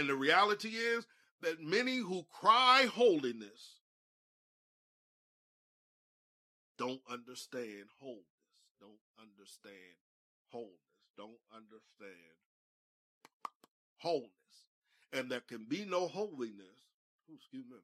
And 0.00 0.08
the 0.08 0.14
reality 0.14 0.70
is 0.70 1.06
that 1.42 1.60
many 1.60 1.98
who 1.98 2.24
cry 2.32 2.88
holiness 2.90 3.80
don't 6.78 7.02
understand 7.10 7.84
wholeness, 7.98 8.24
don't 8.80 8.92
understand 9.20 9.74
wholeness, 10.48 10.70
don't 11.18 11.36
understand 11.54 12.16
wholeness. 13.98 14.30
And 15.12 15.30
there 15.30 15.42
can 15.46 15.66
be 15.68 15.84
no 15.84 16.08
holiness, 16.08 16.80
excuse 17.30 17.66
me, 17.70 17.76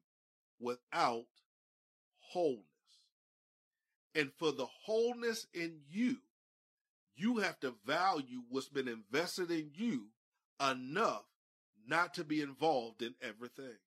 without 0.59 1.27
wholeness. 2.17 2.63
And 4.15 4.31
for 4.39 4.51
the 4.51 4.65
wholeness 4.65 5.45
in 5.53 5.81
you, 5.87 6.17
you 7.15 7.37
have 7.37 7.59
to 7.59 7.75
value 7.85 8.41
what's 8.49 8.69
been 8.69 8.87
invested 8.87 9.51
in 9.51 9.69
you 9.75 10.07
enough 10.59 11.25
not 11.87 12.13
to 12.15 12.23
be 12.23 12.41
involved 12.41 13.01
in 13.01 13.13
everything. 13.21 13.77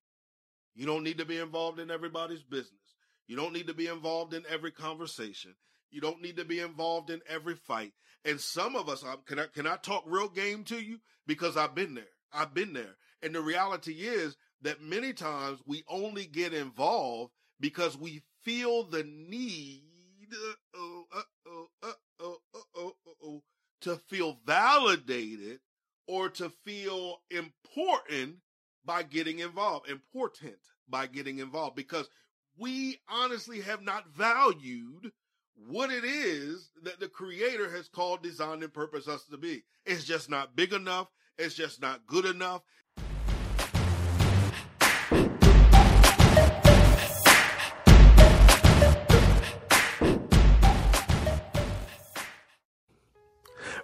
You 0.75 0.85
don't 0.85 1.03
need 1.03 1.17
to 1.17 1.25
be 1.25 1.37
involved 1.37 1.79
in 1.79 1.91
everybody's 1.91 2.43
business. 2.43 2.79
You 3.27 3.35
don't 3.35 3.53
need 3.53 3.67
to 3.67 3.73
be 3.73 3.87
involved 3.87 4.33
in 4.33 4.43
every 4.49 4.71
conversation. 4.71 5.55
You 5.91 6.01
don't 6.01 6.21
need 6.21 6.37
to 6.37 6.45
be 6.45 6.59
involved 6.59 7.09
in 7.09 7.21
every 7.27 7.55
fight. 7.55 7.93
And 8.23 8.39
some 8.39 8.75
of 8.75 8.87
us, 8.87 9.03
um, 9.03 9.17
can 9.25 9.39
I, 9.39 9.47
can 9.47 9.67
I 9.67 9.77
talk 9.77 10.03
real 10.05 10.29
game 10.29 10.63
to 10.65 10.79
you? 10.79 10.99
Because 11.27 11.57
I've 11.57 11.75
been 11.75 11.95
there. 11.95 12.03
I've 12.31 12.53
been 12.53 12.73
there. 12.73 12.95
And 13.21 13.35
the 13.35 13.41
reality 13.41 13.93
is 13.93 14.35
that 14.61 14.81
many 14.81 15.13
times 15.13 15.59
we 15.65 15.83
only 15.87 16.25
get 16.25 16.53
involved 16.53 17.33
because 17.59 17.97
we 17.97 18.21
feel 18.43 18.83
the 18.83 19.03
need 19.03 19.83
to 23.81 23.97
feel 24.07 24.37
validated 24.45 25.59
or 26.07 26.29
to 26.29 26.49
feel 26.65 27.21
important 27.29 28.35
by 28.85 29.03
getting 29.03 29.39
involved, 29.39 29.89
important 29.89 30.57
by 30.89 31.07
getting 31.07 31.39
involved, 31.39 31.75
because 31.75 32.09
we 32.57 32.99
honestly 33.07 33.61
have 33.61 33.81
not 33.81 34.09
valued 34.15 35.11
what 35.67 35.91
it 35.91 36.03
is 36.03 36.71
that 36.83 36.99
the 36.99 37.07
creator 37.07 37.69
has 37.69 37.87
called, 37.87 38.23
designed, 38.23 38.63
and 38.63 38.73
purposed 38.73 39.07
us 39.07 39.25
to 39.25 39.37
be. 39.37 39.63
It's 39.85 40.03
just 40.03 40.29
not 40.29 40.55
big 40.55 40.73
enough. 40.73 41.07
It's 41.37 41.55
just 41.55 41.81
not 41.81 42.05
good 42.07 42.25
enough. 42.25 42.61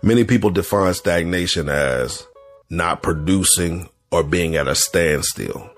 Many 0.08 0.24
people 0.24 0.52
define 0.52 0.94
stagnation 0.94 1.68
as 1.68 2.26
not 2.70 3.04
producing 3.04 3.90
or 4.10 4.24
being 4.24 4.56
at 4.56 4.66
a 4.66 4.74
standstill. 4.74 5.70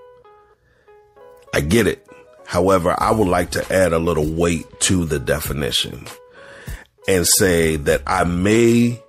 I 1.51 1.62
get 1.62 1.88
it. 1.88 2.07
However, 2.45 2.95
I 2.95 3.09
would 3.09 3.28
like 3.28 3.50
to 3.51 3.73
add 3.73 3.91
a 3.91 3.97
little 3.97 4.31
weight 4.31 4.68
to 4.81 5.03
the 5.06 5.18
definition 5.18 6.06
and 7.07 7.25
say 7.25 7.75
that 7.78 8.03
I 8.06 8.23
may 8.23 9.01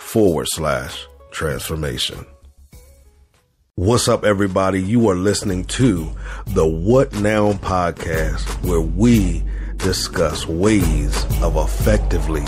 forward 0.00 0.46
slash 0.48 1.06
transformation. 1.30 2.26
What's 3.76 4.08
up, 4.08 4.24
everybody? 4.24 4.82
You 4.82 5.08
are 5.08 5.14
listening 5.14 5.64
to 5.66 6.10
the 6.48 6.66
What 6.66 7.12
Now 7.20 7.52
podcast, 7.52 8.42
where 8.64 8.80
we 8.80 9.42
discuss 9.76 10.46
ways 10.46 11.24
of 11.42 11.56
effectively 11.56 12.42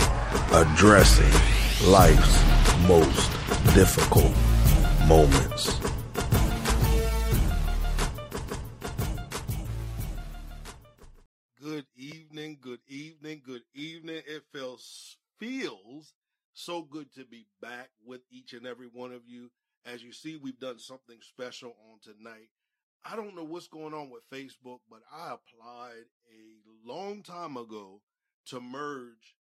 addressing 0.52 1.88
life's 1.88 2.43
most 2.88 3.31
difficult 3.75 4.32
moments. 5.06 5.81
Good 16.93 17.12
to 17.15 17.25
be 17.25 17.47
back 17.62 17.89
with 18.05 18.21
each 18.31 18.53
and 18.53 18.67
every 18.67 18.87
one 18.87 19.12
of 19.12 19.23
you. 19.27 19.50
As 19.87 20.03
you 20.05 20.12
see, 20.12 20.37
we've 20.37 20.61
done 20.61 20.79
something 20.79 21.17
special 21.23 21.75
on 21.91 21.99
tonight. 22.03 22.50
I 23.05 23.17
don't 23.17 23.35
know 23.35 23.44
what's 23.44 23.67
going 23.67 23.94
on 23.94 24.11
with 24.11 24.29
Facebook, 24.31 24.81
but 24.91 25.00
I 25.11 25.35
applied 25.35 26.05
a 26.31 26.89
long 26.89 27.23
time 27.23 27.56
ago 27.56 28.03
to 28.49 28.61
merge 28.61 29.37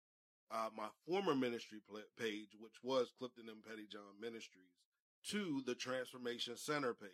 uh, 0.51 0.69
my 0.75 0.87
former 1.07 1.35
ministry 1.35 1.79
page, 2.19 2.49
which 2.59 2.75
was 2.83 3.13
Clifton 3.17 3.45
and 3.47 3.63
Pettyjohn 3.63 4.21
Ministries, 4.21 4.75
to 5.29 5.63
the 5.65 5.75
Transformation 5.75 6.57
Center 6.57 6.93
page. 6.93 7.09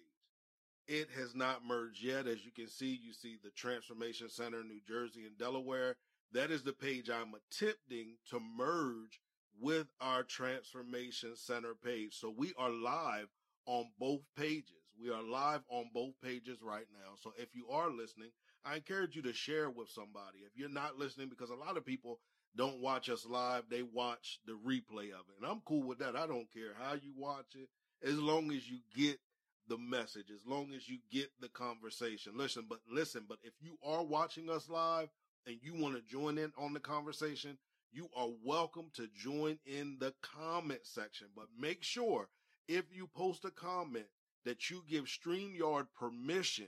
It 0.88 1.10
has 1.16 1.36
not 1.36 1.66
merged 1.66 2.04
yet. 2.04 2.28
As 2.28 2.44
you 2.44 2.52
can 2.52 2.68
see, 2.68 3.00
you 3.02 3.14
see 3.14 3.38
the 3.42 3.52
Transformation 3.52 4.30
Center, 4.30 4.64
New 4.64 4.82
Jersey 4.86 5.26
and 5.26 5.38
Delaware. 5.38 5.96
That 6.34 6.50
is 6.50 6.64
the 6.64 6.74
page 6.74 7.10
I'm 7.10 7.34
attempting 7.36 8.18
to 8.32 8.40
merge 8.40 9.20
with 9.60 9.88
our 10.02 10.24
Transformation 10.24 11.36
Center 11.36 11.74
page. 11.74 12.14
So 12.14 12.34
we 12.36 12.54
are 12.58 12.70
live 12.70 13.28
on 13.66 13.86
both 14.00 14.22
pages. 14.38 14.84
We 15.02 15.10
are 15.10 15.24
live 15.24 15.62
on 15.70 15.90
both 15.94 16.14
pages 16.22 16.60
right 16.62 16.86
now. 16.94 17.16
So 17.22 17.34
if 17.38 17.56
you 17.56 17.68
are 17.70 17.90
listening, 17.90 18.30
I 18.66 18.76
encourage 18.76 19.16
you 19.16 19.22
to 19.24 19.34
share 19.34 19.70
with 19.70 19.90
somebody. 19.90 20.40
If 20.46 20.56
you're 20.56 20.70
not 20.70 20.98
listening, 20.98 21.30
because 21.30 21.50
a 21.50 21.56
lot 21.56 21.78
of 21.78 21.86
people 21.86 22.20
don't 22.56 22.82
watch 22.82 23.10
us 23.10 23.26
live, 23.26 23.64
they 23.70 23.82
watch 23.82 24.40
the 24.46 24.54
replay 24.54 25.12
of 25.12 25.26
it. 25.28 25.36
And 25.42 25.50
I'm 25.50 25.62
cool 25.66 25.84
with 25.84 26.00
that. 26.00 26.16
I 26.16 26.28
don't 26.28 26.52
care 26.54 26.74
how 26.80 26.94
you 26.94 27.12
watch 27.18 27.56
it, 27.56 27.70
as 28.08 28.18
long 28.18 28.52
as 28.52 28.70
you 28.70 28.80
get 28.96 29.20
the 29.68 29.78
message, 29.78 30.30
as 30.34 30.46
long 30.46 30.74
as 30.76 30.88
you 30.88 31.00
get 31.12 31.32
the 31.40 31.50
conversation. 31.50 32.34
Listen, 32.36 32.66
but 32.70 32.80
listen, 32.90 33.26
but 33.28 33.40
if 33.44 33.54
you 33.62 33.78
are 33.84 34.04
watching 34.04 34.50
us 34.50 34.70
live 34.70 35.10
and 35.48 35.58
you 35.62 35.74
want 35.74 35.96
to 35.96 36.02
join 36.02 36.38
in 36.38 36.52
on 36.58 36.74
the 36.74 36.80
conversation, 36.80 37.58
you 37.94 38.10
are 38.16 38.30
welcome 38.44 38.90
to 38.96 39.08
join 39.16 39.60
in 39.66 39.98
the 40.00 40.14
comment 40.22 40.82
section. 40.84 41.28
But 41.36 41.46
make 41.58 41.84
sure 41.84 42.28
if 42.68 42.86
you 42.92 43.08
post 43.16 43.46
a 43.46 43.52
comment 43.52 44.08
that 44.46 44.70
you 44.70 44.84
give 44.90 45.06
StreamYard 45.06 45.86
permission 45.98 46.68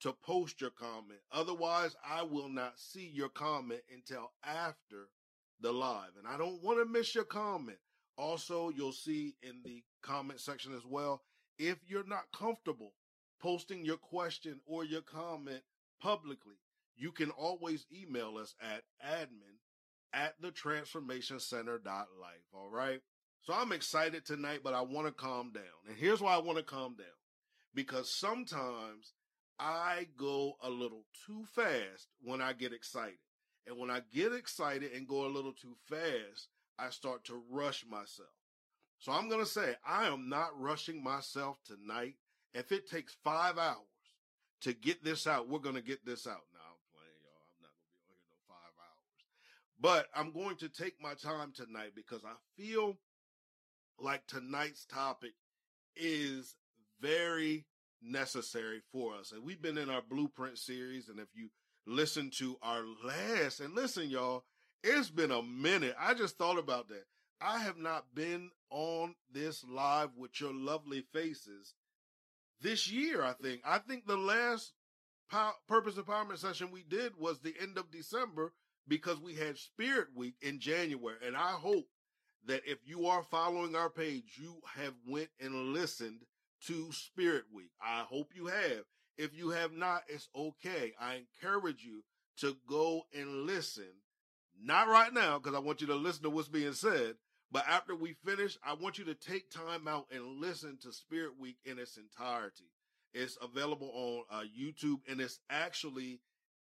to 0.00 0.12
post 0.12 0.60
your 0.60 0.70
comment. 0.70 1.20
Otherwise, 1.32 1.96
I 2.04 2.22
will 2.22 2.48
not 2.48 2.78
see 2.78 3.06
your 3.06 3.28
comment 3.28 3.82
until 3.92 4.32
after 4.44 5.08
the 5.60 5.72
live. 5.72 6.10
And 6.18 6.26
I 6.26 6.36
don't 6.36 6.62
want 6.62 6.78
to 6.78 6.92
miss 6.92 7.14
your 7.14 7.24
comment. 7.24 7.78
Also, 8.16 8.70
you'll 8.70 8.92
see 8.92 9.34
in 9.42 9.60
the 9.64 9.82
comment 10.02 10.40
section 10.40 10.74
as 10.74 10.84
well, 10.84 11.22
if 11.58 11.78
you're 11.86 12.06
not 12.06 12.24
comfortable 12.36 12.94
posting 13.40 13.84
your 13.84 13.96
question 13.96 14.60
or 14.66 14.84
your 14.84 15.02
comment 15.02 15.62
publicly, 16.00 16.56
you 16.96 17.12
can 17.12 17.30
always 17.30 17.86
email 17.92 18.36
us 18.38 18.54
at 18.60 18.82
admin 19.06 19.57
at 20.12 20.34
the 20.40 20.50
transformation 20.50 21.40
center 21.40 21.78
dot 21.78 22.08
life. 22.20 22.46
All 22.52 22.70
right. 22.70 23.00
So 23.42 23.54
I'm 23.54 23.72
excited 23.72 24.24
tonight, 24.26 24.60
but 24.62 24.74
I 24.74 24.82
want 24.82 25.06
to 25.06 25.12
calm 25.12 25.52
down. 25.52 25.64
And 25.88 25.96
here's 25.96 26.20
why 26.20 26.34
I 26.34 26.38
want 26.38 26.58
to 26.58 26.64
calm 26.64 26.96
down 26.96 27.06
because 27.74 28.12
sometimes 28.12 29.14
I 29.58 30.08
go 30.16 30.54
a 30.62 30.70
little 30.70 31.04
too 31.26 31.44
fast 31.54 32.08
when 32.22 32.40
I 32.40 32.52
get 32.52 32.72
excited. 32.72 33.18
And 33.66 33.78
when 33.78 33.90
I 33.90 34.00
get 34.12 34.32
excited 34.32 34.92
and 34.92 35.06
go 35.06 35.26
a 35.26 35.28
little 35.28 35.52
too 35.52 35.76
fast, 35.88 36.48
I 36.78 36.90
start 36.90 37.24
to 37.24 37.42
rush 37.50 37.84
myself. 37.88 38.28
So 38.98 39.12
I'm 39.12 39.28
going 39.28 39.44
to 39.44 39.50
say 39.50 39.74
I 39.86 40.06
am 40.06 40.28
not 40.28 40.58
rushing 40.58 41.02
myself 41.02 41.58
tonight. 41.64 42.14
If 42.54 42.72
it 42.72 42.88
takes 42.88 43.16
five 43.22 43.58
hours 43.58 43.76
to 44.62 44.72
get 44.72 45.04
this 45.04 45.26
out, 45.26 45.48
we're 45.48 45.58
going 45.58 45.74
to 45.74 45.82
get 45.82 46.04
this 46.04 46.26
out. 46.26 46.48
Now 46.52 46.66
I'm 46.74 46.82
playing, 46.90 47.20
y'all. 47.22 47.44
I'm 47.54 47.62
not 47.62 47.74
going 47.78 47.92
to 47.92 48.02
be 48.02 48.10
on 48.10 48.18
here 48.24 48.26
no 48.26 48.40
five 48.48 48.74
hours, 48.78 49.14
but 49.80 50.06
I'm 50.14 50.32
going 50.32 50.56
to 50.56 50.68
take 50.68 50.94
my 51.00 51.14
time 51.14 51.52
tonight 51.54 51.92
because 51.94 52.22
I 52.24 52.34
feel 52.56 52.98
like 54.00 54.26
tonight's 54.26 54.84
topic 54.84 55.32
is 55.96 56.56
very 57.00 57.66
necessary 58.02 58.80
for 58.92 59.14
us. 59.14 59.32
And 59.32 59.44
we've 59.44 59.62
been 59.62 59.78
in 59.78 59.90
our 59.90 60.02
blueprint 60.02 60.58
series. 60.58 61.08
And 61.08 61.18
if 61.18 61.28
you 61.34 61.50
listen 61.86 62.30
to 62.38 62.56
our 62.62 62.82
last, 63.04 63.60
and 63.60 63.74
listen, 63.74 64.10
y'all, 64.10 64.44
it's 64.82 65.10
been 65.10 65.30
a 65.30 65.42
minute. 65.42 65.96
I 65.98 66.14
just 66.14 66.38
thought 66.38 66.58
about 66.58 66.88
that. 66.88 67.04
I 67.40 67.58
have 67.60 67.78
not 67.78 68.14
been 68.14 68.50
on 68.70 69.14
this 69.32 69.64
live 69.64 70.10
with 70.16 70.40
your 70.40 70.52
lovely 70.52 71.04
faces 71.12 71.74
this 72.60 72.90
year, 72.90 73.22
I 73.22 73.32
think. 73.32 73.62
I 73.64 73.78
think 73.78 74.06
the 74.06 74.16
last 74.16 74.72
pow- 75.30 75.54
purpose 75.68 75.94
empowerment 75.94 76.38
session 76.38 76.70
we 76.70 76.82
did 76.82 77.12
was 77.16 77.38
the 77.38 77.54
end 77.60 77.78
of 77.78 77.90
December 77.90 78.52
because 78.88 79.20
we 79.20 79.34
had 79.34 79.58
Spirit 79.58 80.08
Week 80.14 80.34
in 80.40 80.58
January. 80.58 81.16
And 81.24 81.36
I 81.36 81.52
hope 81.52 81.86
that 82.46 82.62
if 82.66 82.78
you 82.84 83.06
are 83.06 83.22
following 83.22 83.76
our 83.76 83.90
page, 83.90 84.38
you 84.40 84.56
have 84.76 84.94
went 85.06 85.28
and 85.40 85.72
listened 85.72 86.20
to 86.66 86.90
Spirit 86.92 87.44
Week. 87.52 87.70
I 87.80 88.04
hope 88.08 88.30
you 88.34 88.46
have. 88.46 88.84
If 89.16 89.36
you 89.36 89.50
have 89.50 89.72
not, 89.72 90.02
it's 90.08 90.28
okay. 90.34 90.92
I 91.00 91.16
encourage 91.16 91.84
you 91.84 92.02
to 92.40 92.56
go 92.68 93.02
and 93.14 93.46
listen. 93.46 93.90
Not 94.60 94.88
right 94.88 95.12
now, 95.12 95.38
because 95.38 95.56
I 95.56 95.60
want 95.60 95.80
you 95.80 95.86
to 95.88 95.94
listen 95.94 96.22
to 96.24 96.30
what's 96.30 96.48
being 96.48 96.72
said. 96.72 97.14
But 97.50 97.66
after 97.66 97.94
we 97.94 98.14
finish, 98.24 98.58
I 98.64 98.74
want 98.74 98.98
you 98.98 99.04
to 99.06 99.14
take 99.14 99.50
time 99.50 99.88
out 99.88 100.06
and 100.12 100.40
listen 100.40 100.78
to 100.82 100.92
Spirit 100.92 101.32
Week 101.38 101.56
in 101.64 101.78
its 101.78 101.96
entirety. 101.96 102.70
It's 103.14 103.38
available 103.40 103.90
on 103.94 104.22
uh, 104.30 104.42
YouTube 104.42 104.98
and 105.08 105.20
it's 105.20 105.40
actually 105.48 106.20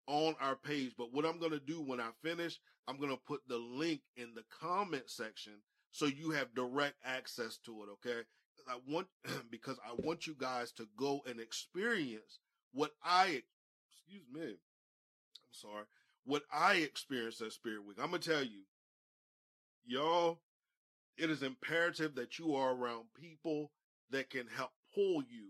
on 0.08 0.36
our 0.40 0.56
page. 0.56 0.94
But 0.98 1.14
what 1.14 1.26
I'm 1.26 1.40
going 1.40 1.52
to 1.52 1.60
do 1.60 1.82
when 1.82 2.00
I 2.00 2.10
finish, 2.24 2.60
I'm 2.88 2.98
going 2.98 3.12
to 3.12 3.20
put 3.28 3.42
the 3.48 3.58
link 3.58 4.02
in 4.16 4.34
the 4.36 4.44
comment 4.62 5.04
section 5.08 5.54
so 5.92 6.06
you 6.06 6.32
have 6.32 6.54
direct 6.56 6.96
access 7.06 7.58
to 7.66 7.84
it. 7.84 7.90
Okay. 7.94 8.22
I 8.68 8.78
want 8.88 9.08
because 9.52 9.78
I 9.86 9.94
want 10.02 10.28
you 10.28 10.36
guys 10.38 10.72
to 10.74 10.88
go 10.98 11.22
and 11.28 11.40
experience 11.40 12.40
what 12.74 12.92
I 13.04 13.44
excuse 14.08 14.26
me. 14.32 14.42
I'm 14.42 15.52
sorry. 15.52 15.86
What 16.26 16.44
I 16.52 16.76
experienced 16.76 17.42
at 17.42 17.52
Spirit 17.54 17.86
Week. 17.86 17.98
I'm 18.00 18.08
gonna 18.08 18.20
tell 18.20 18.44
you, 18.44 18.64
y'all, 19.86 20.40
it 21.18 21.30
is 21.30 21.44
imperative 21.44 22.16
that 22.16 22.40
you 22.40 22.56
are 22.56 22.74
around 22.74 23.06
people 23.20 23.72
that 24.12 24.30
can 24.30 24.48
help 24.48 24.72
pull 24.94 25.22
you 25.22 25.50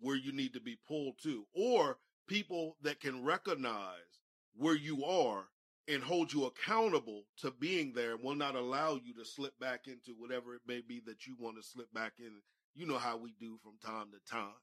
where 0.00 0.16
you 0.16 0.32
need 0.32 0.52
to 0.54 0.60
be 0.60 0.76
pulled 0.86 1.14
to, 1.22 1.46
or 1.54 1.98
people 2.26 2.76
that 2.82 3.00
can 3.00 3.24
recognize 3.24 4.20
where 4.56 4.76
you 4.76 5.04
are 5.04 5.44
and 5.88 6.02
hold 6.02 6.32
you 6.32 6.46
accountable 6.46 7.24
to 7.38 7.50
being 7.50 7.92
there 7.92 8.16
will 8.16 8.34
not 8.34 8.54
allow 8.54 8.98
you 9.02 9.14
to 9.14 9.24
slip 9.24 9.58
back 9.58 9.86
into 9.86 10.12
whatever 10.18 10.54
it 10.54 10.62
may 10.66 10.80
be 10.80 11.00
that 11.06 11.26
you 11.26 11.36
want 11.38 11.56
to 11.56 11.62
slip 11.62 11.92
back 11.92 12.14
in. 12.18 12.32
You 12.74 12.86
know 12.86 12.98
how 12.98 13.16
we 13.16 13.34
do 13.38 13.58
from 13.62 13.72
time 13.84 14.06
to 14.12 14.30
time. 14.30 14.54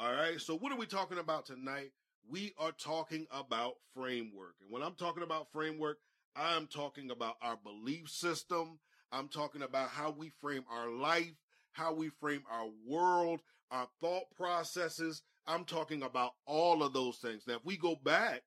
All 0.00 0.12
right. 0.12 0.40
So 0.40 0.56
what 0.56 0.72
are 0.72 0.78
we 0.78 0.86
talking 0.86 1.18
about 1.18 1.46
tonight? 1.46 1.90
We 2.28 2.54
are 2.58 2.72
talking 2.72 3.26
about 3.30 3.74
framework. 3.94 4.54
And 4.62 4.70
when 4.70 4.82
I'm 4.82 4.94
talking 4.94 5.22
about 5.22 5.52
framework, 5.52 5.98
I'm 6.34 6.66
talking 6.66 7.10
about 7.10 7.36
our 7.42 7.56
belief 7.56 8.08
system. 8.08 8.78
I'm 9.12 9.28
talking 9.28 9.62
about 9.62 9.90
how 9.90 10.10
we 10.10 10.30
frame 10.40 10.64
our 10.70 10.90
life, 10.90 11.34
how 11.72 11.92
we 11.92 12.08
frame 12.08 12.42
our 12.50 12.68
world, 12.86 13.40
our 13.70 13.86
thought 14.00 14.24
processes. 14.36 15.22
I'm 15.46 15.64
talking 15.64 16.02
about 16.02 16.32
all 16.46 16.82
of 16.82 16.92
those 16.92 17.18
things. 17.18 17.42
Now, 17.46 17.54
if 17.54 17.64
we 17.64 17.76
go 17.76 17.96
back 18.04 18.42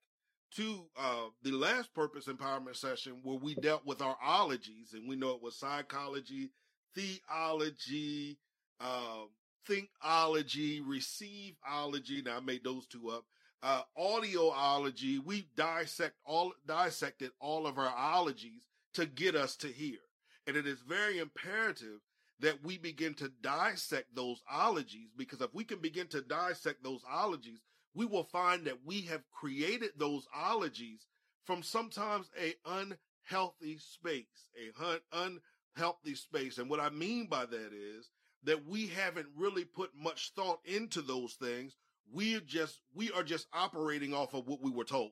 to 0.55 0.85
uh, 0.97 1.25
the 1.43 1.51
last 1.51 1.93
purpose 1.93 2.27
empowerment 2.27 2.75
session 2.75 3.19
where 3.23 3.37
we 3.37 3.55
dealt 3.55 3.85
with 3.85 4.01
our 4.01 4.17
ologies, 4.23 4.93
and 4.93 5.07
we 5.07 5.15
know 5.15 5.31
it 5.31 5.41
was 5.41 5.59
psychology, 5.59 6.51
theology, 6.95 8.39
uh, 8.79 9.25
thinkology, 9.69 10.81
receiveology. 10.81 12.25
Now 12.25 12.37
I 12.37 12.39
made 12.39 12.63
those 12.63 12.87
two 12.87 13.09
up. 13.09 13.25
Uh, 13.61 13.81
audioology. 13.99 15.19
We 15.23 15.47
dissect 15.55 16.15
all 16.25 16.53
dissected 16.67 17.31
all 17.39 17.65
of 17.67 17.77
our 17.77 17.93
ologies 17.95 18.63
to 18.93 19.05
get 19.05 19.35
us 19.35 19.55
to 19.57 19.67
here, 19.67 19.97
and 20.45 20.55
it 20.55 20.67
is 20.67 20.79
very 20.87 21.19
imperative 21.19 21.99
that 22.39 22.63
we 22.63 22.77
begin 22.77 23.13
to 23.15 23.31
dissect 23.41 24.15
those 24.15 24.41
ologies 24.51 25.09
because 25.17 25.41
if 25.41 25.53
we 25.53 25.63
can 25.63 25.79
begin 25.79 26.07
to 26.07 26.21
dissect 26.21 26.83
those 26.83 27.01
ologies, 27.11 27.59
we 27.95 28.05
will 28.05 28.23
find 28.23 28.65
that 28.65 28.85
we 28.85 29.01
have 29.01 29.23
created 29.31 29.91
those 29.97 30.27
ologies 30.35 31.07
from 31.45 31.63
sometimes 31.63 32.29
a 32.39 32.53
unhealthy 32.65 33.77
space, 33.79 34.51
a 34.55 34.85
un- 34.85 35.39
unhealthy 35.75 36.13
space. 36.13 36.57
And 36.57 36.69
what 36.69 36.79
I 36.79 36.89
mean 36.89 37.27
by 37.27 37.45
that 37.45 37.71
is 37.73 38.09
that 38.43 38.67
we 38.67 38.87
haven't 38.87 39.27
really 39.35 39.65
put 39.65 39.91
much 39.95 40.31
thought 40.35 40.59
into 40.65 41.01
those 41.01 41.33
things. 41.33 41.75
We 42.13 42.39
just, 42.41 42.81
we 42.93 43.11
are 43.11 43.23
just 43.23 43.47
operating 43.51 44.13
off 44.13 44.33
of 44.33 44.47
what 44.47 44.61
we 44.61 44.71
were 44.71 44.83
told. 44.83 45.11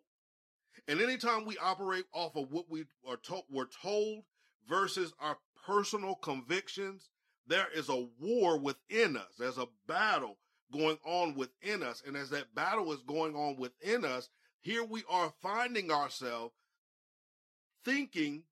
And 0.87 1.01
anytime 1.01 1.45
we 1.45 1.57
operate 1.57 2.05
off 2.13 2.35
of 2.35 2.51
what 2.51 2.69
we 2.69 2.85
are 3.07 3.17
told, 3.17 3.45
we're 3.49 3.65
told 3.81 4.23
versus 4.69 5.13
our 5.19 5.37
personal 5.65 6.15
convictions, 6.15 7.09
there 7.47 7.67
is 7.75 7.89
a 7.89 8.07
war 8.19 8.57
within 8.57 9.17
us. 9.17 9.35
There's 9.37 9.57
a 9.57 9.67
battle 9.87 10.37
going 10.71 10.97
on 11.05 11.35
within 11.35 11.83
us. 11.83 12.01
And 12.05 12.17
as 12.17 12.29
that 12.31 12.55
battle 12.55 12.91
is 12.91 13.01
going 13.07 13.35
on 13.35 13.57
within 13.57 14.03
us, 14.03 14.29
here 14.61 14.83
we 14.83 15.03
are 15.09 15.33
finding 15.41 15.91
ourselves 15.91 16.53
thinking, 17.83 18.43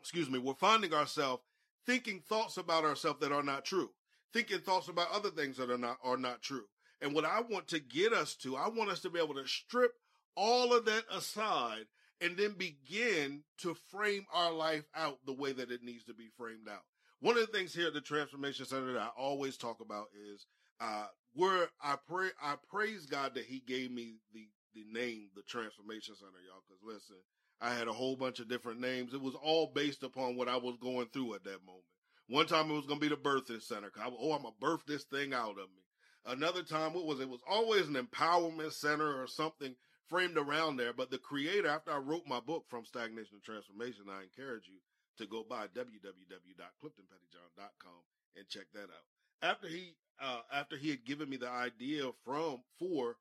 excuse 0.00 0.30
me, 0.30 0.38
we're 0.38 0.54
finding 0.54 0.94
ourselves 0.94 1.42
thinking 1.86 2.20
thoughts 2.20 2.56
about 2.56 2.84
ourselves 2.84 3.20
that 3.20 3.32
are 3.32 3.42
not 3.42 3.64
true, 3.64 3.90
thinking 4.32 4.60
thoughts 4.60 4.88
about 4.88 5.10
other 5.12 5.30
things 5.30 5.58
that 5.58 5.70
are 5.70 5.78
not, 5.78 5.98
are 6.02 6.16
not 6.16 6.40
true. 6.40 6.64
And 7.02 7.14
what 7.14 7.26
I 7.26 7.42
want 7.42 7.68
to 7.68 7.80
get 7.80 8.14
us 8.14 8.34
to, 8.36 8.56
I 8.56 8.68
want 8.68 8.90
us 8.90 9.00
to 9.00 9.10
be 9.10 9.18
able 9.18 9.34
to 9.34 9.46
strip 9.46 9.92
all 10.36 10.72
of 10.72 10.86
that 10.86 11.04
aside 11.12 11.84
and 12.20 12.36
then 12.36 12.52
begin 12.52 13.42
to 13.58 13.74
frame 13.90 14.24
our 14.32 14.52
life 14.52 14.84
out 14.94 15.18
the 15.26 15.34
way 15.34 15.52
that 15.52 15.70
it 15.70 15.82
needs 15.82 16.04
to 16.04 16.14
be 16.14 16.30
framed 16.38 16.68
out. 16.70 16.84
One 17.24 17.38
of 17.38 17.46
the 17.50 17.58
things 17.58 17.72
here 17.72 17.86
at 17.86 17.94
the 17.94 18.02
Transformation 18.02 18.66
Center 18.66 18.92
that 18.92 19.00
I 19.00 19.08
always 19.16 19.56
talk 19.56 19.80
about 19.80 20.08
is 20.14 20.44
Uh, 20.78 21.06
where 21.32 21.70
I 21.80 21.96
pray, 21.96 22.28
I 22.42 22.56
praise 22.68 23.06
God 23.06 23.32
that 23.34 23.46
He 23.46 23.60
gave 23.60 23.90
me 23.90 24.18
the 24.34 24.50
the 24.74 24.84
name, 24.92 25.30
the 25.34 25.42
Transformation 25.42 26.14
Center, 26.16 26.42
y'all. 26.46 26.62
Because 26.68 26.82
listen, 26.82 27.16
I 27.62 27.72
had 27.72 27.88
a 27.88 27.94
whole 27.94 28.16
bunch 28.16 28.40
of 28.40 28.48
different 28.48 28.80
names. 28.80 29.14
It 29.14 29.22
was 29.22 29.36
all 29.36 29.68
based 29.68 30.02
upon 30.02 30.36
what 30.36 30.48
I 30.50 30.58
was 30.58 30.76
going 30.76 31.06
through 31.06 31.34
at 31.36 31.44
that 31.44 31.64
moment. 31.64 31.86
One 32.28 32.46
time 32.46 32.70
it 32.70 32.74
was 32.74 32.84
to 32.86 32.96
be 32.96 33.08
the 33.08 33.16
birthing 33.16 33.62
center. 33.62 33.90
I, 33.98 34.10
oh, 34.10 34.32
I'm 34.32 34.42
to 34.42 34.50
birth 34.60 34.84
this 34.86 35.04
thing 35.04 35.32
out 35.32 35.58
of 35.58 35.70
me. 35.70 35.84
Another 36.26 36.62
time, 36.62 36.92
what 36.92 37.06
was 37.06 37.20
it? 37.20 37.22
it? 37.22 37.30
was 37.30 37.40
always 37.48 37.88
an 37.88 37.94
empowerment 37.94 38.72
center 38.72 39.22
or 39.22 39.26
something 39.28 39.76
framed 40.08 40.36
around 40.36 40.76
there. 40.76 40.92
But 40.92 41.10
the 41.10 41.18
creator, 41.18 41.68
after 41.68 41.92
I 41.92 41.98
wrote 41.98 42.26
my 42.26 42.40
book 42.40 42.64
from 42.68 42.84
stagnation 42.84 43.38
to 43.38 43.44
transformation, 43.44 44.10
I 44.10 44.24
encourage 44.24 44.66
you 44.66 44.80
to 45.18 45.26
go 45.26 45.44
by 45.48 45.66
www.cliftonpettyjohn.com 45.68 48.02
and 48.36 48.48
check 48.48 48.66
that 48.74 48.84
out. 48.84 49.04
After 49.42 49.68
he, 49.68 49.94
uh, 50.20 50.40
after 50.52 50.76
he 50.76 50.90
had 50.90 51.04
given 51.04 51.28
me 51.28 51.36
the 51.36 51.50
idea 51.50 52.10
from, 52.24 52.62
for, 52.78 53.16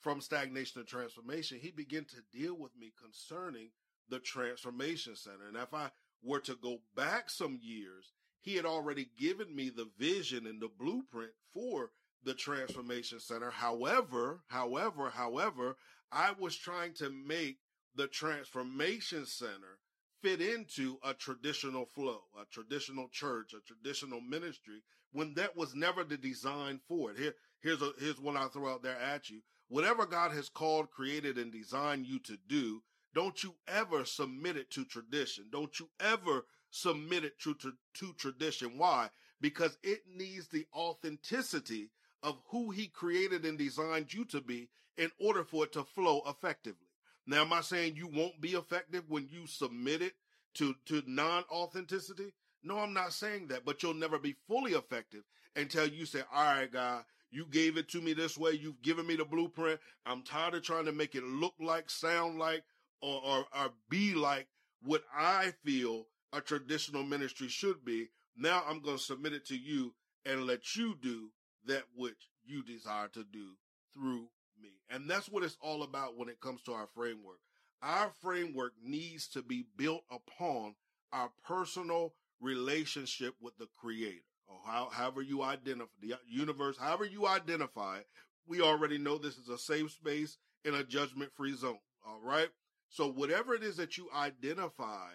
from 0.00 0.20
stagnation 0.20 0.80
to 0.80 0.86
transformation, 0.86 1.58
he 1.60 1.70
began 1.70 2.04
to 2.06 2.38
deal 2.38 2.56
with 2.56 2.76
me 2.78 2.92
concerning 3.00 3.70
the 4.08 4.18
transformation 4.18 5.16
center. 5.16 5.48
And 5.48 5.56
if 5.56 5.74
I 5.74 5.90
were 6.22 6.40
to 6.40 6.56
go 6.56 6.80
back 6.94 7.30
some 7.30 7.58
years, 7.62 8.12
he 8.42 8.56
had 8.56 8.66
already 8.66 9.08
given 9.18 9.54
me 9.54 9.70
the 9.70 9.88
vision 9.98 10.46
and 10.46 10.60
the 10.60 10.70
blueprint 10.78 11.32
for 11.52 11.90
the 12.24 12.34
transformation 12.34 13.20
center. 13.20 13.50
However, 13.50 14.40
however, 14.48 15.10
however, 15.10 15.76
I 16.12 16.32
was 16.38 16.56
trying 16.56 16.94
to 16.94 17.10
make 17.10 17.58
the 17.94 18.06
transformation 18.06 19.26
center 19.26 19.78
fit 20.22 20.40
into 20.40 20.98
a 21.04 21.14
traditional 21.14 21.86
flow, 21.86 22.20
a 22.40 22.44
traditional 22.46 23.08
church, 23.08 23.52
a 23.54 23.60
traditional 23.66 24.20
ministry 24.20 24.82
when 25.12 25.34
that 25.34 25.56
was 25.56 25.74
never 25.74 26.04
the 26.04 26.16
design 26.16 26.80
for 26.86 27.10
it. 27.10 27.18
Here, 27.18 27.34
here's 27.60 27.82
a, 27.82 27.92
here's 27.98 28.20
what 28.20 28.36
I 28.36 28.46
throw 28.48 28.72
out 28.72 28.82
there 28.82 28.98
at 28.98 29.30
you. 29.30 29.40
Whatever 29.68 30.06
God 30.06 30.32
has 30.32 30.48
called, 30.48 30.90
created, 30.90 31.38
and 31.38 31.52
designed 31.52 32.06
you 32.06 32.18
to 32.20 32.36
do, 32.48 32.82
don't 33.14 33.42
you 33.42 33.54
ever 33.66 34.04
submit 34.04 34.56
it 34.56 34.70
to 34.72 34.84
tradition. 34.84 35.46
Don't 35.50 35.78
you 35.80 35.88
ever 36.00 36.44
submit 36.70 37.24
it 37.24 37.38
to, 37.40 37.54
to, 37.54 37.72
to 37.94 38.12
tradition. 38.14 38.76
Why? 38.76 39.08
Because 39.40 39.78
it 39.82 40.02
needs 40.14 40.48
the 40.48 40.66
authenticity 40.74 41.90
of 42.22 42.38
who 42.48 42.70
he 42.70 42.86
created 42.86 43.44
and 43.44 43.58
designed 43.58 44.12
you 44.12 44.24
to 44.26 44.40
be 44.40 44.68
in 44.96 45.10
order 45.18 45.44
for 45.44 45.64
it 45.64 45.72
to 45.72 45.84
flow 45.84 46.22
effectively. 46.26 46.86
Now, 47.26 47.42
am 47.42 47.52
I 47.52 47.60
saying 47.60 47.96
you 47.96 48.08
won't 48.08 48.40
be 48.40 48.50
effective 48.50 49.04
when 49.08 49.28
you 49.30 49.46
submit 49.46 50.02
it 50.02 50.14
to, 50.54 50.74
to 50.86 51.02
non-authenticity? 51.06 52.32
No, 52.62 52.78
I'm 52.78 52.92
not 52.92 53.12
saying 53.12 53.48
that, 53.48 53.64
but 53.64 53.82
you'll 53.82 53.94
never 53.94 54.18
be 54.18 54.36
fully 54.48 54.72
effective 54.72 55.22
until 55.56 55.86
you 55.86 56.06
say, 56.06 56.20
all 56.32 56.44
right, 56.44 56.70
God, 56.70 57.04
you 57.30 57.46
gave 57.46 57.76
it 57.76 57.88
to 57.90 58.00
me 58.00 58.12
this 58.12 58.36
way. 58.36 58.52
You've 58.52 58.82
given 58.82 59.06
me 59.06 59.16
the 59.16 59.24
blueprint. 59.24 59.80
I'm 60.04 60.22
tired 60.22 60.54
of 60.54 60.62
trying 60.62 60.86
to 60.86 60.92
make 60.92 61.14
it 61.14 61.24
look 61.24 61.54
like, 61.60 61.88
sound 61.88 62.38
like, 62.38 62.64
or, 63.00 63.20
or, 63.24 63.46
or 63.56 63.72
be 63.88 64.14
like 64.14 64.48
what 64.82 65.02
I 65.16 65.54
feel 65.64 66.06
a 66.32 66.40
traditional 66.40 67.02
ministry 67.02 67.48
should 67.48 67.84
be. 67.84 68.08
Now 68.36 68.62
I'm 68.66 68.80
going 68.80 68.96
to 68.96 69.02
submit 69.02 69.32
it 69.32 69.46
to 69.46 69.56
you 69.56 69.94
and 70.24 70.46
let 70.46 70.76
you 70.76 70.96
do 71.00 71.30
that 71.66 71.84
which 71.94 72.28
you 72.44 72.62
desire 72.62 73.08
to 73.08 73.24
do 73.24 73.52
through 73.94 74.28
me. 74.62 74.70
And 74.90 75.08
that's 75.08 75.28
what 75.28 75.42
it's 75.42 75.58
all 75.60 75.82
about 75.82 76.16
when 76.16 76.28
it 76.28 76.40
comes 76.40 76.62
to 76.62 76.72
our 76.72 76.88
framework. 76.94 77.38
Our 77.82 78.10
framework 78.20 78.72
needs 78.82 79.28
to 79.28 79.42
be 79.42 79.64
built 79.76 80.02
upon 80.10 80.74
our 81.12 81.30
personal 81.46 82.14
relationship 82.40 83.34
with 83.40 83.56
the 83.58 83.68
creator 83.80 84.24
or 84.46 84.58
how, 84.66 84.88
however 84.90 85.22
you 85.22 85.42
identify 85.42 85.90
the 86.00 86.14
universe, 86.28 86.76
however 86.78 87.04
you 87.04 87.26
identify. 87.26 88.00
We 88.46 88.60
already 88.60 88.98
know 88.98 89.16
this 89.16 89.38
is 89.38 89.48
a 89.48 89.58
safe 89.58 89.92
space 89.92 90.38
in 90.64 90.74
a 90.74 90.84
judgment 90.84 91.30
free 91.36 91.54
zone. 91.54 91.78
All 92.06 92.20
right. 92.22 92.48
So 92.88 93.10
whatever 93.10 93.54
it 93.54 93.62
is 93.62 93.76
that 93.76 93.96
you 93.96 94.08
identify 94.14 95.10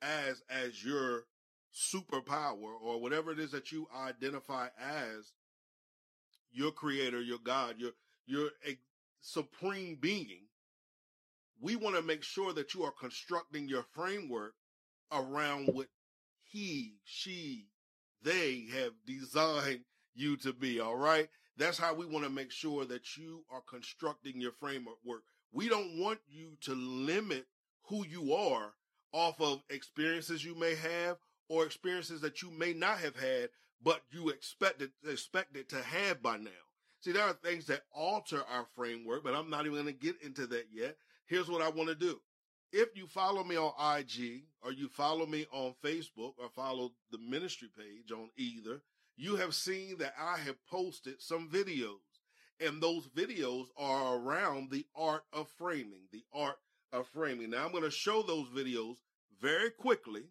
as, 0.00 0.42
as 0.48 0.84
your 0.84 1.24
superpower 1.74 2.80
or 2.80 3.00
whatever 3.00 3.32
it 3.32 3.38
is 3.38 3.50
that 3.50 3.72
you 3.72 3.88
identify 3.94 4.68
as 4.80 5.32
your 6.52 6.70
creator, 6.70 7.20
your 7.20 7.38
God, 7.42 7.74
your, 7.78 7.90
your 8.26 8.50
a 8.66 8.76
supreme 9.20 9.96
being, 10.00 10.46
we 11.60 11.76
want 11.76 11.96
to 11.96 12.02
make 12.02 12.22
sure 12.22 12.52
that 12.52 12.74
you 12.74 12.84
are 12.84 12.92
constructing 12.92 13.68
your 13.68 13.84
framework 13.94 14.54
around 15.12 15.66
what 15.66 15.88
he, 16.44 16.94
she, 17.04 17.66
they 18.22 18.66
have 18.74 18.92
designed 19.06 19.80
you 20.14 20.36
to 20.38 20.52
be. 20.52 20.80
All 20.80 20.96
right. 20.96 21.28
That's 21.56 21.78
how 21.78 21.94
we 21.94 22.04
want 22.04 22.24
to 22.24 22.30
make 22.30 22.50
sure 22.50 22.84
that 22.84 23.16
you 23.16 23.44
are 23.50 23.62
constructing 23.62 24.40
your 24.40 24.52
framework. 24.52 24.96
We 25.52 25.68
don't 25.68 25.98
want 25.98 26.18
you 26.28 26.56
to 26.62 26.74
limit 26.74 27.46
who 27.88 28.06
you 28.06 28.34
are 28.34 28.74
off 29.12 29.40
of 29.40 29.62
experiences 29.70 30.44
you 30.44 30.54
may 30.54 30.74
have 30.74 31.16
or 31.48 31.64
experiences 31.64 32.20
that 32.20 32.42
you 32.42 32.50
may 32.50 32.74
not 32.74 32.98
have 32.98 33.16
had 33.16 33.48
but 33.82 34.02
you 34.10 34.28
expected 34.30 34.90
it, 35.04 35.10
expect 35.10 35.56
it 35.56 35.68
to 35.70 35.82
have 35.82 36.22
by 36.22 36.36
now. 36.36 36.50
See, 37.00 37.12
there 37.12 37.22
are 37.22 37.34
things 37.34 37.66
that 37.66 37.82
alter 37.94 38.42
our 38.50 38.66
framework, 38.74 39.22
but 39.22 39.34
I'm 39.34 39.50
not 39.50 39.66
even 39.66 39.82
going 39.82 39.86
to 39.86 39.92
get 39.92 40.20
into 40.22 40.46
that 40.48 40.66
yet. 40.72 40.96
Here's 41.26 41.48
what 41.48 41.62
I 41.62 41.68
want 41.68 41.88
to 41.88 41.94
do. 41.94 42.20
If 42.72 42.96
you 42.96 43.06
follow 43.06 43.44
me 43.44 43.56
on 43.56 43.72
IG 43.98 44.44
or 44.62 44.72
you 44.72 44.88
follow 44.88 45.26
me 45.26 45.46
on 45.52 45.74
Facebook 45.84 46.32
or 46.38 46.48
follow 46.54 46.92
the 47.10 47.18
ministry 47.18 47.68
page 47.76 48.10
on 48.12 48.30
either, 48.36 48.82
you 49.16 49.36
have 49.36 49.54
seen 49.54 49.98
that 49.98 50.14
I 50.20 50.38
have 50.38 50.56
posted 50.66 51.22
some 51.22 51.48
videos 51.48 52.00
and 52.60 52.82
those 52.82 53.06
videos 53.08 53.66
are 53.76 54.16
around 54.16 54.70
the 54.70 54.86
art 54.94 55.24
of 55.32 55.48
framing, 55.58 56.08
the 56.12 56.24
art 56.34 56.58
of 56.92 57.06
framing. 57.08 57.50
Now 57.50 57.64
I'm 57.64 57.72
going 57.72 57.84
to 57.84 57.90
show 57.90 58.22
those 58.22 58.48
videos 58.48 58.96
very 59.40 59.70
quickly 59.70 60.24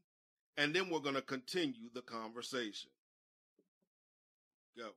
and 0.57 0.73
then 0.73 0.89
we're 0.89 0.99
going 0.99 1.15
to 1.15 1.21
continue 1.21 1.89
the 1.93 2.01
conversation. 2.01 2.89
Go. 4.77 4.89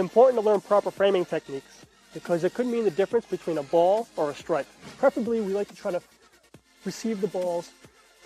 Important 0.00 0.42
to 0.42 0.44
learn 0.44 0.60
proper 0.60 0.90
framing 0.90 1.24
techniques 1.24 1.84
because 2.12 2.42
it 2.42 2.54
could 2.54 2.66
mean 2.66 2.84
the 2.84 2.90
difference 2.90 3.26
between 3.26 3.58
a 3.58 3.62
ball 3.62 4.08
or 4.16 4.30
a 4.30 4.34
strike. 4.34 4.66
Preferably, 4.98 5.40
we 5.40 5.52
like 5.52 5.68
to 5.68 5.76
try 5.76 5.92
to 5.92 6.02
receive 6.84 7.20
the 7.20 7.28
balls 7.28 7.70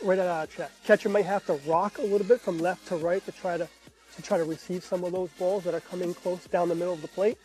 right 0.02 0.19
at 0.19 0.26
our 0.26 0.47
chest. 0.47 0.73
Catcher 0.85 1.09
might 1.09 1.26
have 1.26 1.45
to 1.47 1.54
rock 1.66 1.99
a 1.99 2.02
little 2.02 2.26
bit 2.26 2.40
from 2.40 2.59
left 2.59 2.87
to 2.88 2.97
right 2.97 3.25
to 3.26 3.33
try 3.33 3.57
to, 3.57 3.69
to 4.16 4.23
try 4.23 4.38
to 4.38 4.45
receive 4.45 4.85
some 4.85 5.04
of 5.04 5.12
those 5.12 5.31
balls 5.33 5.64
that 5.64 5.75
are 5.75 5.81
coming 5.81 6.14
close 6.14 6.45
down 6.47 6.69
the 6.69 6.75
middle 6.75 6.95
of 6.95 7.02
the 7.02 7.09
plate. 7.09 7.37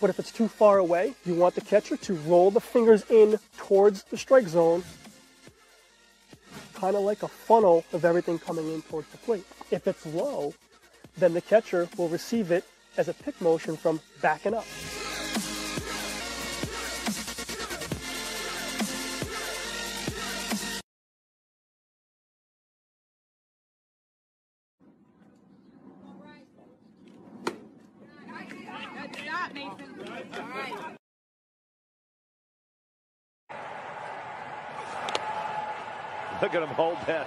But 0.00 0.10
if 0.10 0.18
it's 0.18 0.30
too 0.30 0.48
far 0.48 0.78
away, 0.78 1.14
you 1.24 1.34
want 1.34 1.54
the 1.54 1.60
catcher 1.60 1.96
to 1.96 2.14
roll 2.14 2.50
the 2.50 2.60
fingers 2.60 3.04
in 3.10 3.38
towards 3.56 4.02
the 4.04 4.18
strike 4.18 4.46
zone, 4.46 4.84
kind 6.74 6.94
of 6.94 7.02
like 7.02 7.22
a 7.22 7.28
funnel 7.28 7.84
of 7.92 8.04
everything 8.04 8.38
coming 8.38 8.72
in 8.72 8.82
towards 8.82 9.08
the 9.08 9.18
plate. 9.18 9.44
If 9.70 9.88
it's 9.88 10.04
low, 10.06 10.54
then 11.16 11.32
the 11.32 11.40
catcher 11.40 11.88
will 11.96 12.08
receive 12.08 12.50
it 12.50 12.64
as 12.96 13.08
a 13.08 13.14
pick 13.14 13.40
motion 13.40 13.76
from 13.76 14.00
backing 14.20 14.54
up. 14.54 14.64
Look 36.40 36.54
at 36.54 36.62
him 36.62 36.68
hold 36.68 36.96
that. 37.08 37.26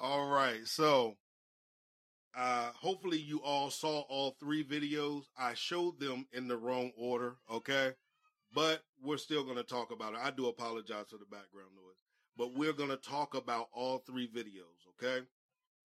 All 0.00 0.26
right. 0.28 0.66
So, 0.66 1.14
uh, 2.36 2.70
hopefully 3.00 3.22
you 3.22 3.40
all 3.42 3.70
saw 3.70 4.00
all 4.10 4.36
three 4.38 4.62
videos. 4.62 5.24
I 5.38 5.54
showed 5.54 5.98
them 5.98 6.26
in 6.32 6.48
the 6.48 6.56
wrong 6.56 6.92
order. 6.98 7.36
Okay. 7.50 7.92
But 8.52 8.82
we're 9.02 9.16
still 9.16 9.42
going 9.44 9.56
to 9.56 9.62
talk 9.62 9.90
about 9.90 10.14
it. 10.14 10.20
I 10.22 10.30
do 10.30 10.48
apologize 10.48 11.06
for 11.08 11.16
the 11.16 11.24
background 11.24 11.70
noise, 11.76 12.02
but 12.36 12.54
we're 12.54 12.72
going 12.72 12.90
to 12.90 12.96
talk 12.96 13.34
about 13.34 13.68
all 13.72 13.98
three 13.98 14.28
videos. 14.28 14.86
Okay. 15.02 15.24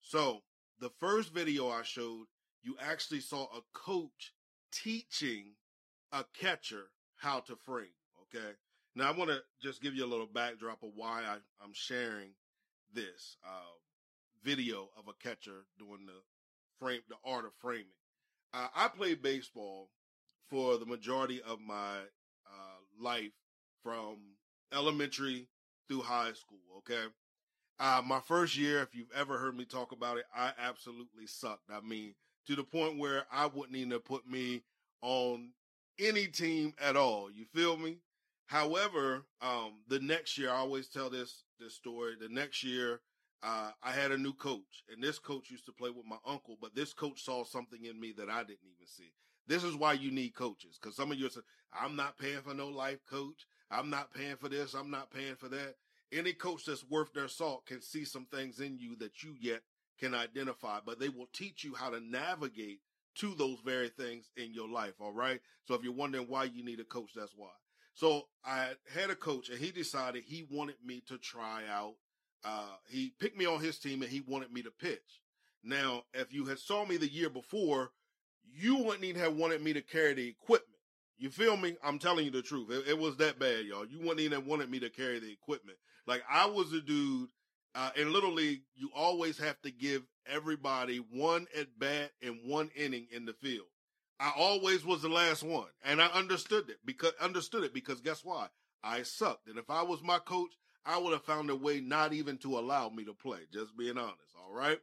So 0.02 0.42
the 0.82 0.90
first 1.00 1.34
video 1.34 1.70
I 1.70 1.84
showed, 1.84 2.26
you 2.64 2.76
actually 2.82 3.22
saw 3.22 3.44
a 3.44 3.62
coach 3.74 4.34
teaching 4.74 5.54
a 6.12 6.26
catcher 6.38 6.90
how 7.16 7.40
to 7.42 7.56
frame. 7.56 7.88
Okay. 8.24 8.54
Now 8.94 9.10
I 9.10 9.16
want 9.16 9.30
to 9.30 9.40
just 9.62 9.82
give 9.82 9.96
you 9.96 10.04
a 10.04 10.08
little 10.08 10.28
backdrop 10.28 10.84
of 10.84 10.90
why 10.96 11.22
I, 11.22 11.36
am 11.64 11.72
sharing 11.74 12.32
this 12.94 13.38
uh, 13.46 13.76
video 14.44 14.90
of 14.98 15.08
a 15.08 15.24
catcher 15.24 15.66
doing 15.78 16.08
the 16.08 16.14
frame, 16.80 17.02
the 17.10 17.16
art 17.26 17.46
of 17.46 17.52
framing. 17.60 17.86
Uh, 18.54 18.68
I 18.76 18.88
played 18.88 19.22
baseball 19.22 19.90
for 20.50 20.78
the 20.78 20.86
majority 20.86 21.42
of 21.42 21.60
my 21.60 21.98
uh, 22.48 23.02
life 23.02 23.34
from 23.84 24.18
elementary 24.74 25.48
through 25.88 26.02
high 26.02 26.34
school. 26.34 26.60
Okay. 26.80 27.04
Uh, 27.80 28.02
my 28.06 28.20
first 28.22 28.58
year, 28.58 28.82
if 28.82 28.96
you've 28.96 29.12
ever 29.14 29.38
heard 29.38 29.58
me 29.58 29.66
talk 29.66 29.92
about 29.92 30.18
it, 30.18 30.26
I 30.34 30.54
absolutely 30.58 31.28
sucked. 31.28 31.70
I 31.70 31.82
mean, 31.82 32.16
to 32.48 32.56
the 32.56 32.64
point 32.64 32.98
where 32.98 33.26
I 33.32 33.48
wouldn't 33.48 33.76
even 33.76 34.00
put 34.00 34.28
me 34.28 34.64
on 35.02 35.52
any 36.00 36.28
team 36.28 36.74
at 36.82 36.96
all. 36.96 37.30
You 37.32 37.46
feel 37.54 37.78
me? 37.78 37.98
However, 38.48 39.26
um, 39.42 39.82
the 39.88 40.00
next 40.00 40.38
year, 40.38 40.52
I 40.52 40.58
always 40.58 40.88
tell 40.88 41.10
this 41.10 41.44
this 41.60 41.76
story. 41.76 42.14
The 42.20 42.30
next 42.30 42.64
year, 42.64 43.02
uh, 43.46 43.72
I 43.84 43.92
had 43.92 44.12
a 44.12 44.18
new 44.18 44.34
coach, 44.34 44.84
and 44.92 45.04
this 45.04 45.20
coach 45.20 45.52
used 45.52 45.68
to 45.68 45.72
play 45.72 45.92
with 45.92 46.06
my 46.08 46.18
uncle, 46.26 46.58
but 46.60 46.74
this 46.74 46.94
coach 46.94 47.24
saw 47.24 47.44
something 47.44 47.86
in 47.86 48.00
me 48.00 48.12
that 48.18 48.30
I 48.30 48.42
didn't 48.42 48.66
even 48.66 48.88
see. 48.88 49.14
This 49.48 49.64
is 49.64 49.76
why 49.76 49.94
you 49.94 50.10
need 50.10 50.34
coaches, 50.34 50.80
because 50.82 50.96
some 50.96 51.12
of 51.12 51.20
you 51.20 51.30
say, 51.30 51.42
"I'm 51.72 51.96
not 51.96 52.18
paying 52.18 52.42
for 52.42 52.56
no 52.56 52.70
life 52.70 53.06
coach. 53.06 53.46
I'm 53.70 53.92
not 53.92 54.12
paying 54.14 54.38
for 54.38 54.50
this. 54.50 54.74
I'm 54.74 54.90
not 54.90 55.12
paying 55.12 55.36
for 55.36 55.48
that." 55.50 55.76
Any 56.12 56.34
coach 56.34 56.66
that's 56.66 56.84
worth 56.84 57.14
their 57.14 57.28
salt 57.28 57.68
can 57.68 57.82
see 57.82 58.04
some 58.04 58.26
things 58.26 58.60
in 58.60 58.80
you 58.80 58.96
that 58.98 59.22
you 59.22 59.36
yet 59.40 59.62
can 60.00 60.16
identify, 60.16 60.80
but 60.84 61.00
they 61.00 61.10
will 61.10 61.28
teach 61.32 61.64
you 61.64 61.76
how 61.76 61.92
to 61.92 62.00
navigate 62.00 62.82
to 63.16 63.36
those 63.36 63.60
very 63.64 63.90
things 63.90 64.30
in 64.36 64.54
your 64.54 64.68
life. 64.68 64.94
All 65.00 65.14
right. 65.14 65.40
So 65.68 65.74
if 65.74 65.84
you're 65.84 65.94
wondering 65.94 66.28
why 66.28 66.46
you 66.46 66.64
need 66.64 66.80
a 66.80 66.84
coach, 66.84 67.12
that's 67.16 67.36
why. 67.36 67.52
So 67.94 68.28
I 68.44 68.72
had 68.94 69.10
a 69.10 69.16
coach 69.16 69.50
and 69.50 69.60
he 69.60 69.72
decided 69.72 70.24
he 70.24 70.46
wanted 70.50 70.76
me 70.84 71.02
to 71.08 71.18
try 71.18 71.64
out. 71.70 71.96
Uh, 72.46 72.76
he 72.90 73.12
picked 73.20 73.38
me 73.38 73.46
on 73.46 73.60
his 73.60 73.80
team 73.80 74.02
and 74.02 74.12
he 74.12 74.22
wanted 74.22 74.54
me 74.54 74.62
to 74.62 74.72
pitch. 74.72 75.22
Now, 75.64 76.04
if 76.14 76.32
you 76.32 76.46
had 76.46 76.60
saw 76.60 76.86
me 76.86 76.98
the 76.98 77.12
year 77.12 77.30
before, 77.30 77.92
you 78.54 78.78
wouldn't 78.78 79.04
even 79.04 79.22
have 79.22 79.36
wanted 79.36 79.62
me 79.62 79.74
to 79.74 79.82
carry 79.82 80.14
the 80.14 80.28
equipment. 80.28 80.80
You 81.18 81.30
feel 81.30 81.58
me? 81.58 81.76
I'm 81.84 81.98
telling 81.98 82.26
you 82.26 82.32
the 82.32 82.42
truth. 82.42 82.70
It, 82.70 82.90
it 82.90 83.00
was 83.00 83.18
that 83.18 83.40
bad, 83.40 83.66
y'all. 83.66 83.86
You 83.86 84.00
wouldn't 84.00 84.20
even 84.20 84.40
have 84.40 84.48
wanted 84.48 84.70
me 84.70 84.80
to 84.82 84.90
carry 84.90 85.20
the 85.20 85.32
equipment. 85.32 85.78
Like 86.06 86.24
I 86.30 86.46
was 86.46 86.72
a 86.74 86.82
dude 86.82 87.30
uh, 87.76 87.90
in 87.98 88.14
Little 88.14 88.32
League, 88.32 88.62
you 88.76 88.90
always 88.96 89.38
have 89.38 89.62
to 89.62 89.72
give 89.72 90.04
everybody 90.26 90.98
one 90.98 91.46
at 91.58 91.68
bat 91.78 92.12
and 92.22 92.40
one 92.46 92.72
inning 92.76 93.08
in 93.12 93.26
the 93.26 93.34
field. 93.34 93.68
I 94.18 94.32
always 94.36 94.86
was 94.86 95.02
the 95.02 95.10
last 95.10 95.44
one, 95.44 95.68
and 95.84 96.02
I 96.02 96.08
understood 96.08 96.70
it 96.70 96.78
because 96.86 97.12
understood 97.20 97.66
it 97.66 97.74
because 97.74 98.00
guess 98.00 98.24
why? 98.24 98.48
I 98.82 99.04
sucked, 99.04 99.50
and 99.50 99.60
if 99.60 99.70
I 99.70 99.84
was 99.84 100.02
my 100.02 100.20
coach, 100.20 100.52
I 100.86 100.98
would 100.98 101.14
have 101.14 101.24
found 101.24 101.50
a 101.50 101.56
way 101.56 101.82
not 101.82 102.14
even 102.14 102.38
to 102.40 102.60
allow 102.60 102.90
me 102.90 103.06
to 103.06 103.14
play. 103.14 103.40
Just 103.52 103.78
being 103.78 103.98
honest, 103.98 104.36
all 104.40 104.54
right. 104.54 104.80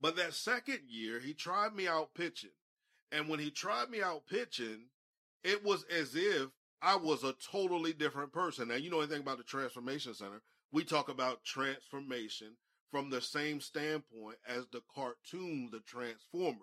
But 0.00 0.16
that 0.16 0.34
second 0.34 0.80
year, 0.88 1.20
he 1.20 1.32
tried 1.32 1.74
me 1.74 1.88
out 1.88 2.14
pitching, 2.14 2.50
and 3.10 3.28
when 3.28 3.40
he 3.40 3.50
tried 3.50 3.88
me 3.88 4.02
out 4.02 4.26
pitching, 4.28 4.88
it 5.42 5.64
was 5.64 5.84
as 5.84 6.14
if 6.14 6.48
I 6.82 6.96
was 6.96 7.24
a 7.24 7.34
totally 7.50 7.94
different 7.94 8.32
person. 8.32 8.68
Now, 8.68 8.74
you 8.74 8.90
know 8.90 9.00
anything 9.00 9.22
about 9.22 9.38
the 9.38 9.44
Transformation 9.44 10.12
Center? 10.12 10.42
we 10.72 10.84
talk 10.84 11.08
about 11.08 11.44
transformation 11.44 12.56
from 12.90 13.10
the 13.10 13.20
same 13.20 13.60
standpoint 13.60 14.36
as 14.46 14.66
the 14.72 14.82
cartoon, 14.94 15.70
the 15.72 15.80
Transformers. 15.80 16.60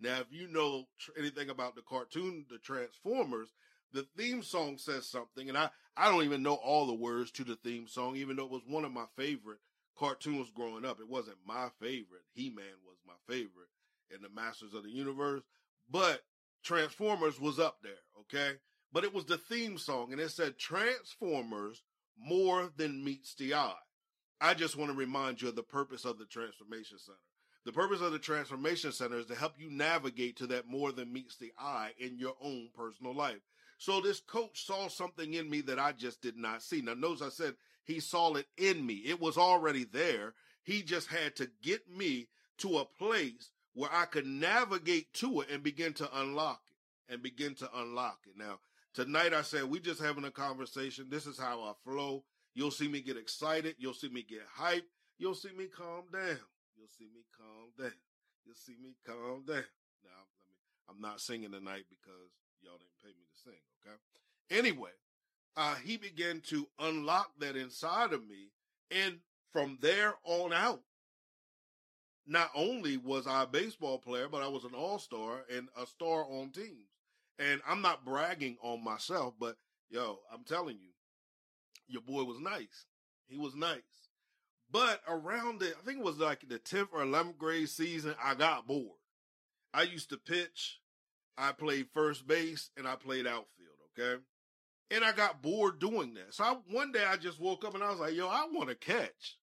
Now, 0.00 0.20
if 0.20 0.26
you 0.30 0.48
know 0.48 0.84
anything 1.18 1.50
about 1.50 1.74
the 1.74 1.82
cartoon, 1.82 2.46
the 2.50 2.58
Transformers, 2.58 3.48
the 3.94 4.06
theme 4.16 4.42
song 4.42 4.76
says 4.76 5.06
something, 5.06 5.48
and 5.48 5.56
I, 5.56 5.70
I 5.96 6.10
don't 6.10 6.24
even 6.24 6.42
know 6.42 6.54
all 6.54 6.86
the 6.86 6.94
words 6.94 7.30
to 7.32 7.44
the 7.44 7.56
theme 7.56 7.86
song, 7.86 8.16
even 8.16 8.36
though 8.36 8.44
it 8.44 8.50
was 8.50 8.66
one 8.66 8.84
of 8.84 8.92
my 8.92 9.06
favorite 9.16 9.60
cartoons 9.96 10.50
growing 10.50 10.84
up. 10.84 10.98
It 11.00 11.08
wasn't 11.08 11.36
my 11.46 11.68
favorite. 11.80 12.24
He-Man 12.32 12.64
was 12.84 12.96
my 13.06 13.14
favorite 13.28 13.68
in 14.14 14.20
the 14.20 14.28
Masters 14.28 14.74
of 14.74 14.82
the 14.82 14.90
Universe, 14.90 15.42
but 15.88 16.22
Transformers 16.64 17.40
was 17.40 17.60
up 17.60 17.78
there, 17.82 17.92
okay? 18.20 18.58
But 18.92 19.04
it 19.04 19.14
was 19.14 19.26
the 19.26 19.38
theme 19.38 19.78
song, 19.78 20.12
and 20.12 20.20
it 20.20 20.30
said 20.30 20.58
Transformers 20.58 21.82
more 22.18 22.70
than 22.76 23.04
meets 23.04 23.34
the 23.34 23.54
eye. 23.54 23.72
I 24.40 24.54
just 24.54 24.76
want 24.76 24.90
to 24.90 24.96
remind 24.96 25.40
you 25.40 25.48
of 25.48 25.56
the 25.56 25.62
purpose 25.62 26.04
of 26.04 26.18
the 26.18 26.26
Transformation 26.26 26.98
Center. 26.98 27.18
The 27.64 27.72
purpose 27.72 28.00
of 28.00 28.12
the 28.12 28.18
Transformation 28.18 28.92
Center 28.92 29.18
is 29.18 29.26
to 29.26 29.34
help 29.34 29.54
you 29.58 29.70
navigate 29.70 30.36
to 30.38 30.46
that 30.48 30.68
more 30.68 30.92
than 30.92 31.12
meets 31.12 31.36
the 31.36 31.52
eye 31.58 31.92
in 31.98 32.18
your 32.18 32.34
own 32.42 32.68
personal 32.74 33.14
life. 33.14 33.40
So 33.84 34.00
this 34.00 34.20
coach 34.20 34.64
saw 34.64 34.88
something 34.88 35.34
in 35.34 35.50
me 35.50 35.60
that 35.62 35.78
I 35.78 35.92
just 35.92 36.22
did 36.22 36.36
not 36.36 36.62
see. 36.62 36.80
Now, 36.80 36.94
notice 36.94 37.20
I 37.20 37.28
said 37.28 37.54
he 37.84 38.00
saw 38.00 38.34
it 38.34 38.46
in 38.56 38.84
me. 38.86 38.94
It 38.94 39.20
was 39.20 39.36
already 39.36 39.84
there. 39.84 40.32
He 40.62 40.82
just 40.82 41.08
had 41.08 41.36
to 41.36 41.50
get 41.62 41.82
me 41.90 42.28
to 42.58 42.78
a 42.78 42.84
place 42.84 43.50
where 43.74 43.90
I 43.92 44.06
could 44.06 44.26
navigate 44.26 45.12
to 45.14 45.42
it 45.42 45.50
and 45.50 45.62
begin 45.62 45.92
to 45.94 46.08
unlock 46.18 46.62
it 46.70 47.12
and 47.12 47.22
begin 47.22 47.54
to 47.56 47.68
unlock 47.74 48.20
it. 48.26 48.38
Now, 48.38 48.58
Tonight 48.94 49.34
I 49.34 49.42
said 49.42 49.64
we 49.64 49.80
just 49.80 50.00
having 50.00 50.22
a 50.24 50.30
conversation. 50.30 51.06
This 51.10 51.26
is 51.26 51.36
how 51.36 51.62
I 51.62 51.72
flow. 51.82 52.22
You'll 52.54 52.70
see 52.70 52.86
me 52.86 53.00
get 53.00 53.16
excited. 53.16 53.74
You'll 53.76 53.92
see 53.92 54.08
me 54.08 54.22
get 54.22 54.46
hyped. 54.56 54.86
You'll 55.18 55.34
see 55.34 55.50
me 55.50 55.66
calm 55.66 56.04
down. 56.12 56.38
You'll 56.76 56.94
see 56.96 57.08
me 57.12 57.24
calm 57.36 57.72
down. 57.76 57.98
You'll 58.46 58.54
see 58.54 58.76
me 58.80 58.94
calm 59.04 59.42
down. 59.44 59.64
Now, 60.04 60.22
I'm 60.88 61.00
not 61.00 61.20
singing 61.20 61.50
tonight 61.50 61.86
because 61.90 62.30
y'all 62.64 62.78
didn't 62.78 63.02
pay 63.02 63.10
me 63.10 63.24
to 63.30 63.42
sing. 63.42 63.60
Okay. 63.86 64.58
Anyway, 64.58 64.90
uh, 65.56 65.74
he 65.76 65.96
began 65.96 66.40
to 66.40 66.66
unlock 66.78 67.30
that 67.38 67.56
inside 67.56 68.12
of 68.12 68.26
me. 68.26 68.50
And 68.90 69.18
from 69.52 69.78
there 69.80 70.14
on 70.24 70.52
out, 70.52 70.82
not 72.26 72.50
only 72.54 72.96
was 72.96 73.26
I 73.26 73.42
a 73.42 73.46
baseball 73.46 73.98
player, 73.98 74.28
but 74.28 74.42
I 74.42 74.48
was 74.48 74.64
an 74.64 74.74
all 74.74 74.98
star 74.98 75.44
and 75.54 75.68
a 75.80 75.86
star 75.86 76.24
on 76.24 76.50
teams. 76.50 76.90
And 77.38 77.60
I'm 77.66 77.82
not 77.82 78.04
bragging 78.04 78.56
on 78.62 78.82
myself, 78.82 79.34
but 79.38 79.56
yo, 79.90 80.20
I'm 80.32 80.44
telling 80.44 80.76
you, 80.76 80.90
your 81.88 82.02
boy 82.02 82.24
was 82.24 82.40
nice. 82.40 82.86
He 83.26 83.36
was 83.36 83.54
nice. 83.54 83.80
But 84.70 85.02
around 85.06 85.60
the, 85.60 85.68
I 85.68 85.84
think 85.84 85.98
it 85.98 86.04
was 86.04 86.18
like 86.18 86.48
the 86.48 86.58
10th 86.58 86.88
or 86.92 87.04
11th 87.04 87.36
grade 87.36 87.68
season, 87.68 88.14
I 88.22 88.34
got 88.34 88.66
bored. 88.66 88.98
I 89.72 89.82
used 89.82 90.10
to 90.10 90.16
pitch. 90.16 90.78
I 91.36 91.52
played 91.52 91.88
first 91.92 92.26
base 92.26 92.70
and 92.76 92.86
I 92.86 92.96
played 92.96 93.26
outfield. 93.26 93.48
Okay. 93.98 94.22
And 94.90 95.04
I 95.04 95.12
got 95.12 95.42
bored 95.42 95.78
doing 95.80 96.14
that. 96.14 96.34
So 96.34 96.44
I, 96.44 96.56
one 96.70 96.92
day 96.92 97.04
I 97.08 97.16
just 97.16 97.40
woke 97.40 97.64
up 97.64 97.74
and 97.74 97.82
I 97.82 97.90
was 97.90 98.00
like, 98.00 98.14
yo, 98.14 98.28
I 98.28 98.46
want 98.52 98.68
to 98.68 98.74
catch 98.74 99.38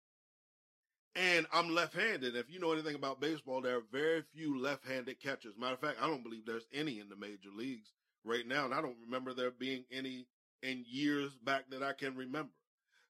and 1.16 1.46
I'm 1.52 1.74
left-handed. 1.74 2.36
If 2.36 2.50
you 2.50 2.60
know 2.60 2.72
anything 2.72 2.94
about 2.94 3.20
baseball, 3.20 3.60
there 3.60 3.78
are 3.78 3.82
very 3.92 4.22
few 4.32 4.60
left-handed 4.60 5.20
catchers. 5.20 5.54
Matter 5.58 5.74
of 5.74 5.80
fact, 5.80 5.98
I 6.00 6.06
don't 6.06 6.22
believe 6.22 6.46
there's 6.46 6.66
any 6.72 7.00
in 7.00 7.08
the 7.08 7.16
major 7.16 7.50
leagues 7.56 7.92
right 8.24 8.46
now, 8.46 8.64
and 8.64 8.74
I 8.74 8.80
don't 8.80 8.96
remember 9.04 9.34
there 9.34 9.50
being 9.50 9.84
any 9.90 10.26
in 10.62 10.84
years 10.88 11.32
back 11.44 11.70
that 11.70 11.82
I 11.82 11.92
can 11.92 12.16
remember. 12.16 12.52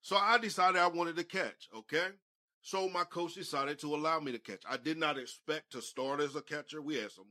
So 0.02 0.16
I 0.16 0.38
decided 0.38 0.80
I 0.80 0.86
wanted 0.86 1.16
to 1.16 1.24
catch. 1.24 1.68
Okay. 1.76 2.06
So 2.62 2.88
my 2.88 3.04
coach 3.04 3.34
decided 3.34 3.78
to 3.80 3.94
allow 3.94 4.20
me 4.20 4.32
to 4.32 4.38
catch. 4.38 4.62
I 4.68 4.76
did 4.76 4.98
not 4.98 5.18
expect 5.18 5.72
to 5.72 5.82
start 5.82 6.20
as 6.20 6.36
a 6.36 6.42
catcher. 6.42 6.80
We 6.80 6.96
had 6.96 7.10
some 7.10 7.26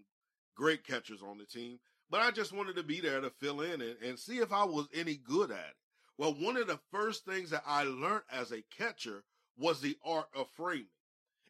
great 0.59 0.85
catchers 0.85 1.21
on 1.21 1.37
the 1.37 1.45
team, 1.45 1.79
but 2.09 2.19
I 2.19 2.31
just 2.31 2.51
wanted 2.51 2.75
to 2.75 2.83
be 2.83 2.99
there 2.99 3.21
to 3.21 3.29
fill 3.29 3.61
in 3.61 3.81
and, 3.81 3.95
and 4.05 4.19
see 4.19 4.39
if 4.39 4.51
I 4.51 4.65
was 4.65 4.89
any 4.93 5.15
good 5.15 5.51
at 5.51 5.57
it. 5.57 5.75
Well, 6.17 6.33
one 6.33 6.57
of 6.57 6.67
the 6.67 6.81
first 6.91 7.23
things 7.23 7.51
that 7.51 7.63
I 7.65 7.83
learned 7.83 8.23
as 8.29 8.51
a 8.51 8.65
catcher 8.77 9.23
was 9.57 9.79
the 9.79 9.95
art 10.05 10.27
of 10.35 10.49
framing. 10.49 10.87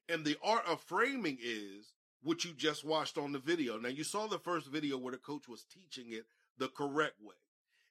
And 0.07 0.23
the 0.23 0.37
art 0.43 0.63
of 0.67 0.79
framing 0.81 1.39
is 1.41 1.91
what 2.21 2.45
you 2.45 2.51
just 2.53 2.85
watched 2.85 3.17
on 3.17 3.31
the 3.31 3.39
video. 3.39 3.79
Now 3.79 3.89
you 3.89 4.03
saw 4.03 4.27
the 4.27 4.37
first 4.37 4.67
video 4.67 4.95
where 4.99 5.11
the 5.11 5.17
coach 5.17 5.47
was 5.47 5.63
teaching 5.63 6.11
it 6.11 6.25
the 6.59 6.67
correct 6.67 7.15
way. 7.19 7.35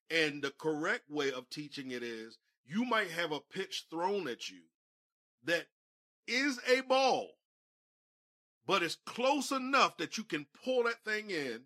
And 0.08 0.40
the 0.40 0.52
correct 0.52 1.10
way 1.10 1.32
of 1.32 1.50
teaching 1.50 1.90
it 1.90 2.04
is 2.04 2.38
you 2.64 2.84
might 2.84 3.10
have 3.10 3.32
a 3.32 3.40
pitch 3.40 3.86
thrown 3.90 4.28
at 4.28 4.48
you 4.48 4.60
that 5.44 5.66
is 6.28 6.60
a 6.72 6.82
ball, 6.82 7.30
but 8.68 8.82
it's 8.82 8.98
close 9.06 9.50
enough 9.50 9.96
that 9.96 10.18
you 10.18 10.24
can 10.24 10.46
pull 10.62 10.84
that 10.84 11.02
thing 11.02 11.30
in 11.30 11.62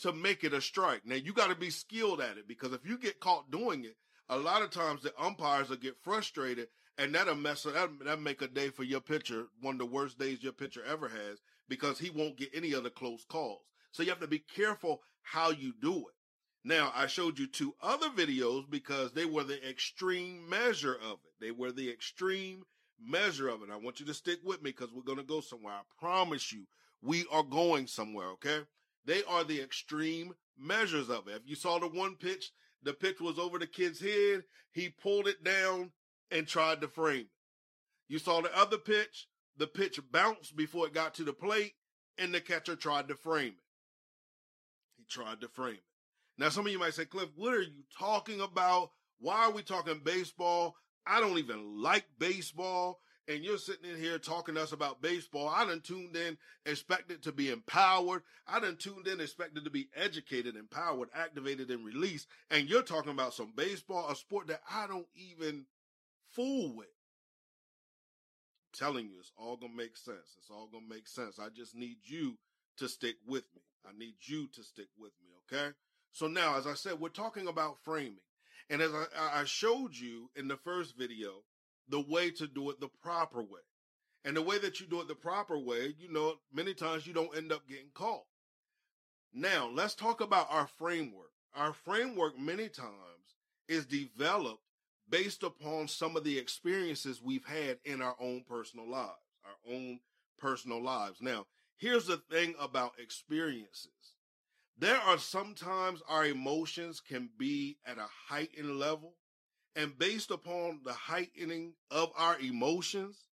to 0.00 0.12
make 0.12 0.42
it 0.42 0.52
a 0.52 0.60
strike. 0.60 1.02
Now 1.06 1.14
you 1.14 1.32
got 1.32 1.48
to 1.48 1.54
be 1.54 1.70
skilled 1.70 2.20
at 2.20 2.36
it 2.36 2.48
because 2.48 2.72
if 2.72 2.84
you 2.84 2.98
get 2.98 3.20
caught 3.20 3.52
doing 3.52 3.84
it, 3.84 3.96
a 4.28 4.36
lot 4.36 4.62
of 4.62 4.70
times 4.70 5.02
the 5.02 5.14
umpires 5.18 5.70
will 5.70 5.76
get 5.76 6.02
frustrated 6.02 6.66
and 6.98 7.14
that'll 7.14 7.36
mess 7.36 7.64
up. 7.64 7.74
that 7.74 8.04
that 8.04 8.20
make 8.20 8.42
a 8.42 8.48
day 8.48 8.68
for 8.68 8.82
your 8.82 9.00
pitcher 9.00 9.46
one 9.60 9.76
of 9.76 9.78
the 9.78 9.86
worst 9.86 10.18
days 10.18 10.42
your 10.42 10.52
pitcher 10.52 10.82
ever 10.84 11.08
has 11.08 11.38
because 11.68 12.00
he 12.00 12.10
won't 12.10 12.36
get 12.36 12.50
any 12.52 12.74
other 12.74 12.90
close 12.90 13.24
calls. 13.24 13.62
So 13.92 14.02
you 14.02 14.08
have 14.08 14.20
to 14.20 14.26
be 14.26 14.40
careful 14.40 15.02
how 15.22 15.50
you 15.50 15.72
do 15.80 15.98
it. 15.98 16.14
Now 16.64 16.92
I 16.96 17.06
showed 17.06 17.38
you 17.38 17.46
two 17.46 17.74
other 17.80 18.08
videos 18.08 18.68
because 18.68 19.12
they 19.12 19.24
were 19.24 19.44
the 19.44 19.66
extreme 19.66 20.48
measure 20.48 20.96
of 20.96 21.18
it. 21.24 21.32
They 21.40 21.52
were 21.52 21.70
the 21.70 21.88
extreme 21.88 22.64
measure 23.02 23.48
of 23.48 23.62
it. 23.62 23.70
I 23.72 23.76
want 23.76 24.00
you 24.00 24.06
to 24.06 24.14
stick 24.14 24.38
with 24.44 24.62
me 24.62 24.70
because 24.70 24.92
we're 24.92 25.02
going 25.02 25.18
to 25.18 25.24
go 25.24 25.40
somewhere. 25.40 25.74
I 25.74 25.82
promise 25.98 26.52
you, 26.52 26.64
we 27.02 27.24
are 27.30 27.42
going 27.42 27.86
somewhere. 27.86 28.28
Okay. 28.32 28.60
They 29.04 29.22
are 29.28 29.44
the 29.44 29.60
extreme 29.60 30.34
measures 30.58 31.08
of 31.08 31.28
it. 31.28 31.36
If 31.36 31.42
you 31.48 31.54
saw 31.54 31.78
the 31.78 31.88
one 31.88 32.16
pitch, 32.16 32.50
the 32.82 32.92
pitch 32.92 33.20
was 33.20 33.38
over 33.38 33.58
the 33.58 33.66
kid's 33.66 34.00
head. 34.00 34.44
He 34.72 34.88
pulled 34.88 35.28
it 35.28 35.44
down 35.44 35.92
and 36.30 36.46
tried 36.46 36.80
to 36.80 36.88
frame 36.88 37.20
it. 37.20 37.26
You 38.08 38.18
saw 38.18 38.40
the 38.40 38.56
other 38.56 38.78
pitch. 38.78 39.28
The 39.58 39.66
pitch 39.66 40.00
bounced 40.10 40.56
before 40.56 40.86
it 40.86 40.94
got 40.94 41.14
to 41.14 41.24
the 41.24 41.32
plate 41.32 41.74
and 42.18 42.32
the 42.32 42.40
catcher 42.40 42.76
tried 42.76 43.08
to 43.08 43.14
frame 43.14 43.54
it. 43.56 43.64
He 44.96 45.04
tried 45.08 45.40
to 45.40 45.48
frame 45.48 45.74
it. 45.74 45.82
Now, 46.38 46.50
some 46.50 46.66
of 46.66 46.72
you 46.72 46.78
might 46.78 46.94
say, 46.94 47.06
Cliff, 47.06 47.30
what 47.36 47.54
are 47.54 47.62
you 47.62 47.84
talking 47.98 48.40
about? 48.40 48.90
Why 49.18 49.46
are 49.46 49.50
we 49.50 49.62
talking 49.62 50.00
baseball? 50.04 50.74
I 51.06 51.20
don't 51.20 51.38
even 51.38 51.80
like 51.82 52.04
baseball. 52.18 53.00
And 53.28 53.42
you're 53.42 53.58
sitting 53.58 53.90
in 53.90 53.98
here 53.98 54.18
talking 54.18 54.54
to 54.54 54.62
us 54.62 54.70
about 54.70 55.02
baseball. 55.02 55.48
I 55.48 55.64
done 55.64 55.80
tuned 55.80 56.14
in, 56.14 56.38
expected 56.64 57.24
to 57.24 57.32
be 57.32 57.50
empowered. 57.50 58.22
I 58.46 58.60
done 58.60 58.76
tuned 58.76 59.08
in, 59.08 59.20
expected 59.20 59.64
to 59.64 59.70
be 59.70 59.88
educated, 59.96 60.54
empowered, 60.54 61.08
activated, 61.12 61.70
and 61.70 61.84
released. 61.84 62.28
And 62.52 62.68
you're 62.68 62.82
talking 62.82 63.10
about 63.10 63.34
some 63.34 63.52
baseball, 63.56 64.08
a 64.08 64.14
sport 64.14 64.46
that 64.46 64.62
I 64.70 64.86
don't 64.86 65.08
even 65.16 65.64
fool 66.28 66.76
with. 66.76 66.86
Telling 68.72 69.08
you, 69.08 69.18
it's 69.18 69.32
all 69.36 69.56
gonna 69.56 69.72
make 69.74 69.96
sense. 69.96 70.36
It's 70.38 70.50
all 70.50 70.68
gonna 70.70 70.86
make 70.88 71.08
sense. 71.08 71.40
I 71.40 71.48
just 71.48 71.74
need 71.74 71.96
you 72.04 72.38
to 72.76 72.88
stick 72.88 73.16
with 73.26 73.44
me. 73.56 73.62
I 73.88 73.98
need 73.98 74.14
you 74.20 74.46
to 74.48 74.62
stick 74.62 74.88
with 74.96 75.12
me, 75.24 75.32
okay? 75.52 75.74
So 76.12 76.28
now, 76.28 76.56
as 76.56 76.66
I 76.66 76.74
said, 76.74 77.00
we're 77.00 77.08
talking 77.08 77.48
about 77.48 77.78
framing. 77.82 78.20
And 78.70 78.82
as 78.82 78.90
I, 78.92 79.40
I 79.40 79.44
showed 79.44 79.94
you 79.94 80.30
in 80.36 80.48
the 80.48 80.56
first 80.56 80.96
video, 80.96 81.42
the 81.88 82.00
way 82.00 82.30
to 82.32 82.46
do 82.46 82.70
it 82.70 82.80
the 82.80 82.88
proper 83.02 83.42
way. 83.42 83.60
And 84.24 84.36
the 84.36 84.42
way 84.42 84.58
that 84.58 84.80
you 84.80 84.86
do 84.86 85.00
it 85.00 85.08
the 85.08 85.14
proper 85.14 85.56
way, 85.56 85.94
you 85.98 86.12
know, 86.12 86.34
many 86.52 86.74
times 86.74 87.06
you 87.06 87.12
don't 87.12 87.36
end 87.36 87.52
up 87.52 87.68
getting 87.68 87.90
caught. 87.94 88.24
Now, 89.32 89.70
let's 89.72 89.94
talk 89.94 90.20
about 90.20 90.48
our 90.50 90.66
framework. 90.66 91.30
Our 91.54 91.72
framework 91.72 92.38
many 92.38 92.68
times 92.68 93.36
is 93.68 93.86
developed 93.86 94.62
based 95.08 95.44
upon 95.44 95.86
some 95.86 96.16
of 96.16 96.24
the 96.24 96.38
experiences 96.38 97.22
we've 97.22 97.44
had 97.44 97.78
in 97.84 98.02
our 98.02 98.16
own 98.20 98.44
personal 98.48 98.88
lives, 98.88 99.12
our 99.44 99.72
own 99.72 100.00
personal 100.38 100.82
lives. 100.82 101.18
Now, 101.20 101.46
here's 101.76 102.06
the 102.06 102.16
thing 102.16 102.54
about 102.58 102.92
experiences 102.98 104.15
there 104.78 104.98
are 104.98 105.18
sometimes 105.18 106.02
our 106.08 106.26
emotions 106.26 107.00
can 107.00 107.30
be 107.38 107.78
at 107.86 107.98
a 107.98 108.06
heightened 108.28 108.78
level. 108.78 109.14
And 109.74 109.98
based 109.98 110.30
upon 110.30 110.80
the 110.84 110.92
heightening 110.92 111.74
of 111.90 112.10
our 112.16 112.38
emotions, 112.38 113.28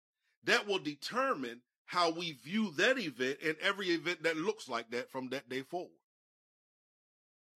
that 0.43 0.67
will 0.67 0.79
determine 0.79 1.61
how 1.85 2.09
we 2.09 2.31
view 2.31 2.71
that 2.77 2.97
event 2.97 3.37
and 3.45 3.55
every 3.61 3.89
event 3.89 4.23
that 4.23 4.37
looks 4.37 4.69
like 4.69 4.89
that 4.91 5.11
from 5.11 5.29
that 5.29 5.49
day 5.49 5.61
forward. 5.61 5.89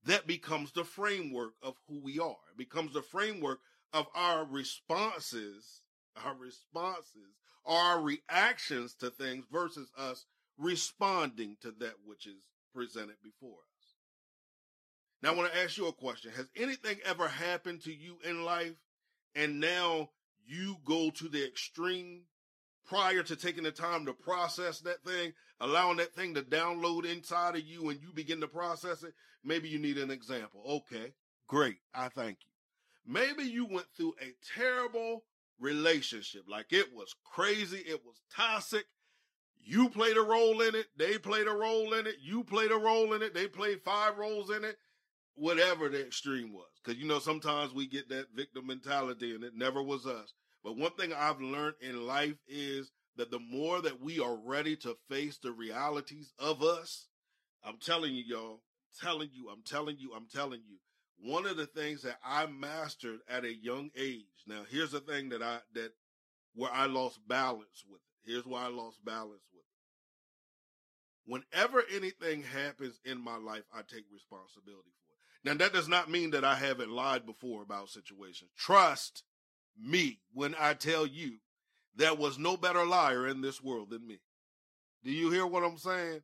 That 0.05 0.27
becomes 0.27 0.71
the 0.71 0.83
framework 0.83 1.53
of 1.63 1.75
who 1.87 1.99
we 1.99 2.19
are. 2.19 2.35
It 2.51 2.57
becomes 2.57 2.93
the 2.93 3.01
framework 3.01 3.59
of 3.93 4.07
our 4.13 4.45
responses, 4.45 5.81
our 6.23 6.35
responses, 6.35 7.39
our 7.65 8.01
reactions 8.01 8.93
to 8.95 9.09
things 9.09 9.45
versus 9.51 9.89
us 9.97 10.25
responding 10.57 11.57
to 11.61 11.71
that 11.79 11.95
which 12.05 12.27
is 12.27 12.43
presented 12.73 13.15
before 13.23 13.57
us. 13.57 13.74
Now, 15.25 15.31
I 15.31 15.35
want 15.37 15.51
to 15.51 15.59
ask 15.63 15.75
you 15.75 15.87
a 15.87 15.91
question. 15.91 16.29
Has 16.35 16.47
anything 16.55 16.97
ever 17.03 17.27
happened 17.27 17.81
to 17.85 17.91
you 17.91 18.19
in 18.23 18.45
life 18.45 18.75
and 19.33 19.59
now 19.59 20.11
you 20.45 20.75
go 20.85 21.09
to 21.09 21.27
the 21.27 21.43
extreme 21.43 22.25
prior 22.87 23.23
to 23.23 23.35
taking 23.35 23.63
the 23.63 23.71
time 23.71 24.05
to 24.05 24.13
process 24.13 24.81
that 24.81 25.03
thing, 25.03 25.33
allowing 25.59 25.97
that 25.97 26.13
thing 26.13 26.35
to 26.35 26.43
download 26.43 27.11
inside 27.11 27.55
of 27.55 27.63
you 27.63 27.89
and 27.89 27.99
you 28.03 28.13
begin 28.13 28.39
to 28.41 28.47
process 28.47 29.01
it? 29.01 29.15
Maybe 29.43 29.67
you 29.67 29.79
need 29.79 29.97
an 29.97 30.11
example. 30.11 30.61
Okay, 30.69 31.13
great. 31.47 31.77
I 31.91 32.09
thank 32.09 32.37
you. 32.43 33.11
Maybe 33.11 33.49
you 33.49 33.65
went 33.65 33.87
through 33.97 34.13
a 34.21 34.31
terrible 34.55 35.23
relationship. 35.59 36.43
Like 36.47 36.67
it 36.69 36.93
was 36.93 37.15
crazy. 37.23 37.79
It 37.79 38.05
was 38.05 38.21
toxic. 38.31 38.85
You 39.59 39.89
played 39.89 40.17
a 40.17 40.21
role 40.21 40.61
in 40.61 40.75
it. 40.75 40.85
They 40.95 41.17
played 41.17 41.47
a 41.47 41.51
role 41.51 41.95
in 41.95 42.05
it. 42.05 42.17
You 42.21 42.43
played 42.43 42.69
a 42.69 42.77
role 42.77 43.13
in 43.13 43.23
it. 43.23 43.33
They 43.33 43.47
played 43.47 43.81
five 43.81 44.19
roles 44.19 44.51
in 44.51 44.63
it 44.63 44.77
whatever 45.35 45.89
the 45.89 46.05
extreme 46.05 46.53
was. 46.53 46.67
Cause 46.83 46.95
you 46.95 47.07
know, 47.07 47.19
sometimes 47.19 47.73
we 47.73 47.87
get 47.87 48.09
that 48.09 48.27
victim 48.33 48.67
mentality 48.67 49.35
and 49.35 49.43
it 49.43 49.53
never 49.55 49.81
was 49.81 50.05
us. 50.05 50.33
But 50.63 50.77
one 50.77 50.91
thing 50.91 51.13
I've 51.13 51.41
learned 51.41 51.75
in 51.81 52.07
life 52.07 52.37
is 52.47 52.91
that 53.17 53.31
the 53.31 53.39
more 53.39 53.81
that 53.81 54.01
we 54.01 54.19
are 54.19 54.35
ready 54.35 54.75
to 54.77 54.97
face 55.09 55.37
the 55.37 55.51
realities 55.51 56.33
of 56.39 56.63
us, 56.63 57.07
I'm 57.63 57.77
telling 57.77 58.13
you, 58.13 58.23
y'all, 58.25 58.61
telling 58.99 59.29
you, 59.33 59.49
I'm 59.49 59.61
telling 59.65 59.97
you, 59.99 60.11
I'm 60.15 60.27
telling 60.27 60.61
you, 60.67 60.77
one 61.17 61.45
of 61.45 61.57
the 61.57 61.65
things 61.65 62.01
that 62.03 62.19
I 62.23 62.45
mastered 62.47 63.19
at 63.29 63.45
a 63.45 63.53
young 63.53 63.89
age. 63.95 64.25
Now, 64.47 64.63
here's 64.69 64.91
the 64.91 64.99
thing 64.99 65.29
that 65.29 65.41
I, 65.41 65.59
that 65.73 65.91
where 66.53 66.71
I 66.71 66.85
lost 66.85 67.19
balance 67.27 67.83
with 67.87 67.99
it. 68.01 68.31
Here's 68.31 68.45
why 68.45 68.65
I 68.65 68.69
lost 68.69 69.03
balance 69.05 69.43
with 69.53 69.63
it. 71.37 71.43
Whenever 71.53 71.83
anything 71.93 72.43
happens 72.43 72.99
in 73.05 73.19
my 73.19 73.37
life, 73.37 73.63
I 73.73 73.81
take 73.81 74.05
responsibility 74.11 74.91
for 75.01 75.04
now, 75.45 75.53
that 75.53 75.73
does 75.73 75.87
not 75.87 76.09
mean 76.09 76.31
that 76.31 76.43
I 76.43 76.55
haven't 76.55 76.89
lied 76.89 77.23
before 77.23 77.61
about 77.61 77.89
situations. 77.89 78.49
Trust 78.57 79.23
me 79.79 80.17
when 80.33 80.55
I 80.59 80.73
tell 80.73 81.05
you 81.05 81.37
there 81.95 82.15
was 82.15 82.39
no 82.39 82.57
better 82.57 82.83
liar 82.83 83.27
in 83.27 83.41
this 83.41 83.61
world 83.61 83.91
than 83.91 84.07
me. 84.07 84.19
Do 85.03 85.11
you 85.11 85.29
hear 85.29 85.45
what 85.45 85.63
I'm 85.63 85.77
saying? 85.77 86.21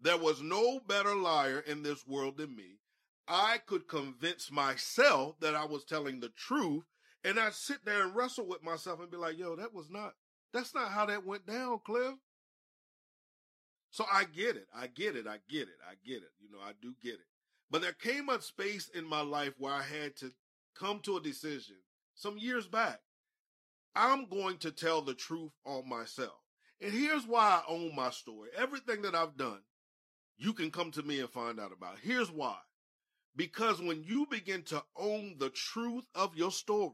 There 0.00 0.18
was 0.18 0.42
no 0.42 0.80
better 0.80 1.14
liar 1.14 1.60
in 1.60 1.84
this 1.84 2.04
world 2.04 2.36
than 2.36 2.56
me. 2.56 2.80
I 3.28 3.58
could 3.64 3.86
convince 3.86 4.50
myself 4.50 5.36
that 5.40 5.54
I 5.54 5.66
was 5.66 5.84
telling 5.84 6.18
the 6.18 6.30
truth, 6.30 6.82
and 7.22 7.38
I'd 7.38 7.54
sit 7.54 7.84
there 7.84 8.02
and 8.02 8.14
wrestle 8.14 8.48
with 8.48 8.64
myself 8.64 8.98
and 9.00 9.10
be 9.10 9.16
like, 9.16 9.38
yo, 9.38 9.54
that 9.54 9.72
was 9.72 9.88
not, 9.88 10.14
that's 10.52 10.74
not 10.74 10.90
how 10.90 11.06
that 11.06 11.24
went 11.24 11.46
down, 11.46 11.78
Cliff. 11.86 12.14
So 13.92 14.04
I 14.12 14.24
get 14.24 14.56
it. 14.56 14.66
I 14.76 14.88
get 14.88 15.14
it. 15.14 15.28
I 15.28 15.38
get 15.48 15.68
it. 15.68 15.78
I 15.88 15.94
get 16.04 16.16
it. 16.16 16.32
You 16.40 16.50
know, 16.50 16.58
I 16.60 16.72
do 16.82 16.92
get 17.00 17.14
it. 17.14 17.26
But 17.70 17.82
there 17.82 17.92
came 17.92 18.28
a 18.28 18.40
space 18.40 18.88
in 18.88 19.04
my 19.04 19.22
life 19.22 19.54
where 19.58 19.72
I 19.72 19.82
had 19.82 20.16
to 20.16 20.32
come 20.78 21.00
to 21.00 21.16
a 21.16 21.22
decision 21.22 21.76
some 22.14 22.38
years 22.38 22.66
back. 22.66 23.00
I'm 23.96 24.26
going 24.28 24.58
to 24.58 24.70
tell 24.70 25.02
the 25.02 25.14
truth 25.14 25.52
on 25.64 25.88
myself. 25.88 26.40
And 26.80 26.92
here's 26.92 27.26
why 27.26 27.62
I 27.62 27.72
own 27.72 27.94
my 27.94 28.10
story. 28.10 28.50
Everything 28.56 29.02
that 29.02 29.14
I've 29.14 29.36
done, 29.36 29.60
you 30.36 30.52
can 30.52 30.70
come 30.70 30.90
to 30.92 31.02
me 31.02 31.20
and 31.20 31.30
find 31.30 31.60
out 31.60 31.72
about. 31.72 31.98
Here's 32.02 32.30
why. 32.30 32.56
Because 33.36 33.80
when 33.80 34.02
you 34.04 34.26
begin 34.30 34.62
to 34.64 34.82
own 34.96 35.36
the 35.38 35.50
truth 35.50 36.04
of 36.14 36.36
your 36.36 36.50
story, 36.50 36.92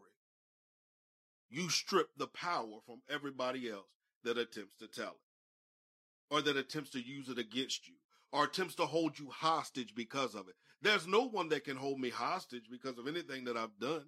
you 1.49 1.69
strip 1.69 2.09
the 2.17 2.29
power 2.29 2.79
from 2.87 3.03
everybody 3.11 3.69
else 3.69 3.89
that 4.25 4.39
attempts 4.39 4.77
to 4.79 4.87
tell 4.87 5.11
it 5.11 6.35
or 6.35 6.41
that 6.43 6.57
attempts 6.57 6.91
to 6.91 7.01
use 7.01 7.29
it 7.29 7.39
against 7.39 7.89
you 7.89 7.95
or 8.33 8.45
attempts 8.45 8.75
to 8.77 8.87
hold 8.87 9.19
you 9.19 9.29
hostage 9.31 9.95
because 9.95 10.35
of 10.35 10.49
it. 10.49 10.55
There's 10.83 11.07
no 11.07 11.29
one 11.29 11.49
that 11.51 11.65
can 11.65 11.77
hold 11.77 12.01
me 12.01 12.11
hostage 12.11 12.69
because 12.71 12.99
of 12.99 13.07
anything 13.07 13.45
that 13.45 13.57
I've 13.57 13.79
done 13.81 14.07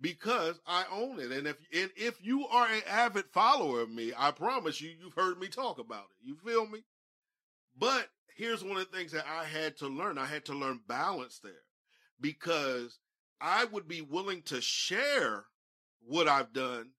because 0.00 0.60
I 0.66 0.84
own 0.92 1.20
it. 1.20 1.32
And 1.32 1.46
if, 1.46 1.56
and 1.72 1.90
if 1.96 2.24
you 2.24 2.46
are 2.46 2.66
an 2.68 2.82
avid 2.88 3.26
follower 3.32 3.80
of 3.80 3.90
me, 3.90 4.12
I 4.16 4.30
promise 4.30 4.80
you, 4.80 4.90
you've 4.90 5.14
heard 5.14 5.38
me 5.38 5.48
talk 5.48 5.78
about 5.78 6.06
it. 6.10 6.26
You 6.26 6.36
feel 6.44 6.66
me? 6.66 6.80
But 7.76 8.08
here's 8.36 8.64
one 8.64 8.78
of 8.78 8.90
the 8.90 8.96
things 8.96 9.12
that 9.12 9.26
I 9.26 9.44
had 9.44 9.76
to 9.78 9.88
learn. 9.88 10.18
I 10.18 10.26
had 10.26 10.44
to 10.46 10.54
learn 10.54 10.80
balance 10.86 11.40
there 11.42 11.52
because 12.20 12.98
I 13.40 13.64
would 13.66 13.86
be 13.86 14.00
willing 14.00 14.42
to 14.42 14.60
share 14.60 15.44
what 16.00 16.28
I've 16.28 16.52
done, 16.52 16.90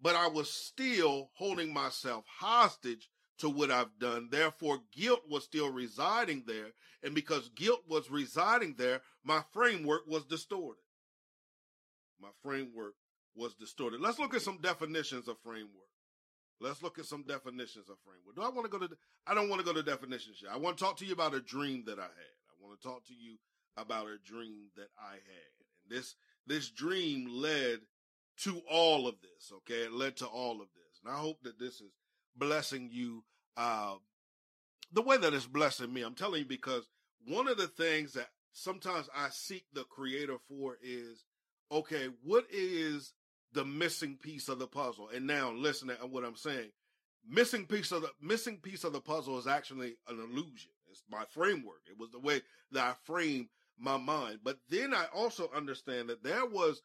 but 0.00 0.16
I 0.16 0.28
was 0.28 0.50
still 0.50 1.30
holding 1.34 1.72
myself 1.72 2.24
hostage 2.38 3.08
to 3.38 3.48
what 3.48 3.70
I've 3.70 3.98
done. 3.98 4.28
Therefore, 4.30 4.78
guilt 4.92 5.22
was 5.28 5.44
still 5.44 5.70
residing 5.70 6.44
there. 6.46 6.68
And 7.02 7.14
because 7.14 7.48
guilt 7.50 7.82
was 7.88 8.10
residing 8.10 8.74
there, 8.78 9.00
my 9.24 9.42
framework 9.52 10.06
was 10.06 10.24
distorted. 10.24 10.82
My 12.20 12.28
framework 12.42 12.94
was 13.34 13.54
distorted. 13.54 14.00
Let's 14.00 14.18
look 14.18 14.34
at 14.34 14.42
some 14.42 14.58
definitions 14.60 15.28
of 15.28 15.36
framework. 15.40 15.70
Let's 16.60 16.82
look 16.82 16.98
at 16.98 17.04
some 17.04 17.24
definitions 17.24 17.90
of 17.90 17.96
framework. 18.04 18.36
Do 18.36 18.42
I 18.42 18.48
want 18.48 18.70
to 18.70 18.78
go 18.78 18.86
to, 18.86 18.94
I 19.26 19.34
don't 19.34 19.48
want 19.48 19.60
to 19.60 19.66
go 19.66 19.74
to 19.74 19.82
definitions 19.82 20.40
yet. 20.42 20.52
I 20.52 20.56
want 20.56 20.78
to 20.78 20.84
talk 20.84 20.96
to 20.98 21.04
you 21.04 21.12
about 21.12 21.34
a 21.34 21.40
dream 21.40 21.82
that 21.86 21.98
I 21.98 22.02
had. 22.02 22.36
I 22.48 22.54
want 22.64 22.80
to 22.80 22.86
talk 22.86 23.04
to 23.06 23.14
you 23.14 23.36
about 23.76 24.06
a 24.06 24.18
dream 24.24 24.68
that 24.76 24.88
I 24.98 25.14
had. 25.14 25.52
And 25.58 25.98
this, 25.98 26.14
this 26.46 26.70
dream 26.70 27.26
led 27.28 27.80
to 28.42 28.62
all 28.70 29.06
of 29.08 29.16
this. 29.20 29.52
Okay. 29.52 29.86
It 29.86 29.92
led 29.92 30.16
to 30.18 30.26
all 30.26 30.62
of 30.62 30.68
this. 30.74 31.00
And 31.04 31.12
I 31.12 31.18
hope 31.18 31.42
that 31.42 31.58
this 31.58 31.80
is 31.80 31.92
blessing 32.36 32.88
you 32.92 33.24
uh, 33.56 33.94
the 34.92 35.02
way 35.02 35.16
that 35.16 35.34
it's 35.34 35.46
blessing 35.46 35.92
me. 35.92 36.02
I'm 36.02 36.14
telling 36.14 36.40
you 36.40 36.46
because 36.46 36.88
one 37.26 37.48
of 37.48 37.56
the 37.56 37.68
things 37.68 38.12
that 38.14 38.28
sometimes 38.52 39.08
I 39.14 39.28
seek 39.30 39.64
the 39.72 39.84
creator 39.84 40.36
for 40.48 40.76
is, 40.82 41.24
okay, 41.72 42.08
what 42.22 42.44
is 42.50 43.12
the 43.54 43.64
missing 43.64 44.18
piece 44.20 44.48
of 44.48 44.58
the 44.58 44.66
puzzle. 44.66 45.08
And 45.14 45.26
now 45.26 45.52
listen 45.52 45.88
to 45.88 45.94
what 46.06 46.24
I'm 46.24 46.36
saying. 46.36 46.70
Missing 47.26 47.66
piece 47.66 47.90
of 47.92 48.02
the 48.02 48.10
missing 48.20 48.58
piece 48.58 48.84
of 48.84 48.92
the 48.92 49.00
puzzle 49.00 49.38
is 49.38 49.46
actually 49.46 49.94
an 50.08 50.18
illusion. 50.18 50.72
It's 50.90 51.02
my 51.10 51.24
framework. 51.30 51.80
It 51.88 51.98
was 51.98 52.10
the 52.10 52.18
way 52.18 52.42
that 52.72 52.84
I 52.84 52.94
framed 53.04 53.48
my 53.78 53.96
mind. 53.96 54.40
But 54.44 54.58
then 54.68 54.92
I 54.92 55.06
also 55.14 55.48
understand 55.56 56.10
that 56.10 56.22
there 56.22 56.44
was 56.44 56.82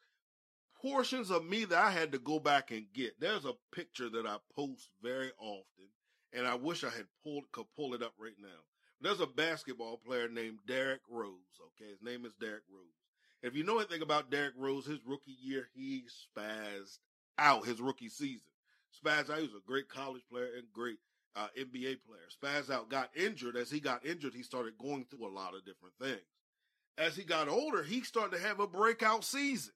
portions 0.80 1.30
of 1.30 1.44
me 1.44 1.64
that 1.66 1.78
I 1.78 1.90
had 1.90 2.12
to 2.12 2.18
go 2.18 2.38
back 2.38 2.70
and 2.70 2.86
get. 2.92 3.18
There's 3.20 3.44
a 3.44 3.54
picture 3.72 4.08
that 4.10 4.26
I 4.26 4.36
post 4.54 4.90
very 5.02 5.30
often, 5.38 5.88
and 6.32 6.46
I 6.46 6.54
wish 6.54 6.84
I 6.84 6.90
had 6.90 7.06
pulled 7.22 7.50
could 7.52 7.66
pull 7.76 7.94
it 7.94 8.02
up 8.02 8.14
right 8.18 8.36
now. 8.40 8.48
There's 9.00 9.20
a 9.20 9.26
basketball 9.26 9.96
player 9.96 10.28
named 10.28 10.58
Derrick 10.66 11.00
Rose. 11.08 11.32
Okay, 11.60 11.90
his 11.90 12.02
name 12.02 12.24
is 12.26 12.34
Derrick 12.34 12.64
Rose. 12.70 12.84
If 13.42 13.56
you 13.56 13.64
know 13.64 13.78
anything 13.78 14.02
about 14.02 14.30
Derrick 14.30 14.54
Rose, 14.58 14.84
his 14.84 14.98
rookie 15.06 15.36
year, 15.40 15.68
he 15.74 16.04
spazzed 16.36 16.98
out 17.38 17.66
his 17.66 17.80
rookie 17.80 18.10
season. 18.10 18.46
Spazzed 19.02 19.30
out. 19.30 19.38
He 19.38 19.44
was 19.44 19.54
a 19.54 19.66
great 19.66 19.88
college 19.88 20.22
player 20.30 20.50
and 20.56 20.66
great 20.72 20.98
uh, 21.36 21.48
NBA 21.58 21.98
player. 22.06 22.28
Spazzed 22.42 22.70
out, 22.70 22.90
got 22.90 23.10
injured. 23.16 23.56
As 23.56 23.70
he 23.70 23.80
got 23.80 24.04
injured, 24.04 24.34
he 24.34 24.42
started 24.42 24.76
going 24.76 25.06
through 25.06 25.26
a 25.26 25.32
lot 25.32 25.54
of 25.54 25.64
different 25.64 25.94
things. 26.00 26.20
As 26.98 27.16
he 27.16 27.24
got 27.24 27.48
older, 27.48 27.82
he 27.82 28.02
started 28.02 28.36
to 28.36 28.42
have 28.42 28.60
a 28.60 28.66
breakout 28.66 29.24
season. 29.24 29.72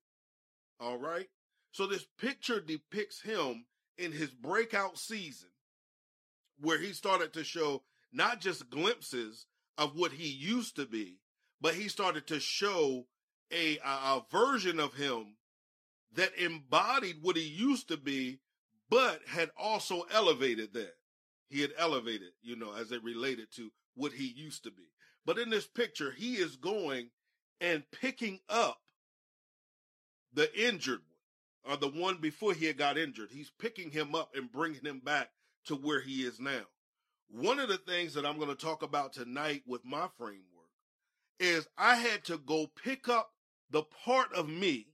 All 0.81 0.99
right. 0.99 1.29
So 1.73 1.87
this 1.87 2.07
picture 2.19 2.61
depicts 2.61 3.21
him 3.21 3.67
in 3.99 4.13
his 4.13 4.31
breakout 4.31 4.99
season 4.99 5.49
where 6.61 6.79
he 6.79 6.93
started 6.93 7.33
to 7.33 7.45
show 7.45 7.83
not 8.13 8.41
just 8.41 8.71
glimpses 8.71 9.47
of 9.77 9.97
what 9.97 10.13
he 10.13 10.29
used 10.29 10.77
to 10.77 10.87
be, 10.87 11.19
but 11.61 11.75
he 11.75 11.89
started 11.89 12.27
to 12.29 12.39
show 12.39 13.07
a, 13.53 13.79
a, 13.79 13.89
a 13.89 14.25
version 14.31 14.79
of 14.79 14.95
him 14.95 15.37
that 16.15 16.37
embodied 16.39 17.17
what 17.23 17.37
he 17.37 17.43
used 17.43 17.89
to 17.89 17.97
be, 17.97 18.39
but 18.89 19.21
had 19.27 19.51
also 19.57 20.05
elevated 20.13 20.73
that. 20.75 20.95
He 21.49 21.61
had 21.61 21.73
elevated, 21.77 22.31
you 22.43 22.57
know, 22.57 22.73
as 22.73 22.93
it 22.93 23.03
related 23.03 23.49
to 23.57 23.71
what 23.95 24.13
he 24.13 24.27
used 24.27 24.65
to 24.65 24.71
be. 24.71 24.85
But 25.27 25.39
in 25.39 25.51
this 25.51 25.67
picture, 25.67 26.13
he 26.13 26.35
is 26.35 26.57
going 26.57 27.11
and 27.61 27.85
picking 27.91 28.41
up 28.49 28.79
the 30.35 30.51
injured 30.59 31.01
one, 31.65 31.75
or 31.75 31.77
the 31.77 31.89
one 31.89 32.19
before 32.19 32.53
he 32.53 32.67
had 32.67 32.77
got 32.77 32.99
injured. 32.99 33.31
He's 33.33 33.51
picking 33.59 33.91
him 33.91 34.15
up 34.15 34.35
and 34.35 34.51
bringing 34.51 34.85
him 34.85 35.01
back 35.01 35.31
to 35.67 35.75
where 35.75 36.01
he 36.01 36.23
is 36.23 36.39
now. 36.39 36.63
One 37.29 37.59
of 37.59 37.69
the 37.69 37.79
things 37.79 38.15
that 38.15 38.27
I'm 38.27 38.37
going 38.37 38.55
to 38.55 38.55
talk 38.55 38.83
about 38.83 39.13
tonight 39.13 39.63
with 39.67 39.85
my 39.85 40.09
framework 40.19 40.45
is 41.41 41.67
I 41.77 41.97
had 41.97 42.25
to 42.25 42.39
go 42.39 42.71
pick 42.85 43.09
up 43.09 43.31
the 43.71 43.83
part 43.83 44.33
of 44.35 44.49
me 44.49 44.89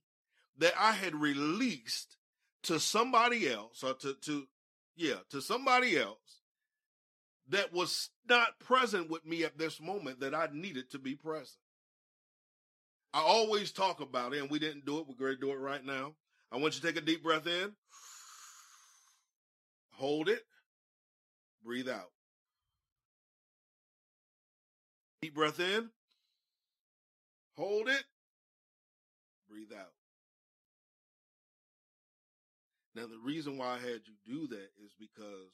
that 0.59 0.74
I 0.79 0.92
had 0.92 1.14
released 1.14 2.16
to 2.64 2.79
somebody 2.79 3.48
else 3.48 3.83
or 3.83 3.94
to, 3.94 4.14
to, 4.14 4.46
yeah, 4.96 5.16
to 5.31 5.40
somebody 5.40 5.98
else 5.98 6.42
that 7.48 7.72
was 7.72 8.11
not 8.29 8.59
present 8.61 9.11
with 9.11 9.26
me 9.26 9.44
at 9.44 9.59
this 9.59 9.81
moment 9.81 10.20
that 10.20 10.35
I 10.35 10.48
needed 10.53 10.90
to 10.90 10.98
be 10.98 11.14
present. 11.14 11.59
I 13.12 13.20
always 13.20 13.73
talk 13.73 14.01
about 14.01 14.35
it, 14.35 14.40
and 14.40 14.51
we 14.51 14.59
didn't 14.59 14.87
do 14.87 14.99
it. 14.99 15.07
We're 15.09 15.14
going 15.14 15.35
to 15.35 15.40
do 15.40 15.51
it 15.51 15.59
right 15.59 15.85
now. 15.85 16.14
I 16.53 16.57
want 16.57 16.75
you 16.75 16.81
to 16.81 16.87
take 16.87 16.96
a 16.96 17.05
deep 17.05 17.23
breath 17.23 17.46
in, 17.46 17.73
hold 19.92 20.29
it, 20.29 20.42
breathe 21.64 21.88
out. 21.88 22.11
Deep 25.23 25.35
breath 25.35 25.61
in, 25.61 25.90
hold 27.57 27.88
it, 27.88 28.05
breathe 29.49 29.73
out. 29.79 29.92
Now, 32.94 33.07
the 33.07 33.18
reason 33.25 33.59
why 33.59 33.75
I 33.75 33.79
had 33.79 34.01
you 34.07 34.14
do 34.27 34.46
that 34.49 34.70
is 34.85 34.94
because 34.99 35.53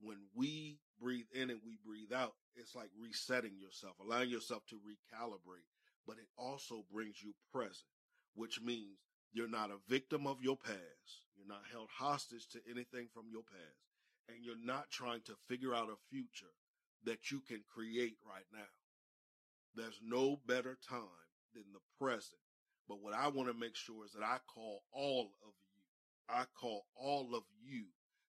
when 0.00 0.18
we 0.34 0.78
breathe 1.00 1.26
in 1.34 1.50
and 1.50 1.60
we 1.64 1.78
breathe 1.84 2.12
out, 2.12 2.34
it's 2.56 2.74
like 2.74 2.90
resetting 3.00 3.52
yourself, 3.58 3.94
allowing 4.00 4.30
yourself 4.30 4.62
to 4.68 4.76
recalibrate 4.76 5.66
but 6.06 6.16
it 6.18 6.28
also 6.38 6.84
brings 6.92 7.22
you 7.22 7.34
present, 7.52 7.90
which 8.34 8.60
means 8.60 8.98
you're 9.32 9.48
not 9.48 9.70
a 9.70 9.90
victim 9.90 10.26
of 10.26 10.42
your 10.42 10.56
past. 10.56 11.22
You're 11.36 11.48
not 11.48 11.62
held 11.70 11.88
hostage 11.92 12.48
to 12.52 12.60
anything 12.70 13.08
from 13.12 13.24
your 13.30 13.42
past. 13.42 13.84
And 14.28 14.38
you're 14.44 14.54
not 14.64 14.90
trying 14.90 15.20
to 15.26 15.36
figure 15.48 15.74
out 15.74 15.88
a 15.88 15.96
future 16.10 16.52
that 17.04 17.30
you 17.30 17.40
can 17.40 17.62
create 17.72 18.16
right 18.26 18.46
now. 18.52 18.72
There's 19.74 20.00
no 20.02 20.40
better 20.46 20.78
time 20.88 21.28
than 21.54 21.64
the 21.72 21.80
present. 21.98 22.40
But 22.88 23.02
what 23.02 23.14
I 23.14 23.28
want 23.28 23.48
to 23.48 23.58
make 23.58 23.76
sure 23.76 24.04
is 24.04 24.12
that 24.12 24.24
I 24.24 24.38
call 24.52 24.82
all 24.92 25.30
of 25.44 25.52
you, 25.74 25.82
I 26.28 26.44
call 26.58 26.86
all 26.96 27.34
of 27.34 27.42
you 27.62 27.84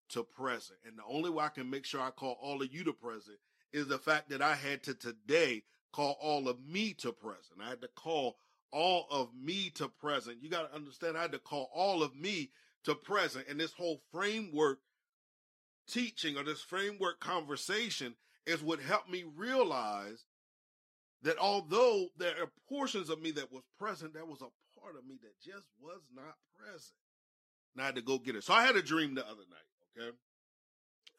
to 0.09 0.23
present. 0.23 0.79
And 0.85 0.97
the 0.97 1.03
only 1.09 1.29
way 1.29 1.45
I 1.45 1.49
can 1.49 1.69
make 1.69 1.85
sure 1.85 2.01
I 2.01 2.09
call 2.09 2.37
all 2.41 2.61
of 2.61 2.73
you 2.73 2.83
to 2.83 2.93
present 2.93 3.37
is 3.71 3.87
the 3.87 3.97
fact 3.97 4.29
that 4.29 4.41
I 4.41 4.55
had 4.55 4.83
to 4.83 4.93
today 4.93 5.63
call 5.97 6.15
all 6.21 6.47
of 6.47 6.57
me 6.63 6.93
to 6.93 7.12
present. 7.12 7.60
I 7.60 7.69
had 7.69 7.81
to 7.81 7.88
call 7.88 8.38
all 8.71 9.07
of 9.10 9.29
me 9.33 9.71
to 9.71 9.88
present. 9.88 10.38
You 10.43 10.49
got 10.49 10.69
to 10.69 10.75
understand, 10.75 11.17
I 11.17 11.23
had 11.23 11.31
to 11.31 11.39
call 11.39 11.71
all 11.73 12.03
of 12.03 12.15
me 12.15 12.51
to 12.83 12.93
present. 12.93 13.47
And 13.49 13.60
this 13.60 13.73
whole 13.73 13.99
framework 14.12 14.77
teaching 15.89 16.38
or 16.38 16.43
this 16.43 16.62
framework 16.62 17.19
conversation 17.19 18.13
is 18.45 18.62
what 18.62 18.79
helped 18.79 19.10
me 19.10 19.25
realize 19.36 20.25
that 21.23 21.39
although 21.39 22.10
there 22.15 22.43
are 22.43 22.51
portions 22.69 23.10
of 23.10 23.19
me 23.19 23.31
that 23.31 23.51
was 23.51 23.63
present, 23.79 24.13
there 24.13 24.23
was 24.23 24.41
a 24.41 24.79
part 24.79 24.95
of 24.95 25.07
me 25.07 25.15
that 25.23 25.41
just 25.43 25.67
was 25.81 26.01
not 26.15 26.36
present. 26.60 26.93
And 27.73 27.81
I 27.81 27.88
had 27.88 27.95
to 27.95 28.03
go 28.03 28.19
get 28.19 28.36
it. 28.36 28.43
So 28.43 28.53
I 28.53 28.63
had 28.63 28.75
a 28.75 28.83
dream 28.83 29.15
the 29.15 29.25
other 29.25 29.45
night, 29.49 29.97
okay? 29.97 30.15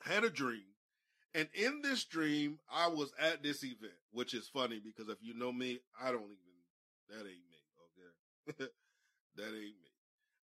I 0.06 0.12
had 0.12 0.22
a 0.22 0.30
dream 0.30 0.62
and 1.34 1.48
in 1.54 1.82
this 1.82 2.04
dream, 2.04 2.58
I 2.72 2.88
was 2.88 3.12
at 3.20 3.42
this 3.42 3.62
event, 3.62 3.92
which 4.12 4.34
is 4.34 4.48
funny 4.48 4.80
because 4.82 5.08
if 5.08 5.18
you 5.20 5.34
know 5.34 5.52
me, 5.52 5.80
I 6.00 6.10
don't 6.10 6.22
even, 6.22 6.36
that 7.10 7.18
ain't 7.20 7.26
me. 7.26 8.48
Okay. 8.48 8.70
that 9.36 9.48
ain't 9.48 9.54
me. 9.54 9.88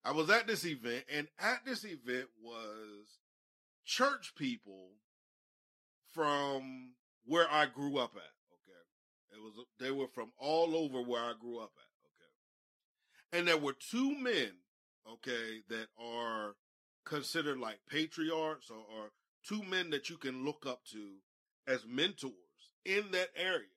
I 0.03 0.11
was 0.11 0.29
at 0.29 0.45
this 0.45 0.65
event 0.65 1.05
and 1.11 1.27
at 1.39 1.65
this 1.65 1.83
event 1.83 2.27
was 2.41 3.19
church 3.83 4.33
people 4.37 4.89
from 6.13 6.91
where 7.25 7.51
I 7.51 7.65
grew 7.65 7.97
up 7.97 8.11
at. 8.15 8.33
Okay. 8.53 9.35
It 9.35 9.41
was, 9.41 9.65
they 9.79 9.91
were 9.91 10.07
from 10.07 10.31
all 10.37 10.75
over 10.75 11.01
where 11.01 11.23
I 11.23 11.33
grew 11.39 11.59
up 11.59 11.71
at. 11.75 13.33
Okay. 13.33 13.39
And 13.39 13.47
there 13.47 13.57
were 13.57 13.73
two 13.73 14.15
men, 14.15 14.51
okay, 15.11 15.61
that 15.69 15.87
are 15.99 16.55
considered 17.05 17.59
like 17.59 17.79
patriarchs 17.89 18.69
or, 18.69 18.77
or 18.77 19.11
two 19.47 19.63
men 19.63 19.89
that 19.91 20.09
you 20.09 20.17
can 20.17 20.43
look 20.43 20.65
up 20.67 20.83
to 20.91 21.15
as 21.67 21.85
mentors 21.87 22.33
in 22.83 23.11
that 23.11 23.29
area. 23.35 23.67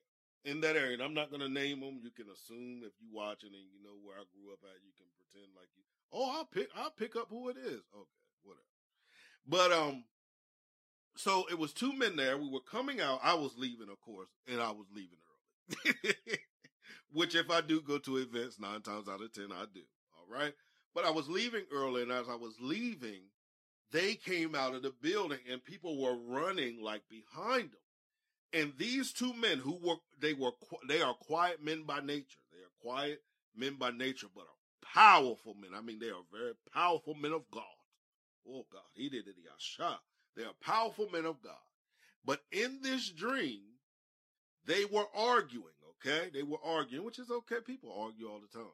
In 0.45 0.61
that 0.61 0.77
area, 0.77 0.93
and 0.93 1.03
I'm 1.03 1.13
not 1.13 1.31
gonna 1.31 1.49
name 1.49 1.81
them. 1.81 1.99
You 2.01 2.11
can 2.11 2.31
assume 2.31 2.81
if 2.85 2.93
you 3.01 3.09
watching 3.11 3.49
and 3.53 3.67
you 3.73 3.83
know 3.83 3.97
where 4.01 4.15
I 4.15 4.23
grew 4.31 4.53
up 4.53 4.59
at, 4.63 4.81
you 4.81 4.91
can 4.95 5.05
pretend 5.17 5.51
like 5.53 5.67
you. 5.75 5.83
Oh, 6.13 6.31
I'll 6.37 6.45
pick. 6.45 6.69
I'll 6.75 6.91
pick 6.91 7.17
up 7.17 7.27
who 7.29 7.49
it 7.49 7.57
is. 7.57 7.81
Okay, 7.93 8.23
whatever. 8.43 8.63
But 9.45 9.73
um, 9.73 10.05
so 11.17 11.45
it 11.51 11.59
was 11.59 11.73
two 11.73 11.91
men 11.91 12.15
there. 12.15 12.37
We 12.37 12.49
were 12.49 12.61
coming 12.61 13.01
out. 13.01 13.19
I 13.21 13.33
was 13.33 13.57
leaving, 13.57 13.89
of 13.89 13.99
course, 13.99 14.29
and 14.47 14.61
I 14.61 14.71
was 14.71 14.85
leaving 14.95 15.17
early. 15.85 16.03
Which, 17.11 17.35
if 17.35 17.51
I 17.51 17.59
do 17.59 17.81
go 17.81 17.97
to 17.97 18.17
events, 18.17 18.59
nine 18.59 18.81
times 18.81 19.09
out 19.09 19.21
of 19.21 19.33
ten, 19.33 19.51
I 19.51 19.65
do. 19.73 19.81
All 20.17 20.33
right. 20.33 20.53
But 20.95 21.03
I 21.03 21.09
was 21.11 21.27
leaving 21.27 21.65
early, 21.73 22.03
and 22.03 22.11
as 22.11 22.29
I 22.29 22.35
was 22.35 22.55
leaving, 22.61 23.23
they 23.91 24.15
came 24.15 24.55
out 24.55 24.75
of 24.75 24.83
the 24.83 24.93
building 25.01 25.39
and 25.49 25.63
people 25.63 26.01
were 26.01 26.15
running 26.15 26.81
like 26.81 27.03
behind 27.09 27.71
them. 27.71 27.79
And 28.51 28.73
these 28.77 29.11
two 29.13 29.33
men 29.33 29.59
who 29.59 29.77
were, 29.81 29.97
they 30.19 30.33
were, 30.33 30.51
they 30.87 31.01
are 31.01 31.13
quiet 31.13 31.63
men 31.63 31.83
by 31.83 31.99
nature. 31.99 32.39
They 32.51 32.59
are 32.59 32.81
quiet 32.81 33.21
men 33.55 33.75
by 33.75 33.91
nature, 33.91 34.27
but 34.33 34.41
are 34.41 34.91
powerful 34.93 35.53
men. 35.53 35.71
I 35.75 35.81
mean, 35.81 35.99
they 35.99 36.09
are 36.09 36.23
very 36.31 36.53
powerful 36.73 37.13
men 37.13 37.31
of 37.31 37.43
God. 37.51 37.63
Oh 38.47 38.65
God, 38.71 38.81
he 38.93 39.09
did 39.09 39.27
it. 39.27 39.35
Yasha. 39.43 39.99
They 40.35 40.43
are 40.43 40.53
powerful 40.61 41.09
men 41.11 41.25
of 41.25 41.41
God. 41.43 41.53
But 42.25 42.41
in 42.51 42.79
this 42.81 43.09
dream, 43.09 43.61
they 44.65 44.85
were 44.85 45.05
arguing, 45.15 45.65
okay? 46.05 46.29
They 46.33 46.43
were 46.43 46.63
arguing, 46.63 47.05
which 47.05 47.19
is 47.19 47.29
okay. 47.29 47.57
People 47.65 47.93
argue 47.97 48.27
all 48.27 48.39
the 48.39 48.57
time. 48.57 48.67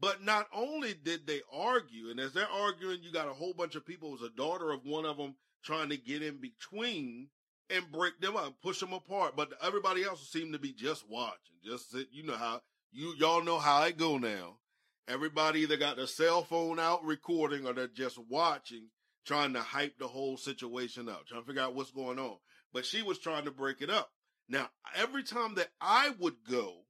But 0.00 0.22
not 0.22 0.48
only 0.52 0.94
did 0.94 1.26
they 1.26 1.40
argue, 1.52 2.10
and 2.10 2.18
as 2.20 2.32
they're 2.32 2.48
arguing, 2.48 3.02
you 3.02 3.12
got 3.12 3.28
a 3.28 3.32
whole 3.34 3.54
bunch 3.54 3.74
of 3.74 3.86
people. 3.86 4.08
It 4.08 4.20
was 4.20 4.30
a 4.30 4.36
daughter 4.36 4.70
of 4.70 4.84
one 4.84 5.06
of 5.06 5.16
them 5.16 5.36
trying 5.62 5.88
to 5.90 5.96
get 5.96 6.22
in 6.22 6.38
between 6.40 7.28
and 7.70 7.90
break 7.92 8.20
them 8.20 8.36
up, 8.36 8.60
push 8.62 8.80
them 8.80 8.92
apart. 8.92 9.36
But 9.36 9.52
everybody 9.62 10.04
else 10.04 10.28
seemed 10.28 10.52
to 10.52 10.58
be 10.58 10.72
just 10.72 11.08
watching, 11.08 11.56
just 11.64 11.90
sit. 11.90 12.08
You 12.12 12.24
know 12.24 12.36
how 12.36 12.60
you 12.92 13.14
y'all 13.18 13.42
know 13.42 13.58
how 13.58 13.84
it 13.84 13.96
go 13.96 14.18
now. 14.18 14.58
Everybody 15.06 15.60
either 15.60 15.76
got 15.76 15.96
their 15.96 16.06
cell 16.06 16.44
phone 16.44 16.78
out 16.80 17.04
recording 17.04 17.66
or 17.66 17.74
they're 17.74 17.88
just 17.88 18.18
watching, 18.28 18.88
trying 19.26 19.52
to 19.52 19.60
hype 19.60 19.98
the 19.98 20.08
whole 20.08 20.36
situation 20.36 21.08
up, 21.08 21.26
trying 21.26 21.42
to 21.42 21.46
figure 21.46 21.62
out 21.62 21.74
what's 21.74 21.90
going 21.90 22.18
on. 22.18 22.36
But 22.72 22.86
she 22.86 23.02
was 23.02 23.18
trying 23.18 23.44
to 23.44 23.50
break 23.50 23.82
it 23.82 23.90
up. 23.90 24.10
Now, 24.48 24.68
every 24.96 25.22
time 25.22 25.54
that 25.56 25.68
I 25.80 26.12
would 26.18 26.36
go 26.48 26.84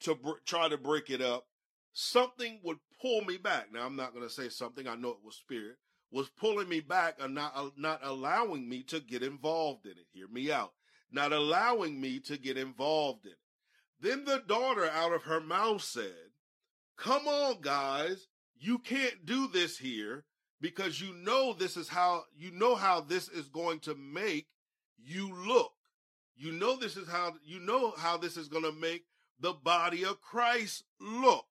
to 0.00 0.14
br- 0.14 0.32
try 0.46 0.68
to 0.68 0.78
break 0.78 1.10
it 1.10 1.20
up, 1.20 1.46
something 1.98 2.60
would 2.62 2.78
pull 3.00 3.22
me 3.22 3.36
back. 3.36 3.72
Now 3.72 3.84
I'm 3.84 3.96
not 3.96 4.14
going 4.14 4.26
to 4.26 4.32
say 4.32 4.48
something. 4.48 4.86
I 4.86 4.94
know 4.94 5.10
it 5.10 5.24
was 5.24 5.36
spirit 5.36 5.76
was 6.10 6.30
pulling 6.30 6.68
me 6.68 6.80
back 6.80 7.16
and 7.20 7.34
not 7.34 7.52
uh, 7.54 7.70
not 7.76 8.00
allowing 8.02 8.68
me 8.68 8.82
to 8.84 9.00
get 9.00 9.22
involved 9.22 9.84
in 9.86 9.92
it. 9.92 10.06
Hear 10.12 10.28
me 10.28 10.50
out. 10.50 10.72
Not 11.10 11.32
allowing 11.32 12.00
me 12.00 12.20
to 12.20 12.38
get 12.38 12.56
involved 12.56 13.26
in 13.26 13.32
it. 13.32 13.38
Then 14.00 14.24
the 14.24 14.42
daughter 14.46 14.88
out 14.88 15.12
of 15.12 15.22
her 15.24 15.40
mouth 15.40 15.82
said, 15.82 16.32
"Come 16.96 17.26
on, 17.26 17.60
guys, 17.60 18.28
you 18.58 18.78
can't 18.78 19.26
do 19.26 19.48
this 19.48 19.78
here 19.78 20.24
because 20.60 21.00
you 21.00 21.14
know 21.14 21.52
this 21.52 21.76
is 21.76 21.88
how 21.88 22.24
you 22.36 22.50
know 22.52 22.74
how 22.74 23.00
this 23.00 23.28
is 23.28 23.48
going 23.48 23.80
to 23.80 23.94
make 23.94 24.46
you 24.96 25.34
look. 25.34 25.72
You 26.36 26.52
know 26.52 26.76
this 26.76 26.96
is 26.96 27.08
how 27.08 27.34
you 27.44 27.58
know 27.58 27.92
how 27.98 28.16
this 28.16 28.36
is 28.36 28.48
going 28.48 28.64
to 28.64 28.72
make 28.72 29.04
the 29.40 29.52
body 29.52 30.04
of 30.04 30.20
Christ 30.20 30.84
look. 31.00 31.47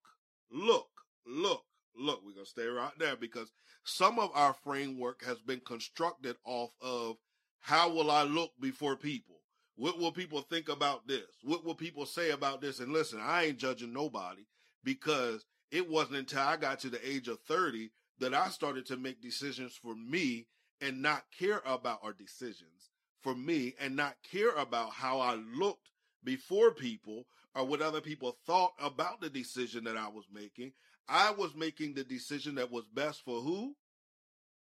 Look, 0.52 0.90
look, 1.26 1.64
look. 1.96 2.22
We're 2.26 2.34
going 2.34 2.46
to 2.46 2.50
stay 2.50 2.68
right 2.68 2.92
there 2.98 3.16
because 3.16 3.52
some 3.84 4.20
of 4.20 4.32
our 4.34 4.54
framework 4.54 5.24
has 5.26 5.40
been 5.40 5.62
constructed 5.62 6.36
off 6.46 6.72
of 6.82 7.18
how 7.60 7.90
will 7.90 8.12
I 8.12 8.24
look 8.24 8.52
before 8.60 8.96
people? 8.96 9.42
What 9.76 10.00
will 10.00 10.12
people 10.12 10.42
think 10.42 10.70
about 10.70 11.08
this? 11.08 11.28
What 11.44 11.64
will 11.64 11.76
people 11.76 12.06
say 12.06 12.32
about 12.32 12.62
this? 12.62 12.80
And 12.80 12.92
listen, 12.92 13.20
I 13.22 13.46
ain't 13.46 13.60
judging 13.60 13.94
nobody 13.94 14.44
because 14.84 15.46
it 15.72 15.90
wasn't 15.90 16.18
until 16.18 16.42
I 16.42 16.58
got 16.58 16.80
to 16.80 16.90
the 16.90 17.08
age 17.08 17.28
of 17.28 17.40
30 17.42 17.92
that 18.20 18.34
I 18.34 18.50
started 18.50 18.86
to 18.88 18.98
make 18.98 19.22
decisions 19.22 19.76
for 19.76 19.96
me 19.96 20.48
and 20.82 21.02
not 21.02 21.26
care 21.38 21.62
about 21.66 22.00
our 22.04 22.14
decisions 22.14 22.90
for 23.22 23.36
me 23.36 23.76
and 23.80 23.96
not 23.96 24.16
care 24.30 24.56
about 24.56 24.92
how 24.92 25.20
I 25.20 25.36
looked 25.36 25.92
before 26.24 26.72
people 26.72 27.26
or 27.58 27.66
what 27.66 27.82
other 27.82 28.02
people 28.02 28.38
thought 28.46 28.74
about 28.80 29.20
the 29.20 29.30
decision 29.30 29.86
that 29.86 29.98
I 29.98 30.08
was 30.08 30.26
making. 30.32 30.74
I 31.10 31.32
was 31.32 31.56
making 31.56 31.96
the 31.96 32.04
decision 32.04 32.56
that 32.56 32.72
was 32.72 32.86
best 32.94 33.24
for 33.26 33.42
who? 33.42 33.76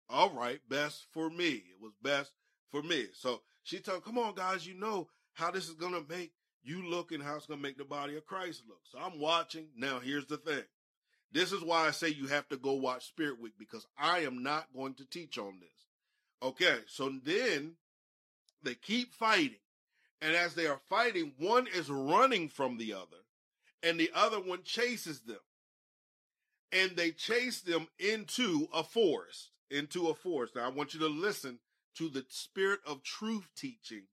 All 0.09 0.31
right, 0.31 0.61
best 0.69 1.07
for 1.13 1.29
me. 1.29 1.51
It 1.51 1.81
was 1.81 1.93
best 2.03 2.33
for 2.71 2.83
me. 2.83 3.07
So 3.13 3.43
she 3.63 3.81
told, 3.81 4.05
come 4.05 4.19
on, 4.19 4.35
guys, 4.35 4.67
you 4.67 4.75
know 4.75 5.09
how 5.35 5.51
this 5.51 5.69
is 5.69 5.75
going 5.75 5.93
to 5.93 6.05
make 6.09 6.33
you 6.63 6.89
look 6.89 7.13
and 7.13 7.23
how 7.23 7.37
it's 7.37 7.47
going 7.47 7.61
to 7.61 7.63
make 7.63 7.79
the 7.79 7.85
body 7.85 8.17
of 8.17 8.27
Christ 8.27 8.63
look. 8.67 8.81
So 8.91 8.99
I'm 8.99 9.21
watching. 9.21 9.69
Now, 9.77 10.01
here's 10.01 10.27
the 10.27 10.39
thing. 10.39 10.65
This 11.33 11.53
is 11.53 11.63
why 11.63 11.87
I 11.87 11.91
say 11.91 12.09
you 12.09 12.27
have 12.29 12.49
to 12.49 12.57
go 12.57 12.73
watch 12.73 13.07
Spirit 13.07 13.41
Week 13.41 13.53
because 13.59 13.87
I 13.99 14.21
am 14.21 14.43
not 14.43 14.67
going 14.75 14.95
to 14.95 15.05
teach 15.05 15.39
on 15.39 15.59
this. 15.61 15.69
Okay, 16.43 16.79
so 16.89 17.13
then 17.23 17.75
they 18.63 18.75
keep 18.75 19.15
fighting. 19.15 19.59
And 20.23 20.35
as 20.35 20.55
they 20.55 20.67
are 20.67 20.81
fighting, 20.89 21.33
one 21.39 21.67
is 21.67 21.91
running 21.91 22.49
from 22.49 22.77
the 22.77 22.93
other 22.93 23.25
and 23.83 23.99
the 23.99 24.11
other 24.15 24.41
one 24.41 24.63
chases 24.65 25.21
them. 25.21 25.41
And 26.73 26.97
they 26.97 27.11
chase 27.11 27.63
them 27.63 27.89
into 27.99 28.69
a 28.73 28.85
forest, 28.85 29.51
into 29.71 30.09
a 30.09 30.15
forest. 30.15 30.55
Now 30.55 30.67
I 30.67 30.69
want 30.69 30.95
you 30.95 31.01
to 31.01 31.09
listen 31.09 31.59
to 31.97 32.09
the 32.09 32.25
spirit 32.29 32.81
of 32.87 33.03
truth 33.03 33.49
teaching 33.57 34.05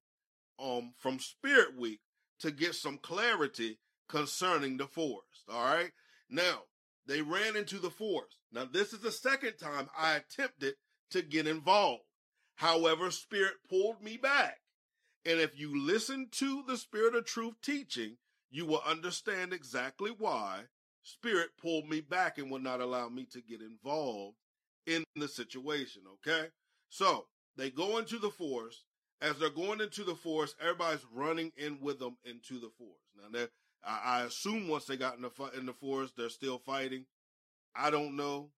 um 0.60 0.94
from 0.98 1.20
Spirit 1.20 1.78
Week 1.78 2.00
to 2.40 2.52
get 2.52 2.76
some 2.76 2.98
clarity 2.98 3.80
concerning 4.08 4.78
the 4.78 4.88
forest. 4.88 5.44
All 5.50 5.64
right. 5.64 5.92
Now, 6.30 6.64
they 7.06 7.22
ran 7.22 7.56
into 7.56 7.80
the 7.80 7.90
forest. 7.90 8.38
Now, 8.52 8.66
this 8.66 8.94
is 8.94 9.00
the 9.00 9.12
second 9.12 9.54
time 9.58 9.90
I 9.98 10.16
attempted 10.16 10.76
to 11.12 11.22
get 11.22 11.48
involved. 11.48 12.04
However, 12.56 13.12
Spirit 13.12 13.54
pulled 13.70 14.02
me 14.02 14.18
back. 14.18 14.60
And 15.28 15.42
if 15.42 15.60
you 15.60 15.78
listen 15.78 16.30
to 16.32 16.64
the 16.66 16.78
Spirit 16.78 17.14
of 17.14 17.26
Truth 17.26 17.56
teaching, 17.62 18.16
you 18.50 18.66
will 18.66 18.82
understand 18.88 19.52
exactly 19.52 20.10
why 20.18 20.62
Spirit 21.04 21.50
pulled 21.62 21.90
me 21.90 22.00
back 22.00 22.38
and 22.38 22.50
would 22.50 22.64
not 22.64 22.80
allow 22.80 23.10
me 23.10 23.26
to 23.34 23.42
get 23.42 23.60
involved 23.62 24.38
in 24.86 25.04
the 25.18 25.28
situation. 25.28 26.04
Okay. 26.14 26.48
So 26.88 27.26
they 27.58 27.70
go 27.70 27.98
into 27.98 28.18
the 28.20 28.30
forest. 28.30 28.86
As 29.20 29.38
they're 29.38 29.50
going 29.50 29.82
into 29.82 30.04
the 30.04 30.16
forest, 30.16 30.56
everybody's 30.62 31.06
running 31.12 31.52
in 31.58 31.80
with 31.82 32.00
them 32.00 32.18
into 32.24 32.60
the 32.60 32.70
forest. 32.78 33.02
Now, 33.34 33.48
I, 33.84 34.20
I 34.20 34.22
assume 34.24 34.70
once 34.70 34.86
they 34.86 34.96
got 34.96 35.18
in 35.18 35.24
the 35.24 35.32
in 35.58 35.66
the 35.66 35.74
forest, 35.74 36.14
they're 36.16 36.30
still 36.30 36.60
fighting. 36.60 37.06
I 37.76 37.90
don't 37.90 38.16
know. 38.16 38.52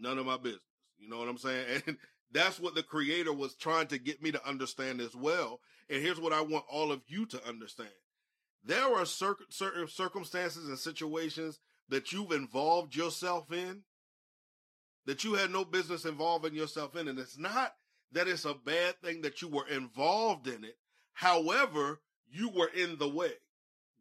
None 0.00 0.18
of 0.18 0.26
my 0.26 0.38
business. 0.38 0.62
You 0.98 1.08
know 1.08 1.18
what 1.18 1.28
I'm 1.28 1.38
saying? 1.38 1.82
And 1.86 1.98
that's 2.32 2.58
what 2.58 2.74
the 2.74 2.82
creator 2.82 3.32
was 3.32 3.54
trying 3.54 3.86
to 3.88 3.98
get 3.98 4.22
me 4.22 4.32
to 4.32 4.48
understand 4.48 5.00
as 5.00 5.14
well. 5.14 5.60
And 5.88 6.02
here's 6.02 6.20
what 6.20 6.32
I 6.32 6.40
want 6.40 6.64
all 6.70 6.90
of 6.90 7.02
you 7.06 7.26
to 7.26 7.48
understand. 7.48 7.90
There 8.64 8.94
are 8.94 9.06
certain 9.06 9.88
circumstances 9.88 10.68
and 10.68 10.78
situations 10.78 11.60
that 11.88 12.12
you've 12.12 12.32
involved 12.32 12.96
yourself 12.96 13.52
in 13.52 13.82
that 15.06 15.22
you 15.22 15.34
had 15.34 15.52
no 15.52 15.64
business 15.64 16.04
involving 16.04 16.52
yourself 16.52 16.96
in. 16.96 17.06
And 17.06 17.18
it's 17.18 17.38
not 17.38 17.74
that 18.12 18.26
it's 18.26 18.44
a 18.44 18.54
bad 18.54 19.00
thing 19.00 19.22
that 19.22 19.40
you 19.40 19.48
were 19.48 19.68
involved 19.68 20.48
in 20.48 20.64
it. 20.64 20.76
However, 21.12 22.00
you 22.28 22.48
were 22.48 22.68
in 22.68 22.98
the 22.98 23.08
way. 23.08 23.32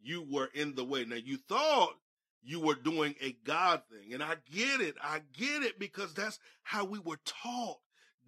You 0.01 0.25
were 0.27 0.49
in 0.53 0.73
the 0.73 0.83
way. 0.83 1.05
Now 1.05 1.15
you 1.15 1.37
thought 1.37 1.93
you 2.43 2.59
were 2.59 2.75
doing 2.75 3.15
a 3.21 3.35
God 3.43 3.83
thing. 3.91 4.13
And 4.13 4.23
I 4.23 4.35
get 4.51 4.81
it. 4.81 4.95
I 5.01 5.21
get 5.37 5.61
it 5.61 5.79
because 5.79 6.13
that's 6.13 6.39
how 6.63 6.85
we 6.85 6.99
were 6.99 7.19
taught. 7.23 7.77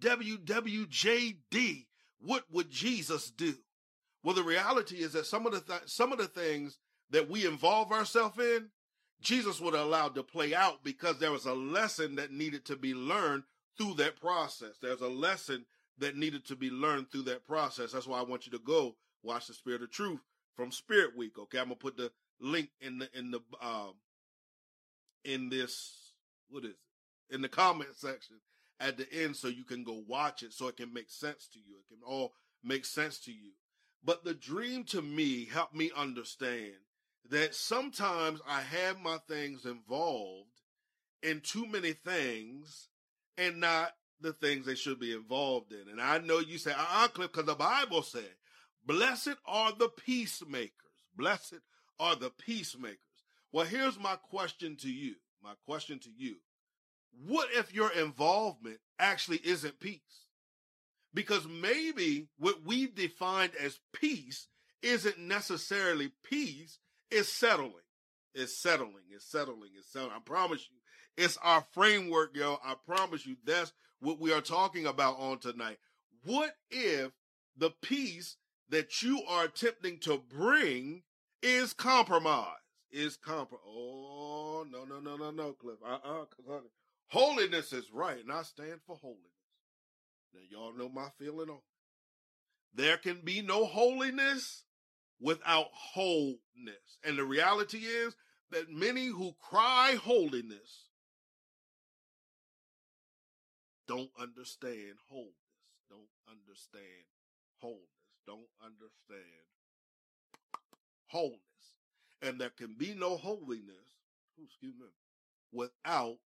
WWJD. 0.00 1.86
What 2.20 2.44
would 2.50 2.70
Jesus 2.70 3.30
do? 3.30 3.54
Well, 4.24 4.34
the 4.34 4.42
reality 4.42 4.96
is 4.96 5.12
that 5.12 5.26
some 5.26 5.46
of 5.46 5.52
the 5.52 5.60
th- 5.60 5.88
some 5.88 6.12
of 6.12 6.18
the 6.18 6.26
things 6.26 6.78
that 7.10 7.30
we 7.30 7.46
involve 7.46 7.92
ourselves 7.92 8.38
in, 8.38 8.70
Jesus 9.20 9.60
would 9.60 9.74
have 9.74 9.86
allowed 9.86 10.14
to 10.16 10.22
play 10.22 10.54
out 10.54 10.82
because 10.82 11.18
there 11.18 11.32
was 11.32 11.46
a 11.46 11.54
lesson 11.54 12.16
that 12.16 12.32
needed 12.32 12.64
to 12.66 12.76
be 12.76 12.94
learned 12.94 13.44
through 13.76 13.94
that 13.94 14.20
process. 14.20 14.76
There's 14.80 15.00
a 15.00 15.08
lesson 15.08 15.64
that 15.98 16.16
needed 16.16 16.44
to 16.46 16.56
be 16.56 16.70
learned 16.70 17.10
through 17.10 17.22
that 17.22 17.46
process. 17.46 17.92
That's 17.92 18.06
why 18.06 18.18
I 18.18 18.24
want 18.24 18.46
you 18.46 18.52
to 18.52 18.58
go 18.58 18.96
watch 19.22 19.46
the 19.46 19.54
Spirit 19.54 19.82
of 19.82 19.90
Truth 19.90 20.20
from 20.54 20.72
Spirit 20.72 21.16
Week. 21.16 21.38
Okay, 21.38 21.58
I'm 21.58 21.66
gonna 21.66 21.76
put 21.76 21.96
the 21.96 22.10
link 22.40 22.70
in 22.80 22.98
the 22.98 23.08
in 23.16 23.30
the 23.30 23.40
um 23.60 23.94
in 25.24 25.48
this 25.48 26.12
what 26.50 26.64
is 26.64 26.70
it 26.70 27.34
in 27.34 27.42
the 27.42 27.48
comment 27.48 27.90
section 27.94 28.36
at 28.80 28.96
the 28.96 29.12
end 29.12 29.36
so 29.36 29.48
you 29.48 29.64
can 29.64 29.84
go 29.84 30.02
watch 30.06 30.42
it 30.42 30.52
so 30.52 30.68
it 30.68 30.76
can 30.76 30.92
make 30.92 31.10
sense 31.10 31.48
to 31.52 31.58
you. 31.58 31.76
It 31.78 31.88
can 31.88 32.02
all 32.06 32.32
make 32.62 32.84
sense 32.84 33.18
to 33.20 33.32
you. 33.32 33.52
But 34.04 34.24
the 34.24 34.34
dream 34.34 34.84
to 34.84 35.02
me 35.02 35.46
helped 35.46 35.74
me 35.74 35.90
understand 35.96 36.74
that 37.30 37.54
sometimes 37.54 38.40
I 38.46 38.60
have 38.60 39.00
my 39.00 39.18
things 39.28 39.64
involved 39.64 40.48
in 41.22 41.40
too 41.40 41.66
many 41.66 41.92
things 41.92 42.88
and 43.36 43.60
not 43.60 43.92
the 44.20 44.32
things 44.32 44.66
they 44.66 44.74
should 44.74 44.98
be 44.98 45.12
involved 45.12 45.72
in. 45.72 45.90
And 45.90 46.00
I 46.00 46.18
know 46.18 46.38
you 46.38 46.58
say, 46.58 46.72
uh-uh, 46.72 47.08
Cliff, 47.08 47.32
because 47.32 47.46
the 47.46 47.54
Bible 47.54 48.02
said, 48.02 48.30
blessed 48.86 49.36
are 49.46 49.72
the 49.72 49.88
peacemakers. 49.88 50.72
Blessed 51.16 51.60
are 52.00 52.16
the 52.16 52.30
peacemakers. 52.30 52.98
Well, 53.52 53.66
here's 53.66 53.98
my 53.98 54.16
question 54.16 54.76
to 54.76 54.90
you. 54.90 55.14
My 55.42 55.54
question 55.66 55.98
to 56.00 56.10
you. 56.16 56.36
What 57.26 57.48
if 57.52 57.74
your 57.74 57.90
involvement 57.92 58.78
actually 58.98 59.40
isn't 59.44 59.80
peace? 59.80 60.00
Because 61.14 61.46
maybe 61.48 62.28
what 62.38 62.64
we've 62.64 62.94
defined 62.94 63.52
as 63.60 63.80
peace 63.92 64.48
isn't 64.82 65.18
necessarily 65.18 66.12
peace, 66.22 66.78
it's 67.10 67.32
settling. 67.32 67.72
It's 68.34 68.60
settling. 68.60 69.04
It's 69.10 69.30
settling. 69.30 69.70
It's 69.76 69.92
settling. 69.92 70.12
I 70.14 70.20
promise 70.24 70.68
you, 70.70 70.76
it's 71.16 71.36
our 71.42 71.64
framework, 71.72 72.36
yo. 72.36 72.58
I 72.64 72.74
promise 72.86 73.26
you, 73.26 73.36
that's 73.44 73.72
what 74.00 74.20
we 74.20 74.32
are 74.32 74.40
talking 74.40 74.86
about 74.86 75.18
on 75.18 75.38
tonight. 75.38 75.78
What 76.24 76.52
if 76.70 77.10
the 77.56 77.70
peace 77.82 78.36
that 78.68 79.02
you 79.02 79.22
are 79.28 79.44
attempting 79.44 79.98
to 80.00 80.18
bring 80.18 81.02
is 81.42 81.72
compromise? 81.72 82.46
Is 82.92 83.16
compromise? 83.16 83.64
Oh, 83.66 84.64
no, 84.70 84.84
no, 84.84 85.00
no, 85.00 85.16
no, 85.16 85.30
no, 85.30 85.52
Cliff. 85.52 85.78
Uh-uh, 85.84 85.98
cause 86.00 86.46
honey, 86.48 86.70
holiness 87.08 87.72
is 87.72 87.90
right, 87.92 88.18
and 88.18 88.32
I 88.32 88.42
stand 88.42 88.80
for 88.86 88.96
holiness. 88.96 89.24
Now, 90.34 90.40
y'all 90.50 90.76
know 90.76 90.88
my 90.88 91.08
feeling 91.18 91.50
on 91.50 91.56
it. 91.56 91.62
There 92.74 92.98
can 92.98 93.20
be 93.24 93.42
no 93.42 93.64
holiness 93.64 94.64
without 95.20 95.68
wholeness. 95.72 96.98
And 97.04 97.18
the 97.18 97.24
reality 97.24 97.78
is 97.78 98.14
that 98.50 98.70
many 98.70 99.06
who 99.06 99.34
cry 99.40 99.96
holiness 100.02 100.88
don't 103.86 104.10
understand 104.20 104.94
wholeness, 105.08 105.32
don't 105.88 106.08
understand 106.30 106.84
wholeness, 107.60 107.80
don't 108.26 108.48
understand 108.62 109.24
wholeness. 111.06 111.40
And 112.20 112.40
there 112.40 112.50
can 112.50 112.74
be 112.76 112.94
no 112.94 113.16
holiness, 113.16 113.96
excuse 114.42 114.74
me, 114.78 114.86
without 115.52 116.18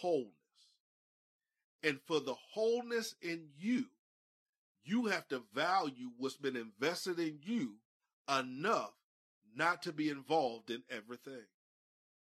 wholeness. 0.00 0.30
And 1.82 2.00
for 2.06 2.20
the 2.20 2.34
wholeness 2.52 3.14
in 3.20 3.48
you, 3.58 3.84
you 4.84 5.06
have 5.06 5.26
to 5.28 5.42
value 5.54 6.10
what's 6.18 6.36
been 6.36 6.56
invested 6.56 7.18
in 7.18 7.38
you 7.42 7.74
enough 8.28 8.92
not 9.54 9.82
to 9.82 9.92
be 9.92 10.08
involved 10.08 10.70
in 10.70 10.82
everything. 10.90 11.44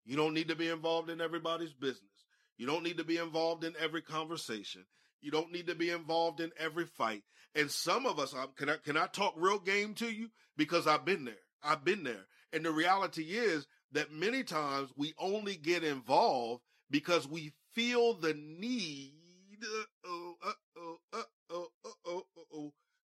You 0.04 0.16
don't 0.16 0.34
need 0.34 0.48
to 0.48 0.56
be 0.56 0.68
involved 0.68 1.10
in 1.10 1.20
everybody's 1.20 1.72
business. 1.72 2.10
You 2.56 2.66
don't 2.66 2.82
need 2.82 2.98
to 2.98 3.04
be 3.04 3.18
involved 3.18 3.64
in 3.64 3.74
every 3.78 4.02
conversation. 4.02 4.84
You 5.20 5.30
don't 5.30 5.52
need 5.52 5.66
to 5.68 5.74
be 5.74 5.90
involved 5.90 6.40
in 6.40 6.50
every 6.58 6.86
fight. 6.86 7.22
And 7.54 7.70
some 7.70 8.06
of 8.06 8.18
us, 8.18 8.34
can 8.56 8.70
I, 8.70 8.76
can 8.76 8.96
I 8.96 9.06
talk 9.06 9.34
real 9.36 9.58
game 9.58 9.94
to 9.94 10.10
you? 10.10 10.30
Because 10.56 10.86
I've 10.86 11.04
been 11.04 11.24
there. 11.24 11.34
I've 11.62 11.84
been 11.84 12.04
there. 12.04 12.26
And 12.52 12.64
the 12.64 12.70
reality 12.70 13.22
is 13.22 13.66
that 13.92 14.12
many 14.12 14.42
times 14.42 14.90
we 14.96 15.14
only 15.18 15.56
get 15.56 15.84
involved 15.84 16.62
because 16.90 17.28
we 17.28 17.52
feel 17.74 18.14
the 18.14 18.34
need 18.34 19.12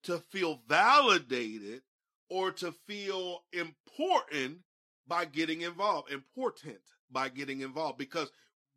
to 0.04 0.18
feel 0.30 0.60
validated 0.68 1.82
or 2.28 2.50
to 2.50 2.72
feel 2.86 3.44
important 3.52 4.58
by 5.06 5.24
getting 5.24 5.62
involved, 5.62 6.10
important 6.10 6.78
by 7.10 7.28
getting 7.28 7.60
involved, 7.60 7.98
because 7.98 8.30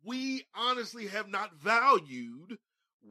we 0.04 0.46
honestly 0.54 1.06
have 1.06 1.28
not 1.28 1.54
valued 1.54 2.58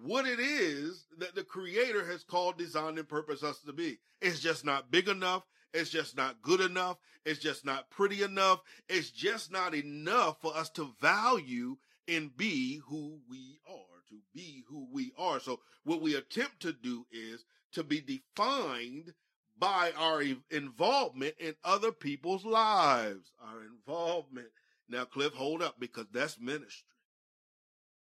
what 0.04 0.28
it 0.28 0.40
is 0.40 1.06
that 1.18 1.36
the 1.36 1.44
creator 1.44 2.06
has 2.06 2.24
called, 2.24 2.58
designed, 2.58 2.98
and 2.98 3.08
purposed 3.08 3.44
us 3.44 3.60
to 3.62 3.74
be. 3.74 3.98
It's 4.22 4.40
just 4.40 4.66
not 4.66 4.92
big 4.92 5.08
enough. 5.08 5.44
It's 5.74 5.90
just 5.90 6.16
not 6.16 6.42
good 6.42 6.62
enough. 6.62 6.98
It's 7.26 7.40
just 7.40 7.66
not 7.66 7.90
pretty 7.90 8.24
enough. 8.24 8.62
It's 8.88 9.10
just 9.10 9.52
not 9.52 9.74
enough 9.74 10.40
for 10.42 10.56
us 10.56 10.70
to 10.72 10.94
value 11.02 11.78
and 12.08 12.36
be 12.36 12.82
who 12.88 13.20
we 13.30 13.60
are, 13.70 14.02
to 14.10 14.16
be 14.34 14.64
who 14.70 14.88
we 14.92 15.12
are. 15.18 15.40
So 15.40 15.60
what 15.84 16.02
we 16.02 16.16
attempt 16.16 16.62
to 16.62 16.74
do 16.74 17.06
is 17.12 17.44
to 17.74 17.84
be 17.84 18.02
defined 18.02 19.14
by 19.58 19.92
our 19.98 20.24
involvement 20.52 21.36
in 21.40 21.56
other 21.64 21.92
people's 21.92 22.46
lives. 22.46 23.32
Our 23.42 23.64
involvement. 23.64 24.48
Now, 24.90 25.06
Cliff, 25.06 25.34
hold 25.34 25.62
up 25.62 25.76
because 25.80 26.06
that's 26.12 26.40
ministry. 26.40 26.88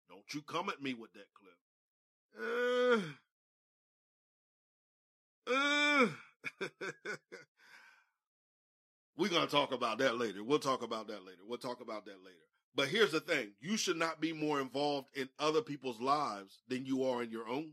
Don't 0.08 0.34
you 0.34 0.42
come 0.42 0.68
at 0.68 0.82
me 0.82 0.94
with 0.94 1.12
that, 1.14 1.26
Cliff. 1.34 3.04
Uh, 5.48 5.52
uh. 5.52 6.06
We're 9.16 9.28
going 9.28 9.46
to 9.46 9.50
talk 9.50 9.72
about 9.72 9.98
that 9.98 10.16
later. 10.18 10.42
We'll 10.42 10.58
talk 10.58 10.82
about 10.82 11.08
that 11.08 11.24
later. 11.26 11.42
We'll 11.46 11.58
talk 11.58 11.80
about 11.82 12.06
that 12.06 12.24
later. 12.24 12.49
But 12.74 12.88
here's 12.88 13.12
the 13.12 13.20
thing 13.20 13.52
you 13.60 13.76
should 13.76 13.96
not 13.96 14.20
be 14.20 14.32
more 14.32 14.60
involved 14.60 15.08
in 15.14 15.28
other 15.38 15.62
people's 15.62 16.00
lives 16.00 16.62
than 16.68 16.86
you 16.86 17.04
are 17.04 17.22
in 17.22 17.30
your 17.30 17.48
own. 17.48 17.72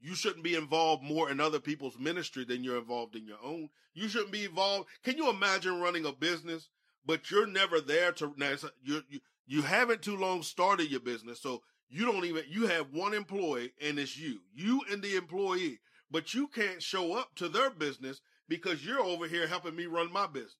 You 0.00 0.14
shouldn't 0.14 0.44
be 0.44 0.54
involved 0.54 1.02
more 1.02 1.30
in 1.30 1.40
other 1.40 1.60
people's 1.60 1.98
ministry 1.98 2.44
than 2.44 2.62
you're 2.62 2.78
involved 2.78 3.16
in 3.16 3.26
your 3.26 3.38
own. 3.42 3.70
You 3.94 4.08
shouldn't 4.08 4.32
be 4.32 4.44
involved. 4.44 4.88
Can 5.02 5.16
you 5.16 5.30
imagine 5.30 5.80
running 5.80 6.04
a 6.04 6.12
business, 6.12 6.68
but 7.06 7.30
you're 7.30 7.46
never 7.46 7.80
there 7.80 8.12
to, 8.12 8.34
now 8.36 8.54
you 8.82 9.02
you, 9.46 9.62
haven't 9.62 10.02
too 10.02 10.16
long 10.16 10.42
started 10.42 10.90
your 10.90 11.00
business. 11.00 11.40
So 11.40 11.62
you 11.88 12.04
don't 12.04 12.24
even, 12.24 12.44
you 12.48 12.66
have 12.66 12.92
one 12.92 13.14
employee 13.14 13.72
and 13.80 13.98
it's 13.98 14.18
you, 14.18 14.40
you 14.54 14.82
and 14.90 15.02
the 15.02 15.16
employee, 15.16 15.78
but 16.10 16.34
you 16.34 16.48
can't 16.48 16.82
show 16.82 17.14
up 17.14 17.34
to 17.36 17.48
their 17.48 17.70
business 17.70 18.20
because 18.48 18.84
you're 18.84 19.00
over 19.00 19.26
here 19.26 19.46
helping 19.46 19.76
me 19.76 19.86
run 19.86 20.12
my 20.12 20.26
business. 20.26 20.56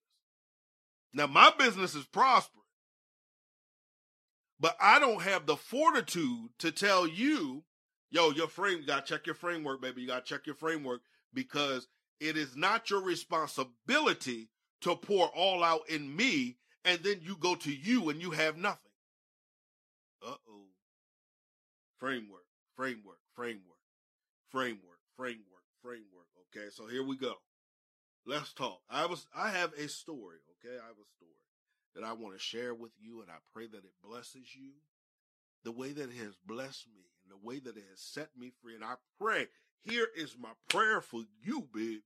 Now, 1.12 1.26
my 1.26 1.52
business 1.58 1.94
is 1.94 2.06
prospering, 2.06 2.63
but 4.64 4.78
I 4.80 4.98
don't 4.98 5.20
have 5.20 5.44
the 5.44 5.56
fortitude 5.56 6.48
to 6.60 6.72
tell 6.72 7.06
you, 7.06 7.64
yo, 8.10 8.30
your 8.30 8.48
frame, 8.48 8.78
you 8.80 8.86
got 8.86 9.04
to 9.04 9.12
check 9.12 9.26
your 9.26 9.34
framework, 9.34 9.82
baby. 9.82 10.00
You 10.00 10.06
got 10.06 10.24
to 10.24 10.34
check 10.34 10.46
your 10.46 10.54
framework 10.54 11.02
because 11.34 11.86
it 12.18 12.38
is 12.38 12.56
not 12.56 12.88
your 12.88 13.02
responsibility 13.02 14.48
to 14.80 14.96
pour 14.96 15.26
all 15.26 15.62
out 15.62 15.82
in 15.90 16.16
me 16.16 16.56
and 16.82 16.98
then 17.02 17.20
you 17.20 17.36
go 17.38 17.54
to 17.56 17.70
you 17.70 18.08
and 18.08 18.22
you 18.22 18.30
have 18.30 18.56
nothing. 18.56 18.90
Uh 20.26 20.36
oh. 20.48 20.68
Framework, 21.98 22.46
framework, 22.74 23.18
framework, 23.36 23.60
framework, 24.48 25.00
framework, 25.14 25.64
framework. 25.82 26.26
Okay, 26.56 26.68
so 26.70 26.86
here 26.86 27.04
we 27.04 27.18
go. 27.18 27.34
Let's 28.24 28.54
talk. 28.54 28.80
I 28.88 29.04
was 29.04 29.26
I 29.36 29.50
have 29.50 29.74
a 29.74 29.88
story, 29.90 30.38
okay? 30.56 30.78
I 30.82 30.86
have 30.86 30.96
a 30.96 31.10
story 31.18 31.43
that 31.94 32.04
I 32.04 32.12
want 32.12 32.34
to 32.34 32.40
share 32.40 32.74
with 32.74 32.92
you 33.00 33.20
and 33.20 33.30
I 33.30 33.36
pray 33.52 33.66
that 33.66 33.84
it 33.84 33.92
blesses 34.02 34.54
you 34.54 34.72
the 35.64 35.72
way 35.72 35.92
that 35.92 36.10
it 36.10 36.16
has 36.16 36.34
blessed 36.46 36.88
me 36.94 37.02
and 37.22 37.32
the 37.32 37.46
way 37.46 37.58
that 37.58 37.76
it 37.76 37.84
has 37.90 38.00
set 38.00 38.30
me 38.38 38.52
free. 38.62 38.74
And 38.74 38.84
I 38.84 38.94
pray, 39.20 39.48
here 39.82 40.08
is 40.16 40.36
my 40.38 40.50
prayer 40.68 41.00
for 41.00 41.22
you, 41.42 41.68
baby. 41.72 42.02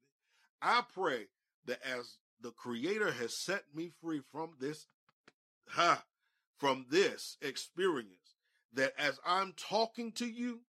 I 0.63 0.83
pray 0.93 1.27
that 1.67 1.81
as 1.85 2.19
the 2.41 2.51
creator 2.51 3.11
has 3.13 3.35
set 3.35 3.65
me 3.75 3.91
free 4.01 4.21
from 4.33 4.51
this, 4.61 4.87
ha, 5.69 6.05
from 6.57 6.87
this 6.91 7.37
experience, 7.43 8.37
that 8.73 8.95
as 8.99 9.19
I'm 9.27 9.55
talking 9.57 10.13
to 10.13 10.27
you, 10.27 10.61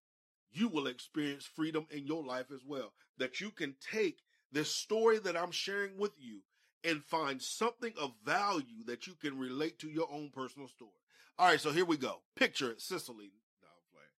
you 0.52 0.68
will 0.68 0.86
experience 0.86 1.44
freedom 1.44 1.86
in 1.90 2.06
your 2.06 2.24
life 2.24 2.50
as 2.52 2.64
well. 2.66 2.92
That 3.18 3.40
you 3.40 3.50
can 3.50 3.76
take 3.92 4.18
this 4.50 4.70
story 4.70 5.18
that 5.20 5.36
I'm 5.36 5.52
sharing 5.52 5.96
with 5.96 6.12
you 6.18 6.40
and 6.84 7.04
find 7.04 7.40
something 7.40 7.92
of 8.00 8.12
value 8.24 8.84
that 8.86 9.06
you 9.06 9.14
can 9.14 9.38
relate 9.38 9.78
to 9.80 9.88
your 9.88 10.08
own 10.10 10.30
personal 10.30 10.68
story. 10.68 10.90
All 11.38 11.46
right, 11.46 11.60
so 11.60 11.72
here 11.72 11.84
we 11.84 11.96
go. 11.96 12.20
Picture 12.36 12.70
it, 12.70 12.80
Sicily. 12.80 13.32
No, 13.62 13.68
I'm 13.68 13.86
playing. 13.92 14.16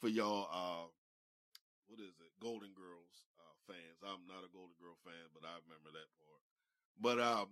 For 0.00 0.08
y'all, 0.08 0.48
uh, 0.52 0.88
what 1.88 2.00
is 2.00 2.16
it? 2.20 2.32
Golden 2.40 2.72
Girls 2.72 3.28
uh, 3.38 3.54
fans. 3.66 4.00
I'm 4.02 4.26
not 4.26 4.44
a 4.44 4.52
Golden 4.52 4.76
Girl 4.80 4.96
fan, 5.04 5.28
but 5.34 5.44
I 5.44 5.52
remember 5.68 5.92
that 5.92 6.08
part. 6.16 6.40
But 7.00 7.18
um, 7.20 7.48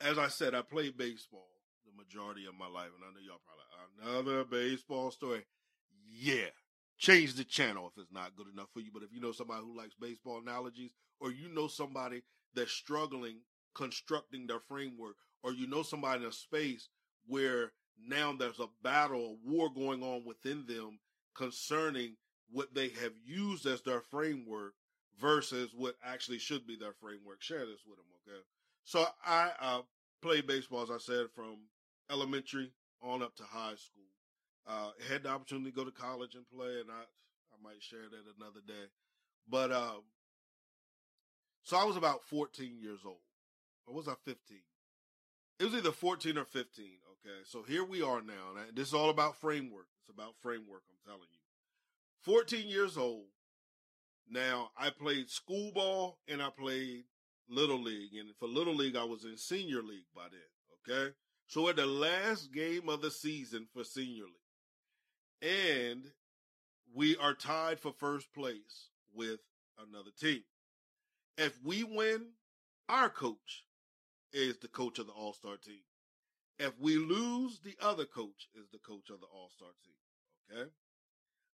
as 0.00 0.18
I 0.18 0.28
said, 0.28 0.54
I 0.54 0.62
played 0.62 0.96
baseball 0.96 1.48
the 1.84 1.96
majority 1.96 2.46
of 2.46 2.54
my 2.54 2.68
life, 2.68 2.90
and 2.94 3.04
I 3.04 3.12
know 3.12 3.22
y'all 3.22 3.40
probably 3.44 3.66
another 4.02 4.44
baseball 4.44 5.10
story. 5.10 5.44
Yeah, 6.08 6.50
change 6.98 7.34
the 7.34 7.44
channel 7.44 7.90
if 7.92 8.00
it's 8.00 8.12
not 8.12 8.36
good 8.36 8.46
enough 8.52 8.68
for 8.72 8.80
you. 8.80 8.90
But 8.92 9.02
if 9.02 9.12
you 9.12 9.20
know 9.20 9.32
somebody 9.32 9.64
who 9.64 9.76
likes 9.76 9.94
baseball 9.94 10.38
analogies, 10.38 10.90
or 11.20 11.30
you 11.30 11.48
know 11.48 11.68
somebody 11.68 12.22
that's 12.56 12.72
struggling 12.72 13.36
constructing 13.76 14.46
their 14.46 14.60
framework, 14.60 15.16
or 15.42 15.52
you 15.52 15.66
know 15.66 15.82
somebody 15.82 16.22
in 16.22 16.28
a 16.28 16.32
space 16.32 16.88
where 17.26 17.72
now 18.08 18.32
there's 18.32 18.58
a 18.58 18.68
battle, 18.82 19.36
a 19.44 19.50
war 19.50 19.70
going 19.72 20.02
on 20.02 20.24
within 20.24 20.64
them 20.66 20.98
concerning 21.34 22.16
what 22.50 22.74
they 22.74 22.88
have 22.88 23.12
used 23.24 23.66
as 23.66 23.82
their 23.82 24.00
framework 24.00 24.72
versus 25.20 25.70
what 25.74 25.96
actually 26.04 26.38
should 26.38 26.66
be 26.66 26.76
their 26.76 26.94
framework. 27.00 27.42
Share 27.42 27.66
this 27.66 27.84
with 27.86 27.96
them, 27.96 28.06
okay? 28.26 28.42
So 28.84 29.06
I 29.24 29.50
uh, 29.60 29.80
played 30.22 30.46
baseball, 30.46 30.82
as 30.82 30.90
I 30.90 30.98
said, 30.98 31.26
from 31.34 31.58
elementary 32.10 32.72
on 33.02 33.22
up 33.22 33.34
to 33.36 33.42
high 33.42 33.74
school. 33.76 34.04
Uh, 34.66 34.90
had 35.08 35.22
the 35.22 35.28
opportunity 35.28 35.70
to 35.70 35.76
go 35.76 35.84
to 35.84 35.90
college 35.90 36.34
and 36.34 36.48
play, 36.48 36.80
and 36.80 36.90
I 36.90 37.02
I 37.02 37.62
might 37.62 37.82
share 37.82 38.08
that 38.10 38.34
another 38.38 38.60
day. 38.66 38.90
But 39.48 39.70
um, 39.72 40.02
so 41.66 41.76
I 41.76 41.84
was 41.84 41.96
about 41.96 42.22
14 42.24 42.78
years 42.80 43.00
old, 43.04 43.16
or 43.86 43.94
was 43.94 44.06
I 44.06 44.14
15? 44.24 44.58
It 45.58 45.64
was 45.64 45.74
either 45.74 45.90
14 45.90 46.38
or 46.38 46.44
15. 46.44 46.86
Okay, 46.86 47.38
so 47.44 47.62
here 47.62 47.84
we 47.84 48.02
are 48.02 48.22
now. 48.22 48.54
This 48.72 48.88
is 48.88 48.94
all 48.94 49.10
about 49.10 49.36
framework. 49.36 49.88
It's 50.00 50.14
about 50.16 50.36
framework. 50.40 50.82
I'm 50.88 51.04
telling 51.04 51.28
you. 51.32 51.40
14 52.22 52.68
years 52.68 52.96
old. 52.96 53.26
Now 54.30 54.70
I 54.78 54.90
played 54.90 55.28
school 55.28 55.72
ball 55.72 56.18
and 56.28 56.40
I 56.40 56.50
played 56.50 57.04
little 57.48 57.82
league, 57.82 58.14
and 58.14 58.30
for 58.38 58.48
little 58.48 58.74
league 58.74 58.96
I 58.96 59.04
was 59.04 59.24
in 59.24 59.36
senior 59.36 59.82
league 59.82 60.06
by 60.14 60.28
then. 60.30 60.88
Okay, 60.88 61.14
so 61.48 61.68
at 61.68 61.76
the 61.76 61.86
last 61.86 62.52
game 62.52 62.88
of 62.88 63.02
the 63.02 63.10
season 63.10 63.66
for 63.74 63.82
senior 63.82 64.24
league 64.24 64.46
and 65.42 66.12
we 66.94 67.16
are 67.16 67.34
tied 67.34 67.78
for 67.78 67.92
first 67.92 68.32
place 68.32 68.88
with 69.14 69.40
another 69.78 70.10
team. 70.18 70.42
If 71.38 71.58
we 71.62 71.84
win, 71.84 72.26
our 72.88 73.10
coach 73.10 73.64
is 74.32 74.58
the 74.58 74.68
coach 74.68 74.98
of 74.98 75.06
the 75.06 75.12
All 75.12 75.32
Star 75.32 75.56
team. 75.56 75.82
If 76.58 76.72
we 76.80 76.96
lose, 76.96 77.60
the 77.60 77.76
other 77.80 78.06
coach 78.06 78.48
is 78.54 78.68
the 78.72 78.78
coach 78.78 79.10
of 79.10 79.20
the 79.20 79.26
All 79.26 79.50
Star 79.54 79.68
team. 79.84 80.58
Okay. 80.58 80.70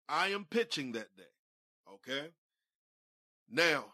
I 0.08 0.28
am 0.30 0.46
pitching 0.46 0.92
that 0.92 1.16
day. 1.16 1.24
Okay. 1.94 2.28
Now, 3.50 3.86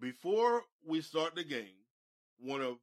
before 0.00 0.62
we 0.86 1.00
start 1.00 1.34
the 1.34 1.44
game, 1.44 1.84
one 2.38 2.60
of 2.60 2.76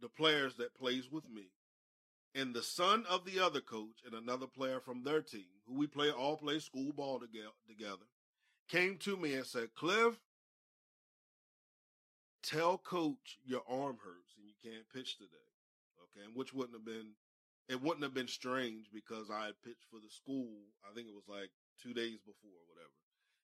the 0.00 0.08
players 0.08 0.54
that 0.56 0.74
plays 0.74 1.10
with 1.10 1.28
me 1.28 1.50
and 2.34 2.54
the 2.54 2.62
son 2.62 3.04
of 3.08 3.24
the 3.24 3.40
other 3.40 3.60
coach 3.60 4.02
and 4.06 4.14
another 4.14 4.46
player 4.46 4.80
from 4.80 5.02
their 5.02 5.20
team, 5.20 5.46
who 5.66 5.74
we 5.74 5.86
play 5.86 6.10
all 6.10 6.36
play 6.36 6.58
school 6.58 6.92
ball 6.92 7.20
together, 7.20 8.06
came 8.68 8.96
to 8.98 9.16
me 9.16 9.34
and 9.34 9.46
said, 9.46 9.74
Cliff, 9.74 10.14
tell 12.42 12.78
coach 12.78 13.38
your 13.44 13.62
arm 13.68 13.98
hurts 14.02 14.34
and 14.36 14.46
you 14.46 14.54
can't 14.62 14.88
pitch 14.94 15.18
today. 15.18 15.50
Okay. 16.02 16.26
And 16.26 16.34
which 16.34 16.52
wouldn't 16.52 16.76
have 16.76 16.84
been, 16.84 17.12
it 17.68 17.80
wouldn't 17.80 18.02
have 18.02 18.14
been 18.14 18.28
strange 18.28 18.86
because 18.92 19.30
I 19.30 19.46
had 19.46 19.62
pitched 19.64 19.86
for 19.90 20.00
the 20.00 20.10
school. 20.10 20.48
I 20.84 20.94
think 20.94 21.08
it 21.08 21.14
was 21.14 21.28
like 21.28 21.50
two 21.82 21.94
days 21.94 22.18
before 22.20 22.50
or 22.50 22.66
whatever. 22.68 22.96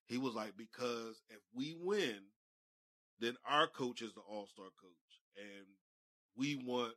He 0.05 0.17
was 0.17 0.35
like, 0.35 0.57
because 0.57 1.21
if 1.29 1.39
we 1.53 1.75
win, 1.79 2.19
then 3.19 3.35
our 3.47 3.67
coach 3.67 4.01
is 4.01 4.13
the 4.13 4.21
all 4.21 4.47
star 4.47 4.67
coach 4.79 5.21
and 5.37 5.65
we 6.35 6.55
want 6.55 6.93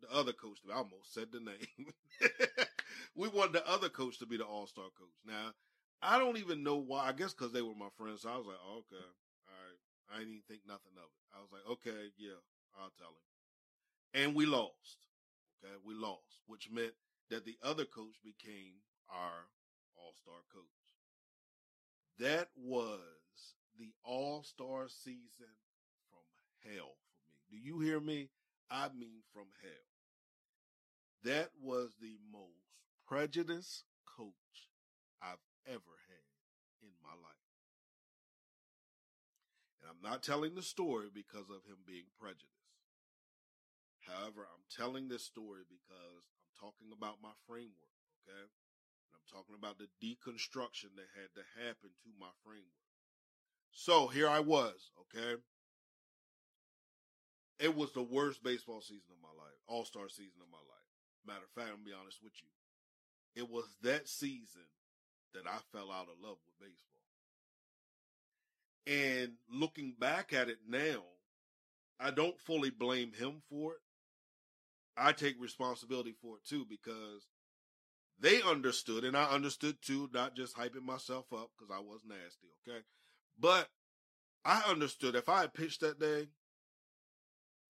the 0.00 0.10
other 0.12 0.32
coach 0.32 0.60
to 0.62 0.68
be, 0.68 0.72
I 0.72 0.78
almost 0.78 1.12
said 1.14 1.28
the 1.32 1.40
name. 1.40 1.92
we 3.14 3.28
want 3.28 3.52
the 3.52 3.66
other 3.68 3.88
coach 3.88 4.18
to 4.18 4.26
be 4.26 4.36
the 4.36 4.44
all 4.44 4.66
star 4.66 4.86
coach. 4.98 5.16
Now, 5.26 5.50
I 6.02 6.18
don't 6.18 6.38
even 6.38 6.62
know 6.62 6.76
why. 6.76 7.08
I 7.08 7.12
guess 7.12 7.34
because 7.34 7.52
they 7.52 7.62
were 7.62 7.74
my 7.74 7.88
friends. 7.96 8.22
So 8.22 8.30
I 8.30 8.36
was 8.36 8.46
like, 8.46 8.56
oh, 8.66 8.78
okay. 8.78 9.04
I 10.10 10.18
didn't 10.18 10.34
even 10.34 10.48
think 10.48 10.62
nothing 10.66 10.98
of 10.98 11.06
it. 11.06 11.24
I 11.32 11.40
was 11.40 11.50
like, 11.54 11.66
okay, 11.78 12.10
yeah, 12.18 12.42
I'll 12.78 12.94
tell 12.98 13.14
him. 13.14 13.28
And 14.12 14.34
we 14.34 14.46
lost. 14.46 15.06
Okay, 15.62 15.74
we 15.84 15.94
lost, 15.94 16.42
which 16.46 16.70
meant 16.70 16.92
that 17.30 17.44
the 17.44 17.56
other 17.62 17.84
coach 17.84 18.18
became 18.24 18.82
our 19.08 19.46
all 19.96 20.14
star 20.18 20.42
coach. 20.52 20.64
That 22.18 22.48
was 22.56 23.54
the 23.78 23.92
all 24.04 24.42
star 24.42 24.88
season 24.88 25.54
from 26.10 26.26
hell 26.64 26.96
for 27.06 27.20
me. 27.28 27.38
Do 27.50 27.56
you 27.56 27.80
hear 27.80 28.00
me? 28.00 28.30
I 28.70 28.88
mean, 28.88 29.22
from 29.32 29.46
hell. 29.62 29.70
That 31.24 31.50
was 31.60 31.96
the 32.00 32.16
most 32.32 32.70
prejudiced 33.06 33.84
coach 34.06 34.34
I've 35.22 35.44
ever 35.66 35.96
had 36.08 36.82
in 36.82 36.92
my 37.02 37.10
life. 37.10 37.39
Not 40.02 40.22
telling 40.22 40.54
the 40.54 40.64
story 40.64 41.08
because 41.12 41.52
of 41.52 41.68
him 41.68 41.84
being 41.86 42.08
prejudiced. 42.16 42.72
However, 44.08 44.48
I'm 44.48 44.64
telling 44.72 45.08
this 45.08 45.24
story 45.24 45.60
because 45.68 46.24
I'm 46.40 46.56
talking 46.56 46.88
about 46.88 47.20
my 47.22 47.36
framework, 47.46 48.00
okay? 48.24 48.48
And 48.48 49.12
I'm 49.12 49.28
talking 49.28 49.54
about 49.54 49.76
the 49.76 49.92
deconstruction 50.00 50.96
that 50.96 51.12
had 51.12 51.30
to 51.36 51.44
happen 51.60 51.92
to 51.92 52.10
my 52.16 52.32
framework. 52.40 52.88
So 53.72 54.08
here 54.08 54.28
I 54.28 54.40
was, 54.40 54.90
okay? 55.04 55.36
It 57.60 57.76
was 57.76 57.92
the 57.92 58.02
worst 58.02 58.42
baseball 58.42 58.80
season 58.80 59.12
of 59.12 59.20
my 59.20 59.36
life, 59.36 59.60
all 59.68 59.84
star 59.84 60.08
season 60.08 60.40
of 60.40 60.48
my 60.48 60.64
life. 60.64 60.88
Matter 61.28 61.44
of 61.44 61.52
fact, 61.52 61.68
I'm 61.68 61.84
gonna 61.84 61.92
be 61.92 62.00
honest 62.00 62.24
with 62.24 62.32
you. 62.40 62.48
It 63.36 63.50
was 63.52 63.76
that 63.82 64.08
season 64.08 64.66
that 65.34 65.46
I 65.46 65.60
fell 65.70 65.92
out 65.92 66.08
of 66.08 66.18
love 66.18 66.40
with 66.48 66.56
baseball. 66.58 66.89
And 68.86 69.32
looking 69.52 69.94
back 69.98 70.32
at 70.32 70.48
it 70.48 70.58
now, 70.66 71.02
I 71.98 72.10
don't 72.10 72.40
fully 72.40 72.70
blame 72.70 73.12
him 73.12 73.42
for 73.48 73.74
it. 73.74 73.80
I 74.96 75.12
take 75.12 75.40
responsibility 75.40 76.14
for 76.20 76.36
it 76.36 76.44
too 76.44 76.66
because 76.68 77.26
they 78.18 78.42
understood 78.42 79.04
and 79.04 79.16
I 79.16 79.24
understood 79.30 79.76
too, 79.82 80.08
not 80.12 80.36
just 80.36 80.56
hyping 80.56 80.82
myself 80.82 81.26
up 81.32 81.50
because 81.56 81.74
I 81.74 81.80
was 81.80 82.00
nasty, 82.06 82.48
okay? 82.68 82.80
But 83.38 83.68
I 84.44 84.62
understood 84.68 85.14
if 85.14 85.28
I 85.28 85.42
had 85.42 85.54
pitched 85.54 85.80
that 85.80 85.98
day, 86.00 86.28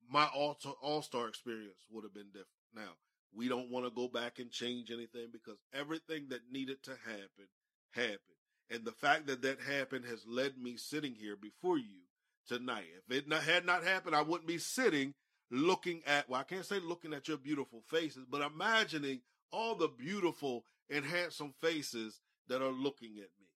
my 0.09 0.27
all 0.27 1.03
star 1.03 1.29
experience 1.29 1.87
would 1.91 2.05
have 2.05 2.15
been 2.15 2.29
different. 2.29 2.47
Now, 2.75 2.97
we 3.33 3.49
don't 3.49 3.71
want 3.71 3.87
to 3.87 3.91
go 3.91 4.09
back 4.09 4.39
and 4.41 4.51
change 4.51 4.91
anything 4.91 5.29
because 5.33 5.59
everything 5.73 6.29
that 6.31 6.51
needed 6.51 6.83
to 6.85 6.93
happen 7.05 7.49
happened. 7.93 8.40
And 8.71 8.85
the 8.85 8.93
fact 8.93 9.27
that 9.27 9.43
that 9.43 9.61
happened 9.61 10.05
has 10.05 10.25
led 10.27 10.57
me 10.57 10.77
sitting 10.77 11.15
here 11.15 11.37
before 11.37 11.79
you 11.79 12.05
tonight. 12.47 12.87
If 13.09 13.17
it 13.17 13.29
not, 13.29 13.43
had 13.43 13.67
not 13.67 13.85
happened, 13.85 14.15
I 14.15 14.23
wouldn't 14.23 14.47
be 14.47 14.59
sitting 14.59 15.15
looking 15.51 16.03
at, 16.07 16.29
well, 16.29 16.41
I 16.41 16.45
can't 16.45 16.65
say 16.65 16.79
looking 16.79 17.13
at 17.13 17.27
your 17.27 17.37
beautiful 17.37 17.83
faces, 17.89 18.25
but 18.31 18.43
imagining 18.43 19.21
all 19.53 19.75
the 19.75 19.89
beautiful 19.89 20.65
and 20.89 21.05
handsome 21.05 21.53
faces 21.61 22.21
that 22.49 22.63
are 22.63 22.71
looking 22.71 23.17
at 23.19 23.31
me 23.41 23.49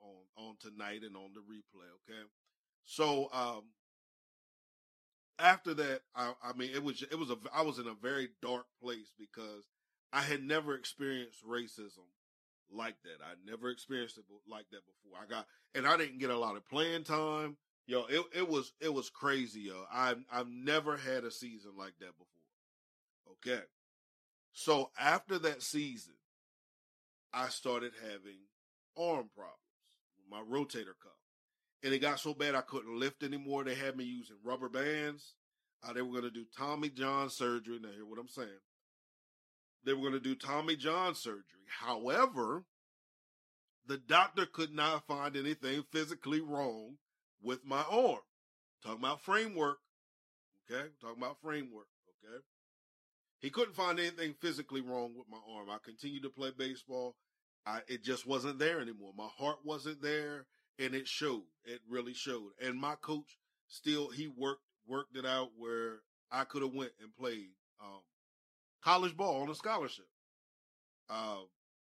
on, 0.00 0.48
on 0.48 0.56
tonight 0.60 1.02
and 1.02 1.16
on 1.16 1.32
the 1.34 1.40
replay. 1.40 1.88
Okay. 2.08 2.22
So, 2.84 3.28
um, 3.32 3.64
after 5.38 5.74
that, 5.74 6.00
I, 6.14 6.32
I 6.42 6.52
mean, 6.54 6.70
it 6.74 6.82
was, 6.82 7.02
it 7.02 7.18
was 7.18 7.30
a, 7.30 7.36
I 7.54 7.62
was 7.62 7.78
in 7.78 7.86
a 7.86 7.94
very 7.94 8.30
dark 8.40 8.64
place 8.82 9.12
because 9.18 9.64
I 10.12 10.22
had 10.22 10.42
never 10.42 10.74
experienced 10.74 11.46
racism 11.46 12.06
like 12.74 12.96
that. 13.04 13.24
I 13.24 13.34
never 13.48 13.70
experienced 13.70 14.18
it 14.18 14.24
like 14.48 14.66
that 14.70 14.80
before. 14.86 15.18
I 15.22 15.26
got, 15.26 15.46
and 15.74 15.86
I 15.86 15.96
didn't 15.96 16.18
get 16.18 16.30
a 16.30 16.38
lot 16.38 16.56
of 16.56 16.68
playing 16.68 17.04
time. 17.04 17.56
Yo, 17.86 18.04
it, 18.08 18.24
it 18.34 18.48
was, 18.48 18.72
it 18.80 18.92
was 18.92 19.10
crazy, 19.10 19.62
yo. 19.62 19.84
I've, 19.92 20.24
I've 20.32 20.48
never 20.48 20.96
had 20.96 21.24
a 21.24 21.30
season 21.30 21.72
like 21.76 21.94
that 22.00 22.12
before. 22.16 22.26
Okay. 23.46 23.62
So 24.52 24.90
after 24.98 25.38
that 25.40 25.62
season, 25.62 26.14
I 27.32 27.48
started 27.48 27.92
having 28.02 28.38
arm 28.96 29.30
problems 29.34 29.58
with 30.16 30.30
my 30.30 30.42
rotator 30.42 30.94
cuff. 31.02 31.12
And 31.82 31.92
it 31.92 31.98
got 31.98 32.20
so 32.20 32.34
bad 32.34 32.54
I 32.54 32.60
couldn't 32.60 33.00
lift 33.00 33.22
anymore. 33.22 33.64
They 33.64 33.74
had 33.74 33.96
me 33.96 34.04
using 34.04 34.36
rubber 34.44 34.68
bands. 34.68 35.34
Uh, 35.82 35.92
they 35.92 36.02
were 36.02 36.12
going 36.12 36.22
to 36.22 36.30
do 36.30 36.44
Tommy 36.56 36.90
John 36.90 37.28
surgery. 37.28 37.80
Now, 37.82 37.88
hear 37.90 38.06
what 38.06 38.20
I'm 38.20 38.28
saying. 38.28 38.48
They 39.84 39.92
were 39.92 40.00
going 40.00 40.12
to 40.12 40.20
do 40.20 40.34
Tommy 40.34 40.76
John 40.76 41.14
surgery. 41.14 41.42
However, 41.80 42.64
the 43.86 43.98
doctor 43.98 44.46
could 44.46 44.72
not 44.72 45.06
find 45.06 45.36
anything 45.36 45.84
physically 45.90 46.40
wrong 46.40 46.96
with 47.42 47.64
my 47.64 47.82
arm. 47.90 48.20
Talking 48.82 48.98
about 49.00 49.22
framework. 49.22 49.78
Okay. 50.70 50.88
Talking 51.00 51.22
about 51.22 51.40
framework. 51.40 51.86
Okay. 52.24 52.38
He 53.40 53.50
couldn't 53.50 53.74
find 53.74 53.98
anything 53.98 54.34
physically 54.40 54.80
wrong 54.80 55.14
with 55.16 55.26
my 55.28 55.38
arm. 55.52 55.68
I 55.68 55.78
continued 55.84 56.22
to 56.22 56.30
play 56.30 56.52
baseball. 56.56 57.16
I, 57.66 57.80
it 57.88 58.04
just 58.04 58.26
wasn't 58.26 58.58
there 58.58 58.80
anymore. 58.80 59.12
My 59.16 59.28
heart 59.36 59.58
wasn't 59.64 60.02
there 60.02 60.46
and 60.78 60.94
it 60.94 61.08
showed. 61.08 61.42
It 61.64 61.80
really 61.88 62.14
showed. 62.14 62.50
And 62.60 62.78
my 62.78 62.94
coach 62.96 63.38
still, 63.68 64.10
he 64.10 64.28
worked, 64.28 64.62
worked 64.86 65.16
it 65.16 65.26
out 65.26 65.50
where 65.56 66.00
I 66.30 66.44
could 66.44 66.62
have 66.62 66.74
went 66.74 66.92
and 67.00 67.14
played, 67.14 67.50
um, 67.82 68.00
college 68.82 69.16
ball 69.16 69.42
on 69.42 69.48
a 69.48 69.54
scholarship. 69.54 70.06
Uh, 71.08 71.42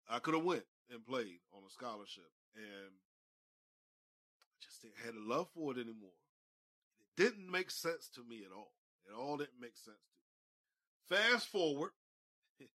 I 0.09 0.19
could 0.19 0.35
have 0.35 0.45
went 0.45 0.65
and 0.91 1.05
played 1.05 1.41
on 1.53 1.63
a 1.67 1.71
scholarship 1.71 2.31
and 2.57 2.93
I 4.41 4.45
just 4.63 4.83
didn't 4.83 5.05
have 5.05 5.15
a 5.15 5.29
love 5.29 5.49
for 5.55 5.73
it 5.73 5.81
anymore. 5.81 6.19
It 7.01 7.23
didn't 7.23 7.51
make 7.51 7.71
sense 7.71 8.09
to 8.15 8.23
me 8.23 8.43
at 8.45 8.55
all. 8.57 8.73
It 9.07 9.15
all 9.19 9.37
didn't 9.37 9.61
make 9.61 9.77
sense 9.77 9.97
to 9.97 11.17
me. 11.17 11.23
Fast 11.23 11.49
forward 11.49 11.91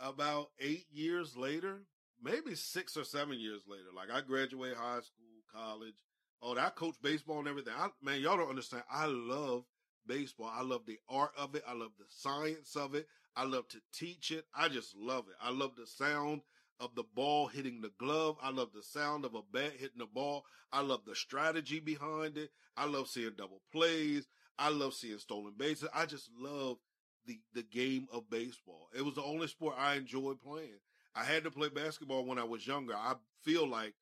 about 0.00 0.50
eight 0.60 0.86
years 0.92 1.36
later, 1.36 1.82
maybe 2.22 2.54
six 2.54 2.96
or 2.96 3.04
seven 3.04 3.38
years 3.38 3.62
later, 3.68 3.90
like 3.94 4.10
I 4.10 4.20
graduate 4.20 4.76
high 4.76 5.00
school, 5.00 5.42
college. 5.52 6.02
Oh, 6.42 6.56
I 6.56 6.70
coach 6.70 6.96
baseball 7.02 7.38
and 7.38 7.48
everything. 7.48 7.72
I, 7.76 7.88
man, 8.02 8.20
y'all 8.20 8.36
don't 8.36 8.50
understand. 8.50 8.82
I 8.90 9.06
love 9.06 9.64
baseball. 10.06 10.50
I 10.52 10.62
love 10.62 10.82
the 10.86 10.98
art 11.08 11.32
of 11.36 11.54
it. 11.54 11.62
I 11.68 11.74
love 11.74 11.92
the 11.98 12.04
science 12.08 12.76
of 12.76 12.94
it. 12.94 13.06
I 13.36 13.44
love 13.44 13.68
to 13.68 13.78
teach 13.92 14.30
it. 14.30 14.44
I 14.54 14.68
just 14.68 14.96
love 14.96 15.24
it. 15.28 15.34
I 15.42 15.50
love 15.50 15.72
the 15.76 15.86
sound 15.86 16.42
of 16.80 16.94
the 16.94 17.04
ball 17.14 17.48
hitting 17.48 17.80
the 17.80 17.92
glove. 17.98 18.36
I 18.42 18.50
love 18.50 18.70
the 18.74 18.82
sound 18.82 19.24
of 19.24 19.34
a 19.34 19.42
bat 19.52 19.72
hitting 19.78 19.98
the 19.98 20.06
ball. 20.06 20.44
I 20.72 20.80
love 20.82 21.00
the 21.06 21.14
strategy 21.14 21.80
behind 21.80 22.36
it. 22.36 22.50
I 22.76 22.86
love 22.86 23.08
seeing 23.08 23.32
double 23.36 23.62
plays. 23.72 24.26
I 24.58 24.70
love 24.70 24.94
seeing 24.94 25.18
stolen 25.18 25.54
bases. 25.56 25.88
I 25.94 26.06
just 26.06 26.30
love 26.38 26.78
the, 27.26 27.40
the 27.54 27.62
game 27.62 28.06
of 28.12 28.30
baseball. 28.30 28.88
It 28.96 29.04
was 29.04 29.14
the 29.14 29.22
only 29.22 29.48
sport 29.48 29.76
I 29.78 29.94
enjoyed 29.94 30.40
playing. 30.40 30.80
I 31.14 31.24
had 31.24 31.44
to 31.44 31.50
play 31.50 31.68
basketball 31.68 32.24
when 32.24 32.38
I 32.38 32.44
was 32.44 32.66
younger. 32.66 32.94
I 32.94 33.14
feel 33.42 33.68
like 33.68 33.94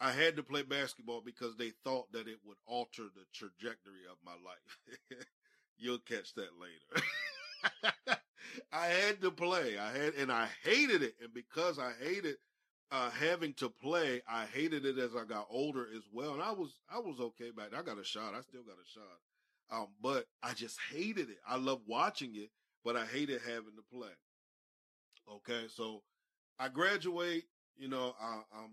I 0.00 0.12
had 0.12 0.36
to 0.36 0.42
play 0.42 0.62
basketball 0.62 1.22
because 1.24 1.56
they 1.56 1.72
thought 1.84 2.10
that 2.12 2.28
it 2.28 2.38
would 2.44 2.58
alter 2.66 3.04
the 3.14 3.24
trajectory 3.34 4.04
of 4.10 4.16
my 4.24 4.32
life. 4.32 4.98
You'll 5.78 5.98
catch 6.00 6.34
that 6.34 6.50
later. 6.60 7.06
I 8.72 8.86
had 8.86 9.20
to 9.22 9.30
play. 9.30 9.78
I 9.78 9.92
had, 9.92 10.14
and 10.14 10.30
I 10.30 10.48
hated 10.64 11.02
it. 11.02 11.14
And 11.22 11.32
because 11.34 11.78
I 11.78 11.92
hated 12.02 12.36
uh, 12.90 13.10
having 13.10 13.54
to 13.54 13.68
play, 13.68 14.22
I 14.28 14.46
hated 14.46 14.84
it 14.86 14.98
as 14.98 15.16
I 15.16 15.24
got 15.24 15.46
older 15.50 15.86
as 15.96 16.04
well. 16.12 16.34
And 16.34 16.42
I 16.42 16.52
was, 16.52 16.78
I 16.90 16.98
was 16.98 17.20
okay 17.20 17.50
back. 17.50 17.70
Then. 17.70 17.80
I 17.80 17.82
got 17.82 17.98
a 17.98 18.04
shot. 18.04 18.34
I 18.34 18.42
still 18.42 18.62
got 18.62 18.76
a 18.76 18.88
shot. 18.88 19.18
Um, 19.80 19.88
but 20.02 20.26
I 20.42 20.54
just 20.54 20.78
hated 20.92 21.30
it. 21.30 21.38
I 21.46 21.56
love 21.56 21.80
watching 21.86 22.34
it, 22.36 22.50
but 22.84 22.96
I 22.96 23.04
hated 23.06 23.40
having 23.42 23.76
to 23.76 23.84
play. 23.96 24.12
Okay. 25.30 25.66
So 25.68 26.02
I 26.58 26.68
graduate, 26.68 27.44
you 27.76 27.88
know, 27.88 28.14
I, 28.20 28.42
I'm 28.54 28.70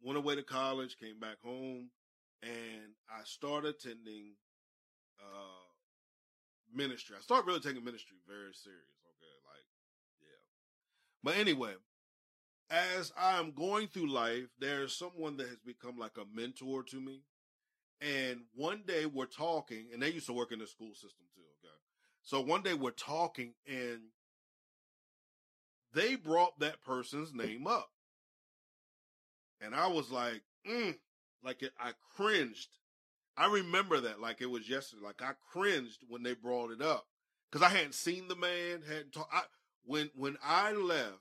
went 0.00 0.18
away 0.18 0.36
to 0.36 0.42
college, 0.42 0.98
came 0.98 1.18
back 1.18 1.36
home, 1.42 1.90
and 2.42 2.94
I 3.10 3.22
started 3.24 3.74
attending, 3.76 4.34
uh, 5.20 5.66
ministry. 6.74 7.16
I 7.18 7.22
started 7.22 7.46
really 7.46 7.60
taking 7.60 7.84
ministry 7.84 8.16
very 8.26 8.52
serious. 8.52 8.82
Okay, 9.04 9.34
like 9.44 9.64
yeah. 10.20 10.42
But 11.22 11.36
anyway, 11.36 11.74
as 12.70 13.12
I'm 13.18 13.52
going 13.52 13.88
through 13.88 14.10
life, 14.12 14.48
there's 14.58 14.96
someone 14.96 15.36
that 15.38 15.48
has 15.48 15.58
become 15.64 15.98
like 15.98 16.16
a 16.16 16.24
mentor 16.34 16.82
to 16.84 17.00
me. 17.00 17.22
And 18.00 18.40
one 18.54 18.82
day 18.86 19.06
we're 19.06 19.24
talking, 19.26 19.86
and 19.92 20.02
they 20.02 20.10
used 20.10 20.26
to 20.26 20.32
work 20.32 20.52
in 20.52 20.58
the 20.58 20.66
school 20.66 20.92
system 20.94 21.26
too. 21.34 21.42
Okay. 21.64 21.74
So 22.22 22.40
one 22.40 22.62
day 22.62 22.74
we're 22.74 22.90
talking 22.90 23.54
and 23.66 24.00
they 25.94 26.16
brought 26.16 26.58
that 26.60 26.82
person's 26.82 27.32
name 27.32 27.66
up. 27.66 27.88
And 29.60 29.74
I 29.74 29.86
was 29.86 30.10
like, 30.10 30.42
mm, 30.68 30.96
like 31.42 31.62
it, 31.62 31.72
I 31.78 31.92
cringed. 32.16 32.68
I 33.36 33.46
remember 33.50 34.00
that 34.00 34.20
like 34.20 34.40
it 34.40 34.50
was 34.50 34.68
yesterday. 34.68 35.02
Like 35.04 35.22
I 35.22 35.32
cringed 35.52 35.98
when 36.08 36.22
they 36.22 36.34
brought 36.34 36.70
it 36.70 36.82
up 36.82 37.06
because 37.50 37.66
I 37.66 37.74
hadn't 37.74 37.94
seen 37.94 38.28
the 38.28 38.36
man, 38.36 38.82
hadn't 38.86 39.12
talked. 39.12 39.32
When 39.84 40.10
when 40.14 40.36
I 40.44 40.72
left 40.72 41.20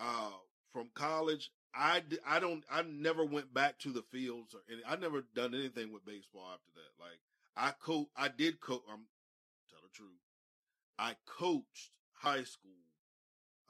uh, 0.00 0.30
from 0.72 0.88
college, 0.94 1.50
I 1.74 2.02
I 2.26 2.40
don't 2.40 2.64
I 2.70 2.82
never 2.82 3.24
went 3.24 3.54
back 3.54 3.78
to 3.80 3.92
the 3.92 4.02
fields 4.02 4.54
or 4.54 4.60
any, 4.70 4.82
I 4.86 4.96
never 4.96 5.24
done 5.34 5.54
anything 5.54 5.92
with 5.92 6.04
baseball 6.04 6.48
after 6.52 6.70
that. 6.74 7.02
Like 7.02 7.18
I 7.56 7.72
coach, 7.80 8.08
I 8.16 8.28
did 8.28 8.60
coach. 8.60 8.82
I'm 8.90 9.06
tell 9.70 9.80
the 9.82 9.94
truth. 9.94 10.20
I 10.98 11.16
coached 11.26 11.90
high 12.12 12.44
school, 12.44 12.70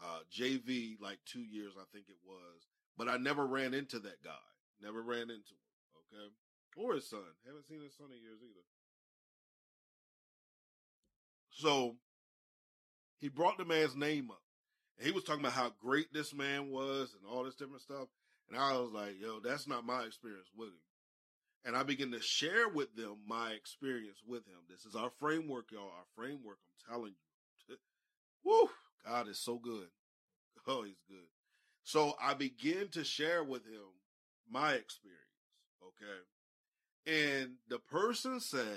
uh, 0.03 0.21
JV 0.31 1.01
like 1.01 1.19
two 1.25 1.43
years, 1.43 1.73
I 1.79 1.85
think 1.93 2.07
it 2.09 2.19
was, 2.27 2.67
but 3.03 3.13
I 3.13 3.17
never 3.17 3.45
ran 3.45 3.75
into 3.75 3.99
that 3.99 4.23
guy. 4.23 4.31
Never 4.81 5.03
ran 5.03 5.23
into 5.23 5.33
him. 5.33 5.67
Okay, 5.97 6.31
or 6.77 6.95
his 6.95 7.11
son. 7.11 7.19
Haven't 7.45 7.67
seen 7.67 7.83
his 7.83 7.97
son 7.97 8.07
in 8.15 8.23
years 8.23 8.39
either. 8.41 8.63
So 11.51 11.97
he 13.19 13.29
brought 13.29 13.59
the 13.59 13.65
man's 13.65 13.97
name 13.97 14.31
up. 14.31 14.43
And 14.99 15.07
he 15.07 15.13
was 15.13 15.25
talking 15.25 15.41
about 15.41 15.55
how 15.55 15.73
great 15.81 16.13
this 16.13 16.33
man 16.33 16.71
was 16.71 17.17
and 17.19 17.29
all 17.29 17.43
this 17.43 17.57
different 17.57 17.83
stuff. 17.83 18.07
And 18.49 18.57
I 18.57 18.79
was 18.79 18.93
like, 18.93 19.21
yo, 19.21 19.41
that's 19.41 19.67
not 19.67 19.85
my 19.85 20.03
experience 20.03 20.49
with 20.57 20.69
him. 20.69 20.85
And 21.65 21.77
I 21.77 21.83
began 21.83 22.13
to 22.13 22.23
share 22.23 22.69
with 22.69 22.95
them 22.95 23.17
my 23.27 23.51
experience 23.51 24.19
with 24.25 24.47
him. 24.47 24.61
This 24.71 24.85
is 24.85 24.95
our 24.95 25.11
framework, 25.19 25.73
y'all. 25.73 25.91
Our 25.91 26.07
framework. 26.15 26.59
I'm 26.89 26.95
telling 26.95 27.15
you. 27.69 27.77
Woo! 28.45 28.69
God 29.05 29.27
is 29.27 29.41
so 29.41 29.59
good. 29.59 29.89
Oh, 30.69 30.85
he's 30.85 31.03
good. 31.09 31.32
So 31.85 32.15
I 32.21 32.35
began 32.35 32.89
to 32.93 33.05
share 33.05 33.43
with 33.43 33.65
him 33.65 33.83
my 34.51 34.73
experience. 34.75 35.19
Okay. 35.83 37.41
And 37.41 37.55
the 37.69 37.79
person 37.79 38.41
says, 38.41 38.69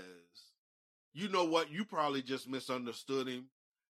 you 1.14 1.30
know 1.30 1.46
what? 1.46 1.72
You 1.72 1.86
probably 1.86 2.22
just 2.22 2.50
misunderstood 2.50 3.28
him 3.28 3.46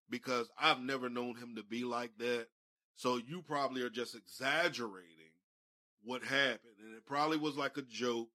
because 0.09 0.49
I've 0.59 0.82
never 0.82 1.09
known 1.09 1.36
him 1.36 1.55
to 1.55 1.63
be 1.63 1.84
like 1.84 2.11
that. 2.20 2.47
So 2.95 3.18
you 3.18 3.41
probably 3.41 3.82
are 3.82 3.89
just 3.89 4.16
exaggerating 4.16 5.11
what 6.03 6.24
happened. 6.24 6.78
And 6.84 6.95
it 6.95 7.05
probably 7.05 7.38
was 7.38 7.57
like 7.57 7.78
a 7.78 7.82
joke 7.82 8.30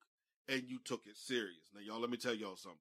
and 0.48 0.62
you 0.66 0.78
took 0.84 1.06
it 1.06 1.16
serious. 1.16 1.70
Now, 1.74 1.80
y'all, 1.80 2.00
let 2.00 2.10
me 2.10 2.16
tell 2.16 2.34
y'all 2.34 2.56
something. 2.56 2.78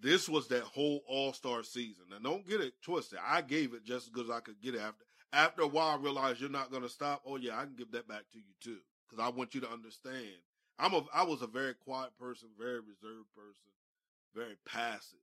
This 0.00 0.28
was 0.28 0.48
that 0.48 0.62
whole 0.62 1.02
all 1.06 1.32
star 1.32 1.62
season. 1.62 2.04
Now, 2.10 2.18
don't 2.18 2.48
get 2.48 2.60
it 2.60 2.74
twisted. 2.82 3.18
I 3.24 3.42
gave 3.42 3.74
it 3.74 3.84
just 3.84 4.12
because 4.12 4.30
I 4.30 4.40
could 4.40 4.60
get 4.60 4.74
it 4.74 4.80
after. 4.80 5.04
After 5.34 5.62
a 5.62 5.66
while, 5.66 5.98
I 5.98 6.02
realized 6.02 6.40
you're 6.40 6.48
not 6.48 6.70
going 6.70 6.84
to 6.84 6.88
stop. 6.88 7.22
Oh, 7.26 7.36
yeah, 7.36 7.58
I 7.58 7.64
can 7.64 7.74
give 7.76 7.90
that 7.90 8.06
back 8.06 8.22
to 8.32 8.38
you 8.38 8.54
too. 8.62 8.78
Because 9.08 9.22
I 9.22 9.28
want 9.36 9.54
you 9.54 9.60
to 9.62 9.70
understand. 9.70 10.38
I'm 10.78 10.94
a, 10.94 11.04
I 11.12 11.24
was 11.24 11.42
a 11.42 11.46
very 11.46 11.74
quiet 11.74 12.16
person, 12.18 12.48
very 12.58 12.78
reserved 12.78 13.28
person, 13.34 13.74
very 14.34 14.56
passive. 14.64 15.18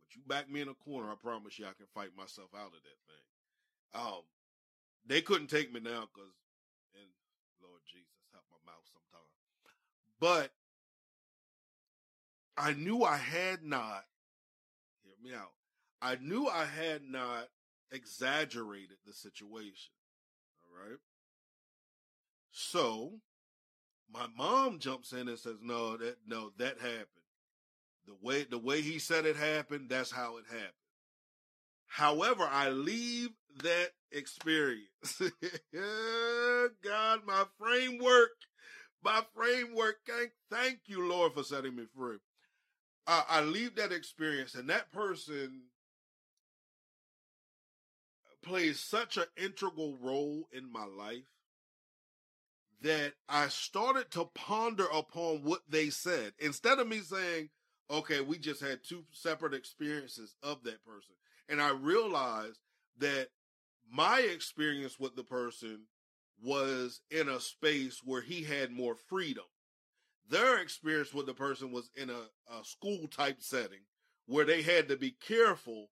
But 0.00 0.14
you 0.14 0.22
back 0.26 0.50
me 0.50 0.60
in 0.60 0.68
a 0.68 0.74
corner, 0.74 1.10
I 1.10 1.14
promise 1.14 1.58
you 1.58 1.66
I 1.66 1.78
can 1.78 1.86
fight 1.94 2.10
myself 2.16 2.50
out 2.54 2.74
of 2.74 2.82
that 2.82 3.00
thing. 3.06 3.24
Um, 3.94 4.22
they 5.06 5.20
couldn't 5.20 5.48
take 5.48 5.72
me 5.72 5.80
now 5.80 6.08
because, 6.12 6.34
and 6.94 7.08
Lord 7.62 7.80
Jesus, 7.86 8.06
help 8.32 8.44
my 8.50 8.72
mouth 8.72 8.84
sometimes. 8.90 9.30
But 10.20 10.52
I 12.56 12.72
knew 12.72 13.04
I 13.04 13.16
had 13.16 13.62
not, 13.64 14.04
hear 15.02 15.14
me 15.22 15.36
out, 15.36 15.52
I 16.02 16.16
knew 16.20 16.48
I 16.48 16.64
had 16.64 17.02
not 17.02 17.48
exaggerated 17.94 18.96
the 19.06 19.12
situation. 19.12 19.92
All 20.64 20.88
right. 20.88 20.98
So 22.50 23.20
my 24.12 24.26
mom 24.36 24.78
jumps 24.78 25.12
in 25.12 25.28
and 25.28 25.38
says, 25.38 25.56
no, 25.62 25.96
that, 25.96 26.16
no, 26.26 26.50
that 26.58 26.80
happened. 26.80 27.08
The 28.06 28.14
way, 28.20 28.44
the 28.44 28.58
way 28.58 28.80
he 28.80 28.98
said 28.98 29.24
it 29.24 29.36
happened, 29.36 29.88
that's 29.88 30.10
how 30.10 30.36
it 30.36 30.44
happened. 30.48 30.72
However, 31.86 32.46
I 32.50 32.70
leave 32.70 33.30
that 33.62 33.90
experience. 34.12 35.20
God, 35.74 37.20
my 37.26 37.44
framework, 37.58 38.30
my 39.02 39.22
framework. 39.34 39.96
Thank, 40.06 40.32
thank 40.50 40.80
you, 40.86 41.08
Lord, 41.08 41.34
for 41.34 41.42
setting 41.42 41.76
me 41.76 41.84
free. 41.96 42.18
I, 43.06 43.24
I 43.28 43.40
leave 43.42 43.76
that 43.76 43.92
experience 43.92 44.54
and 44.54 44.68
that 44.70 44.92
person 44.92 45.62
plays 48.44 48.80
such 48.80 49.16
an 49.16 49.24
integral 49.36 49.96
role 50.00 50.48
in 50.52 50.70
my 50.70 50.84
life 50.84 51.24
that 52.82 53.14
I 53.28 53.48
started 53.48 54.10
to 54.12 54.26
ponder 54.34 54.86
upon 54.92 55.42
what 55.42 55.62
they 55.68 55.88
said. 55.90 56.32
Instead 56.38 56.78
of 56.78 56.86
me 56.86 56.98
saying, 56.98 57.48
okay, 57.90 58.20
we 58.20 58.38
just 58.38 58.60
had 58.60 58.80
two 58.84 59.04
separate 59.10 59.54
experiences 59.54 60.34
of 60.42 60.62
that 60.64 60.84
person. 60.84 61.14
And 61.48 61.60
I 61.62 61.70
realized 61.70 62.58
that 62.98 63.28
my 63.90 64.20
experience 64.20 64.98
with 64.98 65.16
the 65.16 65.24
person 65.24 65.86
was 66.42 67.00
in 67.10 67.28
a 67.28 67.40
space 67.40 68.02
where 68.04 68.22
he 68.22 68.42
had 68.42 68.70
more 68.70 68.94
freedom. 68.94 69.44
Their 70.28 70.58
experience 70.58 71.12
with 71.14 71.26
the 71.26 71.34
person 71.34 71.72
was 71.72 71.90
in 71.96 72.10
a, 72.10 72.12
a 72.52 72.64
school 72.64 73.06
type 73.08 73.36
setting 73.40 73.80
where 74.26 74.44
they 74.44 74.62
had 74.62 74.88
to 74.88 74.96
be 74.96 75.10
careful 75.26 75.88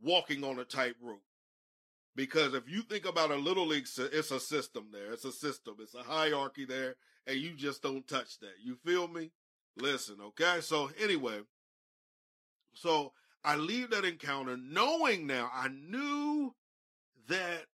walking 0.00 0.44
on 0.44 0.58
a 0.58 0.64
tightrope. 0.64 1.22
Because 2.16 2.54
if 2.54 2.68
you 2.68 2.80
think 2.80 3.04
about 3.04 3.30
a 3.30 3.36
little 3.36 3.66
league, 3.66 3.86
it's 3.98 4.30
a 4.30 4.40
system 4.40 4.86
there. 4.90 5.12
It's 5.12 5.26
a 5.26 5.32
system. 5.32 5.76
It's 5.80 5.94
a 5.94 6.02
hierarchy 6.02 6.64
there, 6.64 6.96
and 7.26 7.36
you 7.36 7.52
just 7.54 7.82
don't 7.82 8.08
touch 8.08 8.38
that. 8.40 8.54
You 8.64 8.74
feel 8.74 9.06
me? 9.06 9.30
Listen, 9.76 10.16
okay? 10.28 10.60
So 10.62 10.90
anyway, 10.98 11.40
so 12.72 13.12
I 13.44 13.56
leave 13.56 13.90
that 13.90 14.06
encounter 14.06 14.56
knowing 14.56 15.26
now 15.26 15.50
I 15.54 15.68
knew 15.68 16.54
that 17.28 17.66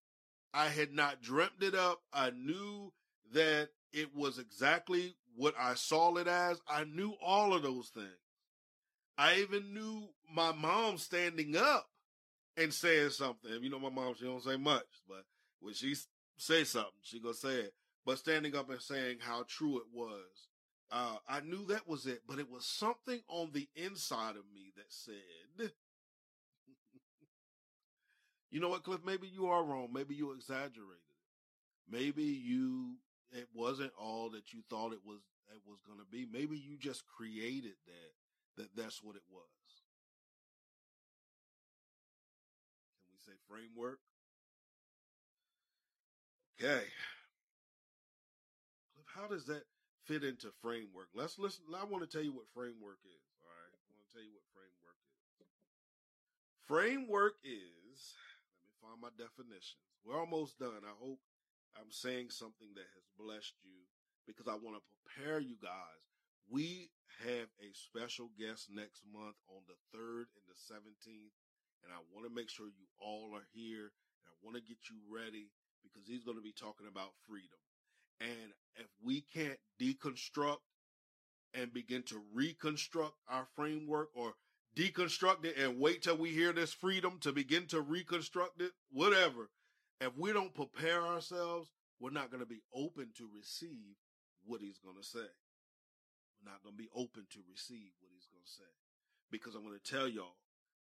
I 0.53 0.67
had 0.67 0.91
not 0.91 1.21
dreamt 1.21 1.61
it 1.61 1.73
up. 1.73 2.01
I 2.11 2.31
knew 2.31 2.91
that 3.31 3.69
it 3.93 4.13
was 4.13 4.39
exactly 4.39 5.15
what 5.37 5.55
I 5.57 5.75
saw 5.75 6.15
it 6.17 6.27
as. 6.27 6.59
I 6.67 6.83
knew 6.83 7.13
all 7.25 7.53
of 7.53 7.63
those 7.63 7.87
things. 7.87 8.07
I 9.17 9.37
even 9.37 9.73
knew 9.73 10.09
my 10.29 10.51
mom 10.51 10.97
standing 10.97 11.55
up 11.55 11.87
and 12.57 12.73
saying 12.73 13.11
something. 13.11 13.51
You 13.61 13.69
know, 13.69 13.79
my 13.79 13.89
mom, 13.89 14.15
she 14.17 14.25
don't 14.25 14.43
say 14.43 14.57
much, 14.57 14.85
but 15.07 15.23
when 15.59 15.73
she 15.73 15.95
say 16.37 16.63
something, 16.63 16.91
she 17.01 17.19
gonna 17.19 17.33
say 17.33 17.55
it. 17.61 17.73
But 18.05 18.19
standing 18.19 18.55
up 18.55 18.69
and 18.69 18.81
saying 18.81 19.17
how 19.21 19.45
true 19.47 19.77
it 19.77 19.85
was, 19.93 20.47
uh, 20.91 21.15
I 21.27 21.39
knew 21.39 21.65
that 21.67 21.87
was 21.87 22.05
it, 22.05 22.21
but 22.27 22.37
it 22.37 22.49
was 22.51 22.65
something 22.65 23.21
on 23.27 23.51
the 23.53 23.67
inside 23.75 24.35
of 24.35 24.43
me 24.53 24.73
that 24.75 24.85
said, 24.89 25.13
you 28.51 28.59
know 28.59 28.69
what, 28.69 28.83
Cliff, 28.83 28.99
maybe 29.05 29.27
you 29.27 29.47
are 29.47 29.63
wrong. 29.63 29.89
Maybe 29.91 30.15
you 30.15 30.33
exaggerated. 30.33 30.99
Maybe 31.89 32.23
you, 32.23 32.97
it 33.31 33.47
wasn't 33.53 33.91
all 33.97 34.29
that 34.31 34.53
you 34.53 34.61
thought 34.69 34.93
it 34.93 35.03
was, 35.05 35.19
it 35.49 35.61
was 35.65 35.79
going 35.87 35.99
to 35.99 36.05
be. 36.05 36.27
Maybe 36.31 36.57
you 36.57 36.77
just 36.77 37.03
created 37.07 37.73
that, 37.87 38.61
that 38.61 38.75
that's 38.75 39.01
what 39.01 39.15
it 39.15 39.23
was. 39.31 39.62
Framework? 43.47 43.99
Okay. 46.61 46.83
How 49.05 49.27
does 49.27 49.45
that, 49.45 49.63
fit 50.05 50.23
into 50.23 50.51
framework. 50.61 51.07
Let's 51.15 51.39
listen. 51.39 51.63
I 51.71 51.87
want 51.87 52.03
to 52.03 52.09
tell 52.09 52.23
you 52.23 52.35
what 52.35 52.51
framework 52.51 52.99
is. 53.07 53.23
All 53.39 53.51
right. 53.51 53.71
I 53.71 53.79
want 53.87 54.03
to 54.03 54.09
tell 54.11 54.23
you 54.23 54.35
what 54.35 54.47
framework 54.51 54.99
is. 55.39 55.51
Framework 56.67 57.35
is, 57.43 58.15
let 58.51 58.59
me 58.63 58.71
find 58.83 58.99
my 58.99 59.13
definitions. 59.15 59.79
We're 60.03 60.19
almost 60.19 60.59
done. 60.59 60.83
I 60.83 60.95
hope 60.99 61.19
I'm 61.79 61.91
saying 61.91 62.31
something 62.31 62.71
that 62.75 62.87
has 62.95 63.07
blessed 63.15 63.55
you 63.63 63.87
because 64.27 64.47
I 64.47 64.59
want 64.59 64.79
to 64.79 64.83
prepare 65.03 65.39
you 65.39 65.55
guys. 65.59 66.03
We 66.51 66.91
have 67.23 67.47
a 67.63 67.71
special 67.71 68.27
guest 68.35 68.67
next 68.67 69.07
month 69.07 69.39
on 69.47 69.63
the 69.67 69.79
3rd 69.95 70.27
and 70.35 70.45
the 70.51 70.59
17th. 70.59 71.35
And 71.83 71.93
I 71.93 71.99
want 72.13 72.27
to 72.27 72.33
make 72.33 72.49
sure 72.49 72.67
you 72.67 72.87
all 72.99 73.31
are 73.35 73.47
here. 73.53 73.91
And 73.91 74.27
I 74.27 74.35
want 74.41 74.55
to 74.55 74.63
get 74.63 74.89
you 74.89 74.97
ready 75.09 75.51
because 75.83 76.07
he's 76.07 76.23
going 76.23 76.37
to 76.37 76.43
be 76.43 76.53
talking 76.53 76.87
about 76.87 77.11
freedom. 77.27 77.59
And 78.21 78.53
if 78.75 78.87
we 79.03 79.21
can't 79.21 79.59
deconstruct 79.79 80.63
and 81.53 81.73
begin 81.73 82.03
to 82.03 82.21
reconstruct 82.33 83.15
our 83.27 83.47
framework 83.55 84.09
or 84.15 84.33
deconstruct 84.75 85.45
it 85.45 85.57
and 85.57 85.79
wait 85.79 86.01
till 86.01 86.17
we 86.17 86.29
hear 86.29 86.51
this 86.51 86.73
freedom 86.73 87.19
to 87.21 87.31
begin 87.31 87.67
to 87.67 87.81
reconstruct 87.81 88.61
it, 88.61 88.71
whatever. 88.91 89.49
If 90.01 90.17
we 90.17 90.33
don't 90.33 90.53
prepare 90.53 91.01
ourselves, 91.01 91.69
we're 91.99 92.11
not 92.11 92.31
going 92.31 92.41
to 92.41 92.49
be 92.49 92.63
open 92.73 93.09
to 93.17 93.29
receive 93.33 93.95
what 94.45 94.61
he's 94.61 94.79
going 94.79 94.97
to 94.97 95.07
say. 95.07 95.19
We're 96.39 96.51
not 96.51 96.63
going 96.63 96.75
to 96.75 96.81
be 96.81 96.89
open 96.95 97.27
to 97.31 97.39
receive 97.49 97.91
what 98.01 98.11
he's 98.13 98.25
going 98.25 98.43
to 98.43 98.51
say. 98.51 98.71
Because 99.31 99.55
I'm 99.55 99.63
going 99.63 99.79
to 99.79 99.91
tell 99.91 100.07
y'all, 100.07 100.35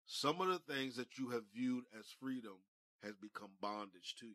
some 0.06 0.40
of 0.40 0.48
the 0.48 0.58
things 0.72 0.96
that 0.96 1.18
you 1.18 1.30
have 1.30 1.42
viewed 1.54 1.84
as 1.98 2.06
freedom 2.20 2.56
has 3.02 3.14
become 3.16 3.50
bondage 3.60 4.14
to 4.20 4.26
you 4.26 4.34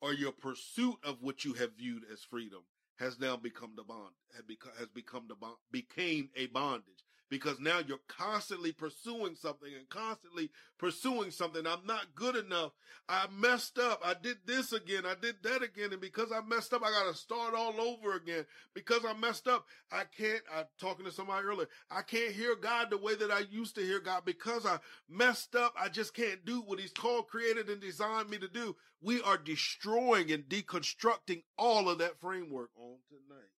or 0.00 0.12
your 0.12 0.32
pursuit 0.32 0.96
of 1.04 1.22
what 1.22 1.44
you 1.44 1.54
have 1.54 1.72
viewed 1.76 2.02
as 2.12 2.22
freedom 2.22 2.60
has 2.98 3.18
now 3.18 3.36
become 3.36 3.72
the 3.76 3.82
bond, 3.82 4.14
has 4.34 4.88
become, 4.94 5.24
the 5.28 5.34
bond, 5.34 5.56
became 5.70 6.30
a 6.36 6.46
bondage 6.46 7.04
because 7.28 7.58
now 7.58 7.80
you're 7.86 7.98
constantly 8.08 8.72
pursuing 8.72 9.34
something 9.34 9.72
and 9.76 9.88
constantly 9.88 10.50
pursuing 10.78 11.30
something. 11.30 11.66
I'm 11.66 11.84
not 11.86 12.14
good 12.14 12.36
enough. 12.36 12.72
I 13.08 13.26
messed 13.36 13.78
up. 13.78 14.00
I 14.04 14.14
did 14.14 14.38
this 14.46 14.72
again. 14.72 15.04
I 15.06 15.14
did 15.20 15.36
that 15.42 15.62
again. 15.62 15.92
And 15.92 16.00
because 16.00 16.30
I 16.32 16.40
messed 16.46 16.72
up, 16.72 16.82
I 16.84 16.90
got 16.90 17.10
to 17.10 17.18
start 17.18 17.54
all 17.54 17.80
over 17.80 18.14
again. 18.14 18.44
Because 18.74 19.04
I 19.04 19.14
messed 19.14 19.48
up, 19.48 19.66
I 19.90 20.04
can't, 20.16 20.42
I'm 20.54 20.64
talking 20.80 21.04
to 21.04 21.12
somebody 21.12 21.46
earlier. 21.46 21.68
I 21.90 22.02
can't 22.02 22.32
hear 22.32 22.54
God 22.56 22.90
the 22.90 22.98
way 22.98 23.14
that 23.16 23.30
I 23.30 23.40
used 23.50 23.74
to 23.76 23.82
hear 23.82 24.00
God 24.00 24.24
because 24.24 24.64
I 24.66 24.78
messed 25.08 25.56
up. 25.56 25.74
I 25.78 25.88
just 25.88 26.14
can't 26.14 26.44
do 26.44 26.60
what 26.62 26.80
he's 26.80 26.92
called, 26.92 27.28
created 27.28 27.68
and 27.68 27.80
designed 27.80 28.30
me 28.30 28.38
to 28.38 28.48
do. 28.48 28.76
We 29.00 29.20
are 29.22 29.38
destroying 29.38 30.30
and 30.30 30.44
deconstructing 30.44 31.42
all 31.58 31.88
of 31.88 31.98
that 31.98 32.20
framework 32.20 32.70
on 32.76 32.96
tonight 33.08 33.50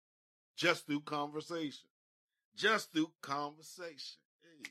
just 0.57 0.87
through 0.87 1.01
conversation 1.01 1.87
just 2.59 2.93
through 2.93 3.13
conversation. 3.23 4.19
Hey, 4.43 4.71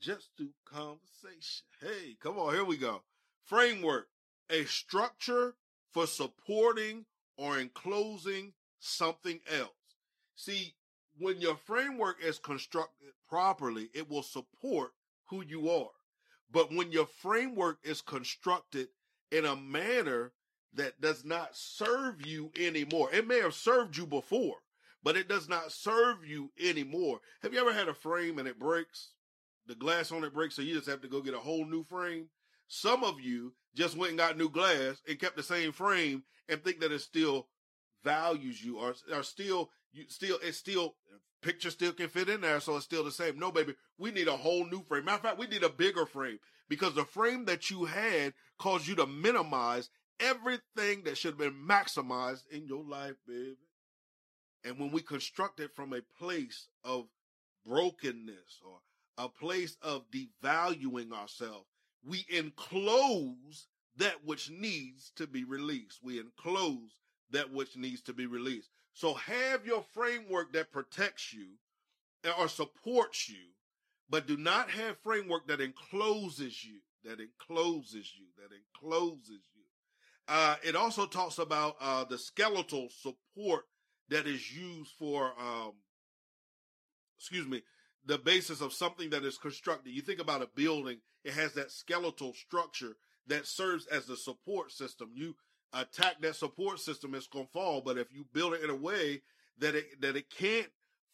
just 0.00 0.30
through 0.36 0.54
conversation. 0.64 1.66
Hey, 1.80 2.16
come 2.20 2.38
on, 2.38 2.54
here 2.54 2.64
we 2.64 2.78
go. 2.78 3.02
Framework, 3.44 4.08
a 4.50 4.64
structure 4.64 5.54
for 5.92 6.06
supporting 6.06 7.04
or 7.36 7.58
enclosing 7.58 8.54
something 8.80 9.40
else. 9.50 9.70
See, 10.34 10.74
when 11.18 11.40
your 11.40 11.56
framework 11.56 12.16
is 12.22 12.38
constructed 12.38 13.08
properly, 13.28 13.90
it 13.92 14.08
will 14.08 14.22
support 14.22 14.92
who 15.26 15.44
you 15.44 15.68
are. 15.68 15.90
But 16.50 16.72
when 16.72 16.92
your 16.92 17.06
framework 17.06 17.78
is 17.82 18.00
constructed 18.00 18.88
in 19.30 19.44
a 19.44 19.56
manner 19.56 20.32
that 20.72 21.00
does 21.00 21.24
not 21.24 21.50
serve 21.52 22.24
you 22.24 22.50
anymore, 22.58 23.10
it 23.12 23.26
may 23.26 23.40
have 23.40 23.54
served 23.54 23.96
you 23.96 24.06
before, 24.06 24.56
but 25.02 25.16
it 25.16 25.28
does 25.28 25.48
not 25.48 25.72
serve 25.72 26.24
you 26.26 26.50
anymore. 26.58 27.20
Have 27.42 27.52
you 27.52 27.60
ever 27.60 27.72
had 27.72 27.88
a 27.88 27.94
frame 27.94 28.38
and 28.38 28.48
it 28.48 28.58
breaks? 28.58 29.10
The 29.66 29.74
glass 29.74 30.10
on 30.12 30.24
it 30.24 30.34
breaks, 30.34 30.56
so 30.56 30.62
you 30.62 30.74
just 30.74 30.88
have 30.88 31.02
to 31.02 31.08
go 31.08 31.20
get 31.20 31.34
a 31.34 31.38
whole 31.38 31.66
new 31.66 31.84
frame. 31.84 32.28
Some 32.68 33.04
of 33.04 33.20
you 33.20 33.54
just 33.74 33.96
went 33.96 34.10
and 34.10 34.18
got 34.18 34.36
new 34.36 34.48
glass 34.48 35.00
and 35.06 35.18
kept 35.18 35.36
the 35.36 35.42
same 35.42 35.72
frame 35.72 36.24
and 36.48 36.62
think 36.62 36.80
that 36.80 36.92
it 36.92 37.00
still 37.00 37.48
values 38.04 38.64
you 38.64 38.78
or, 38.78 38.94
or 39.12 39.22
still, 39.22 39.70
you 39.92 40.04
still, 40.08 40.38
it's 40.42 40.58
still, 40.58 40.94
picture 41.42 41.70
still 41.70 41.92
can 41.92 42.08
fit 42.08 42.28
in 42.28 42.40
there, 42.40 42.60
so 42.60 42.76
it's 42.76 42.84
still 42.84 43.04
the 43.04 43.10
same. 43.10 43.38
No, 43.38 43.52
baby, 43.52 43.74
we 43.98 44.10
need 44.10 44.28
a 44.28 44.36
whole 44.36 44.64
new 44.66 44.82
frame. 44.84 45.04
Matter 45.04 45.16
of 45.16 45.22
fact, 45.22 45.38
we 45.38 45.46
need 45.46 45.62
a 45.62 45.68
bigger 45.68 46.06
frame 46.06 46.38
because 46.68 46.94
the 46.94 47.04
frame 47.04 47.44
that 47.46 47.70
you 47.70 47.84
had 47.84 48.34
caused 48.58 48.86
you 48.86 48.94
to 48.96 49.06
minimize 49.06 49.90
everything 50.20 51.04
that 51.04 51.16
should 51.16 51.32
have 51.32 51.38
been 51.38 51.66
maximized 51.68 52.42
in 52.50 52.66
your 52.66 52.84
life, 52.84 53.14
baby. 53.26 53.56
And 54.64 54.78
when 54.78 54.90
we 54.90 55.02
construct 55.02 55.60
it 55.60 55.74
from 55.74 55.92
a 55.92 56.02
place 56.18 56.68
of 56.84 57.06
brokenness 57.64 58.60
or 58.64 58.78
a 59.16 59.28
place 59.28 59.76
of 59.82 60.04
devaluing 60.10 61.12
ourselves, 61.12 61.66
we 62.04 62.24
enclose 62.28 63.66
that 63.96 64.24
which 64.24 64.50
needs 64.50 65.10
to 65.16 65.26
be 65.26 65.44
released. 65.44 66.00
We 66.02 66.20
enclose 66.20 67.00
that 67.30 67.52
which 67.52 67.76
needs 67.76 68.00
to 68.02 68.12
be 68.12 68.26
released. 68.26 68.70
So 68.94 69.14
have 69.14 69.66
your 69.66 69.84
framework 69.94 70.52
that 70.52 70.72
protects 70.72 71.32
you 71.32 71.46
or 72.38 72.48
supports 72.48 73.28
you, 73.28 73.52
but 74.08 74.26
do 74.26 74.36
not 74.36 74.70
have 74.70 74.98
framework 74.98 75.46
that 75.48 75.60
encloses 75.60 76.64
you, 76.64 76.78
that 77.04 77.18
encloses 77.20 78.12
you, 78.16 78.26
that 78.38 78.50
encloses 78.54 79.42
you. 79.54 79.62
Uh, 80.26 80.56
it 80.62 80.76
also 80.76 81.06
talks 81.06 81.38
about 81.38 81.76
uh, 81.80 82.04
the 82.04 82.18
skeletal 82.18 82.88
support 82.90 83.64
that 84.10 84.26
is 84.26 84.54
used 84.54 84.92
for, 84.98 85.32
um, 85.38 85.72
excuse 87.18 87.46
me, 87.46 87.62
the 88.04 88.18
basis 88.18 88.60
of 88.60 88.72
something 88.72 89.10
that 89.10 89.24
is 89.24 89.38
constructed. 89.38 89.90
You 89.90 90.02
think 90.02 90.20
about 90.20 90.42
a 90.42 90.48
building, 90.54 90.98
it 91.24 91.34
has 91.34 91.52
that 91.54 91.70
skeletal 91.70 92.32
structure 92.32 92.96
that 93.26 93.46
serves 93.46 93.86
as 93.86 94.06
the 94.06 94.16
support 94.16 94.72
system. 94.72 95.10
You 95.14 95.34
attack 95.72 96.20
that 96.22 96.36
support 96.36 96.80
system, 96.80 97.14
it's 97.14 97.26
going 97.26 97.46
to 97.46 97.52
fall. 97.52 97.82
But 97.82 97.98
if 97.98 98.12
you 98.12 98.24
build 98.32 98.54
it 98.54 98.62
in 98.62 98.70
a 98.70 98.74
way 98.74 99.22
that 99.58 99.74
it, 99.74 100.00
that 100.00 100.16
it 100.16 100.30
can't 100.30 100.70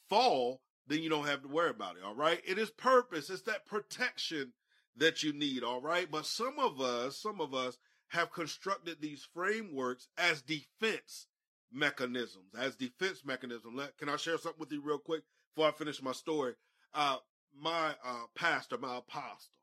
fall, 0.08 0.60
then 0.86 1.00
you 1.00 1.08
don't 1.08 1.26
have 1.26 1.42
to 1.42 1.48
worry 1.48 1.70
about 1.70 1.96
it. 1.96 2.04
All 2.04 2.14
right. 2.14 2.40
It 2.46 2.58
is 2.58 2.70
purpose. 2.70 3.30
It's 3.30 3.42
that 3.42 3.66
protection 3.66 4.52
that 4.96 5.22
you 5.22 5.32
need. 5.32 5.64
All 5.64 5.80
right. 5.80 6.08
But 6.08 6.26
some 6.26 6.58
of 6.58 6.80
us, 6.80 7.20
some 7.20 7.40
of 7.40 7.54
us 7.54 7.78
have 8.08 8.30
constructed 8.30 8.98
these 9.00 9.26
frameworks 9.34 10.08
as 10.16 10.42
defense 10.42 11.26
mechanisms, 11.72 12.54
as 12.58 12.76
defense 12.76 13.24
mechanism. 13.24 13.80
Can 13.98 14.08
I 14.08 14.16
share 14.16 14.38
something 14.38 14.60
with 14.60 14.72
you 14.72 14.80
real 14.80 14.98
quick 14.98 15.22
before 15.54 15.68
I 15.68 15.72
finish 15.72 16.02
my 16.02 16.12
story? 16.12 16.54
Uh, 16.92 17.16
my 17.60 17.94
uh, 18.04 18.26
pastor, 18.34 18.78
my 18.78 18.98
apostle, 18.98 19.54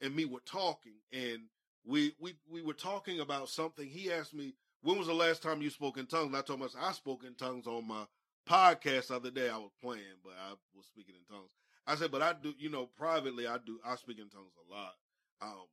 and 0.00 0.14
me 0.14 0.24
were 0.24 0.42
talking, 0.44 0.94
and 1.12 1.42
we 1.84 2.14
we 2.18 2.34
we 2.50 2.62
were 2.62 2.74
talking 2.74 3.20
about 3.20 3.48
something. 3.48 3.86
He 3.86 4.12
asked 4.12 4.34
me, 4.34 4.54
"When 4.82 4.98
was 4.98 5.06
the 5.06 5.14
last 5.14 5.42
time 5.42 5.62
you 5.62 5.70
spoke 5.70 5.98
in 5.98 6.06
tongues?" 6.06 6.28
And 6.28 6.36
I 6.36 6.42
told 6.42 6.60
him, 6.60 6.68
"I 6.78 6.92
spoke 6.92 7.24
in 7.24 7.34
tongues 7.34 7.66
on 7.66 7.86
my 7.86 8.04
podcast 8.48 9.08
the 9.08 9.16
other 9.16 9.30
day. 9.30 9.48
I 9.48 9.58
was 9.58 9.72
playing, 9.80 10.20
but 10.24 10.32
I 10.32 10.54
was 10.74 10.86
speaking 10.86 11.14
in 11.16 11.24
tongues." 11.34 11.50
I 11.86 11.96
said, 11.96 12.10
"But 12.12 12.22
I 12.22 12.32
do, 12.32 12.54
you 12.58 12.70
know, 12.70 12.86
privately, 12.86 13.46
I 13.46 13.58
do. 13.58 13.80
I 13.84 13.96
speak 13.96 14.18
in 14.18 14.28
tongues 14.28 14.52
a 14.56 14.72
lot." 14.72 14.94
Um, 15.40 15.66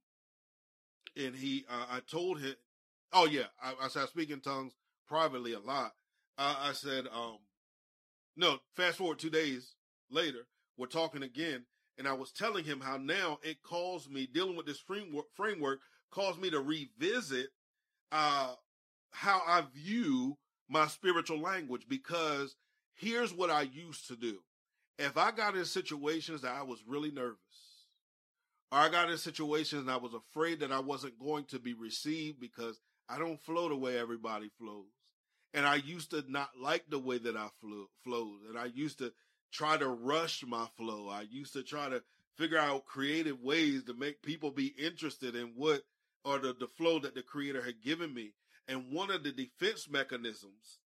and 1.15 1.35
he, 1.35 1.65
uh, 1.69 1.85
I 1.89 1.99
told 1.99 2.39
him, 2.39 2.55
"Oh 3.13 3.25
yeah," 3.25 3.47
I, 3.61 3.73
I 3.81 3.87
said, 3.89 4.03
"I 4.03 4.07
speak 4.07 4.31
in 4.31 4.41
tongues." 4.41 4.73
Privately 5.09 5.53
a 5.53 5.59
lot. 5.59 5.91
I 6.37 6.71
said, 6.71 7.05
um, 7.13 7.39
no, 8.37 8.59
fast 8.75 8.97
forward 8.97 9.19
two 9.19 9.29
days 9.29 9.73
later, 10.09 10.47
we're 10.77 10.87
talking 10.87 11.23
again. 11.23 11.65
And 11.97 12.07
I 12.07 12.13
was 12.13 12.31
telling 12.31 12.63
him 12.63 12.79
how 12.79 12.95
now 12.95 13.39
it 13.43 13.61
caused 13.61 14.09
me 14.09 14.25
dealing 14.25 14.55
with 14.55 14.65
this 14.65 14.79
framework, 14.79 15.25
framework 15.35 15.79
calls 16.11 16.37
me 16.37 16.49
to 16.51 16.61
revisit, 16.61 17.49
uh, 18.13 18.53
how 19.11 19.41
I 19.45 19.63
view 19.73 20.37
my 20.69 20.87
spiritual 20.87 21.41
language 21.41 21.87
because 21.89 22.55
here's 22.95 23.33
what 23.33 23.49
I 23.49 23.63
used 23.63 24.07
to 24.07 24.15
do. 24.15 24.39
If 24.97 25.17
I 25.17 25.31
got 25.31 25.57
in 25.57 25.65
situations 25.65 26.41
that 26.41 26.55
I 26.55 26.61
was 26.61 26.83
really 26.87 27.11
nervous, 27.11 27.37
or 28.71 28.79
I 28.79 28.89
got 28.89 29.09
in 29.09 29.17
situations 29.17 29.81
and 29.81 29.91
I 29.91 29.97
was 29.97 30.13
afraid 30.13 30.59
that 30.59 30.71
I 30.71 30.79
wasn't 30.79 31.19
going 31.19 31.45
to 31.45 31.59
be 31.59 31.73
received 31.73 32.39
because 32.39 32.79
I 33.09 33.17
don't 33.17 33.41
flow 33.41 33.67
the 33.67 33.75
way 33.75 33.97
everybody 33.97 34.51
flows. 34.59 34.85
And 35.53 35.65
I 35.65 35.75
used 35.75 36.11
to 36.11 36.23
not 36.27 36.49
like 36.59 36.85
the 36.89 36.99
way 36.99 37.17
that 37.17 37.35
I 37.35 37.47
flew, 37.59 37.87
flowed. 38.03 38.41
And 38.47 38.57
I 38.57 38.65
used 38.65 38.99
to 38.99 39.11
try 39.51 39.77
to 39.77 39.87
rush 39.87 40.43
my 40.45 40.67
flow. 40.77 41.09
I 41.09 41.21
used 41.21 41.53
to 41.53 41.63
try 41.63 41.89
to 41.89 42.03
figure 42.37 42.59
out 42.59 42.85
creative 42.85 43.41
ways 43.41 43.83
to 43.83 43.93
make 43.93 44.21
people 44.21 44.51
be 44.51 44.67
interested 44.77 45.35
in 45.35 45.53
what 45.55 45.81
or 46.23 46.37
the, 46.37 46.55
the 46.59 46.67
flow 46.67 46.99
that 46.99 47.15
the 47.15 47.21
creator 47.21 47.61
had 47.61 47.81
given 47.81 48.13
me. 48.13 48.33
And 48.67 48.91
one 48.91 49.09
of 49.09 49.23
the 49.23 49.31
defense 49.31 49.89
mechanisms 49.89 50.79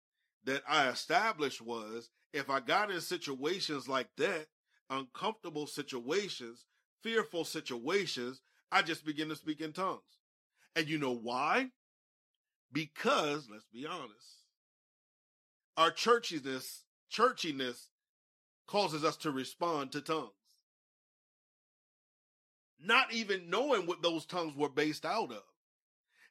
that 0.45 0.63
I 0.67 0.89
established 0.89 1.61
was 1.61 2.09
if 2.31 2.49
I 2.49 2.59
got 2.59 2.91
in 2.91 3.01
situations 3.01 3.87
like 3.87 4.09
that, 4.17 4.47
uncomfortable 4.89 5.67
situations, 5.67 6.65
fearful 7.01 7.45
situations, 7.45 8.41
I 8.71 8.81
just 8.81 9.05
begin 9.05 9.29
to 9.29 9.35
speak 9.35 9.61
in 9.61 9.73
tongues. 9.73 10.01
And 10.75 10.87
you 10.87 10.97
know 10.97 11.13
why? 11.13 11.69
Because, 12.71 13.47
let's 13.51 13.67
be 13.71 13.85
honest, 13.85 14.42
our 15.77 15.91
churchiness, 15.91 16.81
churchiness 17.11 17.87
causes 18.67 19.03
us 19.03 19.17
to 19.17 19.31
respond 19.31 19.91
to 19.91 20.01
tongues. 20.01 20.31
Not 22.79 23.13
even 23.13 23.49
knowing 23.49 23.85
what 23.85 24.01
those 24.01 24.25
tongues 24.25 24.55
were 24.55 24.69
based 24.69 25.05
out 25.05 25.31
of. 25.31 25.43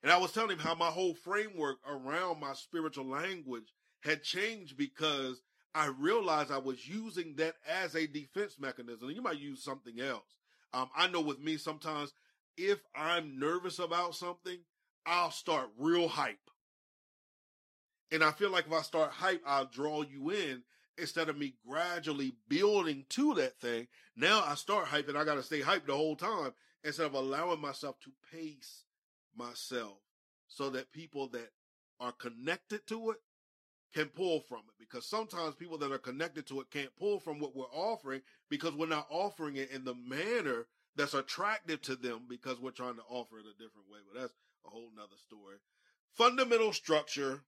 And 0.03 0.11
I 0.11 0.19
was 0.19 0.33
telling 0.33 0.51
him 0.51 0.59
how 0.59 0.75
my 0.75 0.89
whole 0.89 1.15
framework 1.15 1.79
around 1.89 2.41
my 2.41 2.55
spiritual 2.55 3.07
language 3.07 3.73
had 4.01 4.23
changed 4.23 4.77
because 4.77 5.41
I 5.75 5.87
realized 5.87 6.51
I 6.51 6.59
was 6.59 6.87
using 6.87 7.37
that 7.37 7.55
as 7.67 7.95
a 7.95 8.07
defense 8.07 8.57
mechanism. 8.59 9.11
You 9.11 9.23
might 9.23 9.39
use 9.39 9.63
something 9.63 10.01
else. 10.01 10.37
Um, 10.75 10.91
I 10.95 11.09
know 11.09 11.21
with 11.21 11.41
me, 11.41 11.57
sometimes 11.57 12.13
if 12.57 12.81
I'm 12.95 13.39
nervous 13.39 13.79
about 13.79 14.15
something, 14.15 14.59
I'll 15.07 15.31
start 15.31 15.71
real 15.79 16.09
hype. 16.09 16.51
And 18.13 18.23
I 18.23 18.31
feel 18.31 18.51
like 18.51 18.67
if 18.67 18.73
I 18.73 18.83
start 18.83 19.11
hype, 19.11 19.43
I'll 19.47 19.65
draw 19.65 20.03
you 20.03 20.31
in 20.31 20.63
instead 20.99 21.31
of 21.31 21.39
me 21.39 21.55
gradually 21.67 22.35
building 22.47 23.07
to 23.09 23.33
that 23.35 23.59
thing. 23.59 23.89
Now 24.15 24.45
I 24.47 24.55
start 24.55 24.87
hyping. 24.87 25.17
I 25.17 25.25
got 25.25 25.37
to 25.37 25.43
stay 25.43 25.61
hyped 25.61 25.87
the 25.87 25.97
whole 25.97 26.15
time 26.15 26.53
instead 26.85 27.07
of 27.07 27.15
allowing 27.15 27.61
myself 27.61 27.99
to 28.01 28.11
pace 28.31 28.85
myself 29.35 29.97
so 30.47 30.69
that 30.71 30.93
people 30.93 31.29
that 31.29 31.51
are 32.01 32.13
connected 32.13 32.87
to 32.89 33.13
it 33.13 33.17
can 33.95 34.07
pull 34.09 34.41
from 34.41 34.59
it. 34.59 34.75
Because 34.79 35.07
sometimes 35.07 35.55
people 35.55 35.79
that 35.79 35.91
are 35.93 35.99
connected 35.99 36.47
to 36.49 36.61
it 36.61 36.71
can't 36.71 36.95
pull 36.99 37.19
from 37.19 37.39
what 37.39 37.57
we're 37.57 37.65
offering 37.73 38.21
because 38.51 38.75
we're 38.75 38.87
not 38.87 39.07
offering 39.09 39.57
it 39.57 39.71
in 39.71 39.85
the 39.85 39.95
manner 39.95 40.67
that's 40.97 41.15
attractive 41.15 41.81
to 41.81 41.97
them 41.97 42.25
because 42.29 42.61
we're 42.61 42.71
trying 42.73 42.97
to 42.97 43.03
offer 43.09 43.39
it 43.39 43.47
a 43.47 43.53
different 43.63 43.89
way. 43.91 44.01
But 44.13 44.21
that's 44.21 44.35
a 44.67 44.69
whole 44.69 44.91
nother 44.95 45.17
story. 45.17 45.57
Fundamental 46.13 46.75
structure 46.75 47.41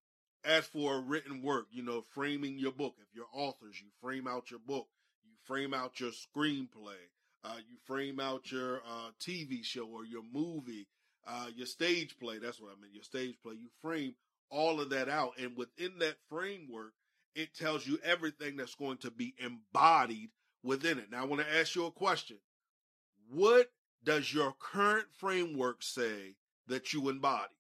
as 0.45 0.66
for 0.66 0.97
a 0.97 1.01
written 1.01 1.42
work, 1.42 1.66
you 1.70 1.82
know, 1.82 2.05
framing 2.11 2.59
your 2.59 2.72
book, 2.72 2.95
if 3.01 3.14
you're 3.14 3.26
authors, 3.32 3.80
you 3.80 3.88
frame 4.01 4.26
out 4.26 4.51
your 4.51 4.61
book, 4.61 4.86
you 5.24 5.32
frame 5.45 5.74
out 5.74 6.01
your 6.01 6.11
screenplay. 6.11 7.01
Uh, 7.45 7.57
you 7.68 7.76
frame 7.84 8.18
out 8.18 8.51
your 8.51 8.78
uh, 8.78 9.11
TV 9.20 9.62
show 9.62 9.86
or 9.86 10.07
your 10.07 10.22
movie, 10.32 10.86
uh, 11.26 11.47
your 11.55 11.66
stage 11.66 12.18
play. 12.18 12.38
That's 12.38 12.59
what 12.59 12.72
I 12.72 12.80
mean. 12.80 12.95
Your 12.95 13.03
stage 13.03 13.36
play. 13.42 13.53
You 13.55 13.68
frame 13.82 14.14
all 14.49 14.80
of 14.80 14.88
that 14.90 15.11
out, 15.11 15.32
and 15.38 15.55
within 15.55 15.99
that 15.99 16.16
framework, 16.30 16.95
it 17.34 17.55
tells 17.55 17.86
you 17.86 17.99
everything 18.03 18.57
that's 18.57 18.74
going 18.74 18.97
to 18.99 19.11
be 19.11 19.34
embodied 19.38 20.30
within 20.62 20.99
it. 20.99 21.11
Now, 21.11 21.22
I 21.22 21.26
want 21.26 21.42
to 21.42 21.55
ask 21.55 21.74
you 21.74 21.84
a 21.84 21.90
question. 21.90 22.38
What 23.30 23.70
does 24.03 24.32
your 24.32 24.55
current 24.59 25.07
framework 25.18 25.82
say 25.82 26.36
that 26.68 26.95
you 26.95 27.11
embody? 27.11 27.53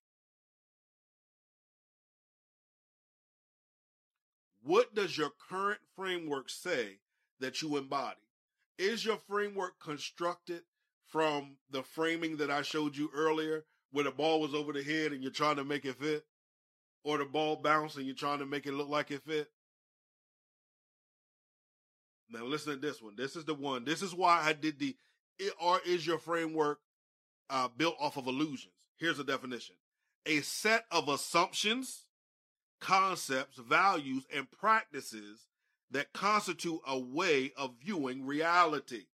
What 4.64 4.94
does 4.94 5.16
your 5.16 5.30
current 5.50 5.80
framework 5.94 6.48
say 6.48 6.98
that 7.40 7.60
you 7.60 7.76
embody? 7.76 8.16
Is 8.78 9.04
your 9.04 9.18
framework 9.28 9.78
constructed 9.78 10.62
from 11.06 11.56
the 11.70 11.82
framing 11.82 12.38
that 12.38 12.50
I 12.50 12.62
showed 12.62 12.96
you 12.96 13.10
earlier, 13.14 13.66
where 13.92 14.04
the 14.04 14.10
ball 14.10 14.40
was 14.40 14.54
over 14.54 14.72
the 14.72 14.82
head 14.82 15.12
and 15.12 15.22
you're 15.22 15.30
trying 15.30 15.56
to 15.56 15.64
make 15.64 15.84
it 15.84 15.96
fit? 15.96 16.24
Or 17.04 17.18
the 17.18 17.26
ball 17.26 17.56
bounced 17.56 17.98
and 17.98 18.06
you're 18.06 18.14
trying 18.14 18.38
to 18.38 18.46
make 18.46 18.64
it 18.66 18.72
look 18.72 18.88
like 18.88 19.10
it 19.10 19.22
fit? 19.22 19.50
Now 22.30 22.44
listen 22.44 22.72
to 22.72 22.80
this 22.80 23.02
one. 23.02 23.14
This 23.16 23.36
is 23.36 23.44
the 23.44 23.54
one. 23.54 23.84
This 23.84 24.00
is 24.00 24.14
why 24.14 24.40
I 24.42 24.54
did 24.54 24.78
the 24.78 24.96
or 25.60 25.80
is 25.84 26.06
your 26.06 26.18
framework 26.18 26.78
uh, 27.50 27.68
built 27.76 27.96
off 28.00 28.16
of 28.16 28.26
illusions? 28.26 28.72
Here's 28.96 29.18
a 29.18 29.24
definition. 29.24 29.76
A 30.24 30.40
set 30.40 30.86
of 30.90 31.10
assumptions 31.10 32.06
concepts, 32.84 33.56
values, 33.56 34.26
and 34.34 34.50
practices 34.50 35.46
that 35.90 36.12
constitute 36.12 36.80
a 36.86 36.98
way 36.98 37.50
of 37.56 37.74
viewing 37.82 38.26
reality, 38.26 39.04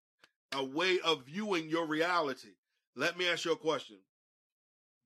a 0.51 0.63
way 0.63 0.99
of 1.05 1.25
viewing 1.25 1.69
your 1.69 1.85
reality. 1.85 2.49
Let 2.97 3.17
me 3.17 3.29
ask 3.29 3.45
you 3.45 3.53
a 3.53 3.57
question. 3.57 3.99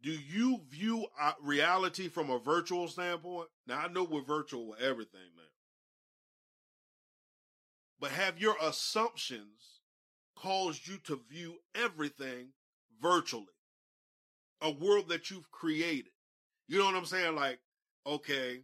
Do 0.02 0.12
you 0.12 0.62
view 0.68 1.06
uh, 1.22 1.34
reality 1.44 2.08
from 2.08 2.32
a 2.32 2.40
virtual 2.40 2.88
standpoint? 2.88 3.50
Now, 3.68 3.82
I 3.82 3.88
know 3.88 4.04
we're 4.04 4.24
virtual 4.24 4.68
with 4.68 4.82
everything 4.82 5.22
now. 5.36 5.44
But 8.00 8.12
have 8.12 8.40
your 8.40 8.56
assumptions 8.62 9.82
caused 10.36 10.88
you 10.88 10.98
to 11.06 11.22
view 11.30 11.58
everything 11.76 12.50
virtually? 13.00 13.46
A 14.62 14.72
world 14.72 15.10
that 15.10 15.30
you've 15.30 15.52
created. 15.52 16.12
You 16.68 16.80
know 16.80 16.86
what 16.86 16.96
I'm 16.96 17.06
saying? 17.06 17.36
Like, 17.36 17.60
okay, 18.06 18.62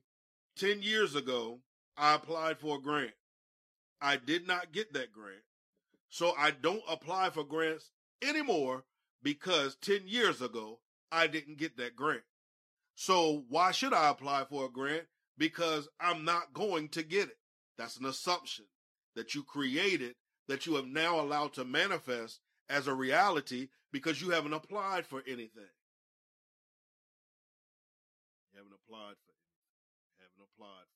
10 0.57 0.81
years 0.81 1.15
ago, 1.15 1.59
I 1.97 2.15
applied 2.15 2.59
for 2.59 2.77
a 2.77 2.81
grant. 2.81 3.13
I 4.01 4.17
did 4.17 4.47
not 4.47 4.71
get 4.71 4.93
that 4.93 5.11
grant. 5.11 5.43
So 6.09 6.33
I 6.37 6.51
don't 6.51 6.83
apply 6.89 7.29
for 7.29 7.43
grants 7.43 7.91
anymore 8.21 8.83
because 9.23 9.75
10 9.77 10.01
years 10.07 10.41
ago, 10.41 10.79
I 11.11 11.27
didn't 11.27 11.57
get 11.57 11.77
that 11.77 11.95
grant. 11.95 12.23
So 12.95 13.45
why 13.49 13.71
should 13.71 13.93
I 13.93 14.09
apply 14.09 14.45
for 14.49 14.65
a 14.65 14.69
grant? 14.69 15.05
Because 15.37 15.87
I'm 15.99 16.25
not 16.25 16.53
going 16.53 16.89
to 16.89 17.03
get 17.03 17.29
it. 17.29 17.37
That's 17.77 17.97
an 17.97 18.05
assumption 18.05 18.65
that 19.15 19.33
you 19.33 19.43
created 19.43 20.15
that 20.47 20.65
you 20.65 20.75
have 20.75 20.87
now 20.87 21.19
allowed 21.19 21.53
to 21.53 21.65
manifest 21.65 22.39
as 22.69 22.87
a 22.87 22.93
reality 22.93 23.69
because 23.91 24.21
you 24.21 24.31
haven't 24.31 24.53
applied 24.53 25.05
for 25.05 25.21
anything. 25.27 25.71
You 28.51 28.59
haven't 28.59 28.73
applied 28.85 29.15
for 29.25 29.30
for. 30.61 30.87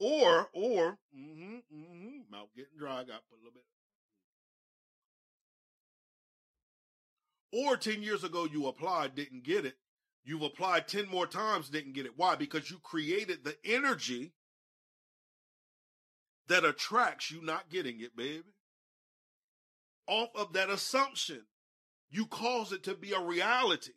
Or, 0.00 0.48
or, 0.52 0.98
mm-hmm, 1.16 1.56
mm-hmm, 1.74 2.30
mouth 2.30 2.48
getting 2.56 2.78
dry, 2.78 2.98
got 2.98 3.22
put 3.28 3.36
a 3.36 3.42
little 3.42 3.52
bit. 3.52 3.64
Or 7.52 7.76
10 7.76 8.02
years 8.02 8.24
ago 8.24 8.46
you 8.50 8.66
applied, 8.66 9.14
didn't 9.14 9.42
get 9.42 9.64
it. 9.64 9.76
You've 10.24 10.42
applied 10.42 10.86
10 10.86 11.08
more 11.08 11.26
times, 11.26 11.70
didn't 11.70 11.94
get 11.94 12.06
it. 12.06 12.12
Why? 12.16 12.36
Because 12.36 12.70
you 12.70 12.78
created 12.78 13.44
the 13.44 13.56
energy 13.64 14.32
that 16.48 16.64
attracts 16.64 17.30
you 17.30 17.42
not 17.42 17.70
getting 17.70 18.00
it, 18.00 18.16
baby. 18.16 18.44
Off 20.06 20.28
of 20.34 20.52
that 20.52 20.70
assumption, 20.70 21.42
you 22.10 22.26
cause 22.26 22.72
it 22.72 22.84
to 22.84 22.94
be 22.94 23.12
a 23.12 23.20
reality 23.20 23.92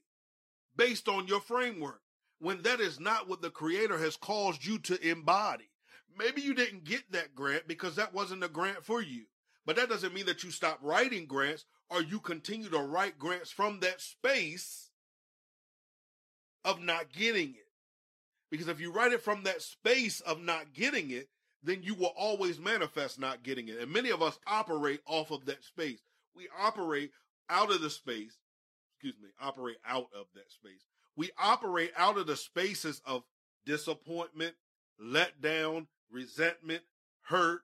based 0.75 1.07
on 1.07 1.27
your 1.27 1.41
framework 1.41 2.00
when 2.41 2.63
that 2.63 2.79
is 2.79 2.99
not 2.99 3.29
what 3.29 3.41
the 3.41 3.51
creator 3.51 3.99
has 3.99 4.17
caused 4.17 4.65
you 4.65 4.79
to 4.79 5.07
embody. 5.07 5.69
Maybe 6.17 6.41
you 6.41 6.55
didn't 6.55 6.83
get 6.83 7.03
that 7.11 7.35
grant 7.35 7.67
because 7.67 7.95
that 7.95 8.13
wasn't 8.13 8.43
a 8.43 8.49
grant 8.49 8.83
for 8.83 9.01
you. 9.01 9.25
But 9.65 9.75
that 9.75 9.89
doesn't 9.89 10.13
mean 10.13 10.25
that 10.25 10.43
you 10.43 10.49
stop 10.49 10.79
writing 10.81 11.27
grants 11.27 11.65
or 11.89 12.01
you 12.01 12.19
continue 12.19 12.69
to 12.69 12.79
write 12.79 13.19
grants 13.19 13.51
from 13.51 13.79
that 13.81 14.01
space 14.01 14.89
of 16.65 16.81
not 16.81 17.13
getting 17.13 17.49
it. 17.49 17.67
Because 18.49 18.67
if 18.67 18.81
you 18.81 18.91
write 18.91 19.13
it 19.13 19.21
from 19.21 19.43
that 19.43 19.61
space 19.61 20.19
of 20.21 20.41
not 20.41 20.73
getting 20.73 21.11
it, 21.11 21.29
then 21.63 21.83
you 21.83 21.93
will 21.93 22.13
always 22.17 22.59
manifest 22.59 23.19
not 23.19 23.43
getting 23.43 23.67
it. 23.67 23.77
And 23.79 23.93
many 23.93 24.09
of 24.09 24.23
us 24.23 24.39
operate 24.47 25.01
off 25.05 25.29
of 25.29 25.45
that 25.45 25.63
space. 25.63 25.99
We 26.35 26.49
operate 26.59 27.11
out 27.49 27.71
of 27.71 27.81
the 27.81 27.89
space, 27.91 28.39
excuse 28.95 29.15
me, 29.21 29.29
operate 29.39 29.77
out 29.85 30.07
of 30.15 30.25
that 30.33 30.51
space 30.51 30.81
we 31.15 31.31
operate 31.37 31.91
out 31.97 32.17
of 32.17 32.27
the 32.27 32.35
spaces 32.35 33.01
of 33.05 33.23
disappointment, 33.65 34.55
letdown, 35.01 35.87
resentment, 36.11 36.81
hurt, 37.23 37.61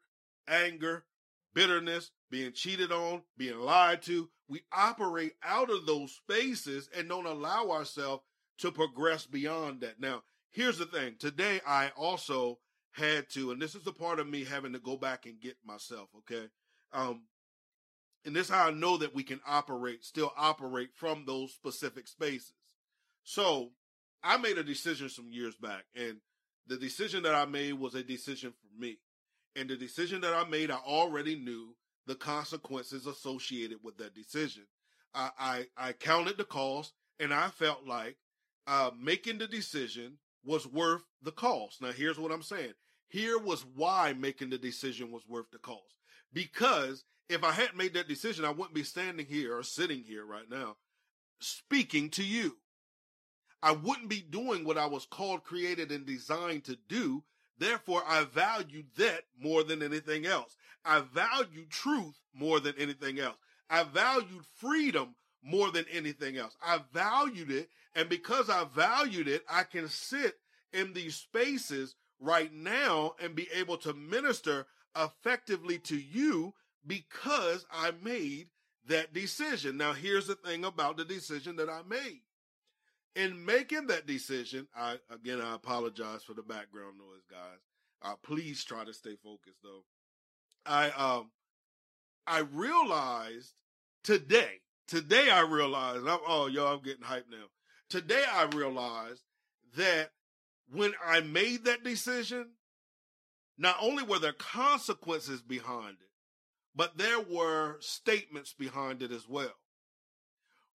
anger, 0.47 1.05
bitterness, 1.53 2.11
being 2.29 2.51
cheated 2.51 2.91
on, 2.91 3.21
being 3.37 3.59
lied 3.59 4.01
to. 4.03 4.29
We 4.49 4.61
operate 4.71 5.33
out 5.43 5.69
of 5.69 5.85
those 5.85 6.13
spaces 6.13 6.89
and 6.95 7.09
don't 7.09 7.25
allow 7.25 7.71
ourselves 7.71 8.23
to 8.59 8.71
progress 8.71 9.25
beyond 9.25 9.81
that. 9.81 9.99
Now, 9.99 10.23
here's 10.51 10.77
the 10.77 10.85
thing. 10.85 11.15
Today, 11.19 11.61
I 11.65 11.91
also 11.97 12.59
had 12.91 13.29
to, 13.31 13.51
and 13.51 13.61
this 13.61 13.75
is 13.75 13.83
the 13.83 13.91
part 13.91 14.19
of 14.19 14.27
me 14.27 14.43
having 14.43 14.73
to 14.73 14.79
go 14.79 14.97
back 14.97 15.25
and 15.25 15.39
get 15.39 15.55
myself, 15.65 16.09
okay? 16.19 16.47
Um, 16.93 17.23
and 18.25 18.35
this 18.35 18.47
is 18.47 18.53
how 18.53 18.67
I 18.67 18.71
know 18.71 18.97
that 18.97 19.13
we 19.13 19.23
can 19.23 19.39
operate, 19.47 20.03
still 20.03 20.33
operate 20.37 20.89
from 20.95 21.23
those 21.25 21.53
specific 21.53 22.07
spaces. 22.07 22.53
So 23.27 23.71
I 24.23 24.37
made 24.37 24.57
a 24.57 24.63
decision 24.63 25.09
some 25.09 25.33
years 25.33 25.53
back, 25.53 25.83
and 25.93 26.21
the 26.65 26.77
decision 26.77 27.23
that 27.23 27.35
I 27.35 27.43
made 27.43 27.73
was 27.73 27.93
a 27.93 28.01
decision 28.01 28.53
for 28.53 28.81
me. 28.81 28.99
And 29.53 29.69
the 29.69 29.75
decision 29.75 30.21
that 30.21 30.33
I 30.33 30.45
made, 30.45 30.71
I 30.71 30.77
already 30.77 31.35
knew 31.35 31.75
the 32.05 32.15
consequences 32.15 33.05
associated 33.05 33.79
with 33.83 33.97
that 33.97 34.15
decision. 34.15 34.63
I, 35.13 35.31
I, 35.37 35.65
I 35.75 35.91
counted 35.91 36.37
the 36.37 36.45
cost, 36.45 36.93
and 37.19 37.33
I 37.33 37.49
felt 37.49 37.85
like 37.85 38.15
uh, 38.65 38.91
making 38.97 39.39
the 39.39 39.47
decision 39.47 40.19
was 40.45 40.65
worth 40.65 41.03
the 41.21 41.33
cost. 41.33 41.81
Now, 41.81 41.91
here's 41.91 42.17
what 42.17 42.31
I'm 42.31 42.43
saying. 42.43 42.75
Here 43.09 43.37
was 43.37 43.65
why 43.75 44.13
making 44.13 44.51
the 44.51 44.57
decision 44.57 45.11
was 45.11 45.27
worth 45.27 45.51
the 45.51 45.59
cost. 45.59 45.95
Because 46.31 47.03
if 47.27 47.43
I 47.43 47.51
hadn't 47.51 47.75
made 47.75 47.93
that 47.95 48.07
decision, 48.07 48.45
I 48.45 48.51
wouldn't 48.51 48.73
be 48.73 48.83
standing 48.83 49.25
here 49.25 49.57
or 49.57 49.63
sitting 49.63 50.03
here 50.03 50.25
right 50.25 50.49
now 50.49 50.77
speaking 51.39 52.09
to 52.11 52.23
you. 52.23 52.57
I 53.61 53.71
wouldn't 53.71 54.09
be 54.09 54.21
doing 54.21 54.63
what 54.63 54.77
I 54.77 54.85
was 54.85 55.05
called, 55.05 55.43
created, 55.43 55.91
and 55.91 56.05
designed 56.05 56.65
to 56.65 56.77
do. 56.87 57.23
Therefore, 57.57 58.03
I 58.05 58.23
valued 58.23 58.87
that 58.97 59.23
more 59.39 59.63
than 59.63 59.81
anything 59.81 60.25
else. 60.25 60.55
I 60.85 61.01
valued 61.01 61.69
truth 61.69 62.19
more 62.33 62.59
than 62.59 62.75
anything 62.77 63.19
else. 63.19 63.37
I 63.69 63.83
valued 63.83 64.45
freedom 64.57 65.15
more 65.43 65.71
than 65.71 65.85
anything 65.91 66.37
else. 66.37 66.55
I 66.63 66.79
valued 66.93 67.51
it. 67.51 67.69
And 67.95 68.09
because 68.09 68.49
I 68.49 68.65
valued 68.65 69.27
it, 69.27 69.43
I 69.49 69.63
can 69.63 69.89
sit 69.89 70.35
in 70.71 70.93
these 70.93 71.15
spaces 71.15 71.95
right 72.19 72.53
now 72.53 73.15
and 73.19 73.35
be 73.35 73.47
able 73.53 73.77
to 73.77 73.93
minister 73.93 74.67
effectively 74.95 75.79
to 75.79 75.97
you 75.97 76.53
because 76.85 77.65
I 77.71 77.91
made 78.03 78.49
that 78.87 79.13
decision. 79.13 79.77
Now, 79.77 79.93
here's 79.93 80.27
the 80.27 80.35
thing 80.35 80.63
about 80.63 80.97
the 80.97 81.05
decision 81.05 81.55
that 81.57 81.69
I 81.69 81.81
made 81.87 82.21
in 83.17 83.43
making 83.45 83.87
that 83.87 84.05
decision, 84.05 84.67
I 84.75 84.97
again 85.11 85.41
I 85.41 85.55
apologize 85.55 86.23
for 86.23 86.33
the 86.33 86.43
background 86.43 86.97
noise, 86.99 87.25
guys. 87.29 87.59
Uh, 88.03 88.13
please 88.23 88.63
try 88.63 88.85
to 88.85 88.93
stay 88.93 89.15
focused 89.23 89.63
though. 89.63 89.83
I 90.65 90.91
um 90.91 91.31
I 92.27 92.39
realized 92.39 93.53
today, 94.03 94.61
today 94.87 95.31
I 95.31 95.41
realized 95.41 96.07
I'm 96.07 96.19
oh 96.27 96.45
yo, 96.47 96.67
I'm 96.67 96.83
getting 96.83 97.03
hyped 97.03 97.31
now. 97.31 97.47
Today 97.89 98.23
I 98.31 98.43
realized 98.55 99.23
that 99.75 100.11
when 100.71 100.93
I 101.03 101.21
made 101.21 101.65
that 101.65 101.83
decision, 101.83 102.51
not 103.57 103.77
only 103.81 104.03
were 104.03 104.19
there 104.19 104.33
consequences 104.33 105.41
behind 105.41 105.97
it, 106.01 106.09
but 106.75 106.97
there 106.97 107.19
were 107.19 107.77
statements 107.79 108.53
behind 108.53 109.01
it 109.01 109.11
as 109.11 109.27
well. 109.27 109.55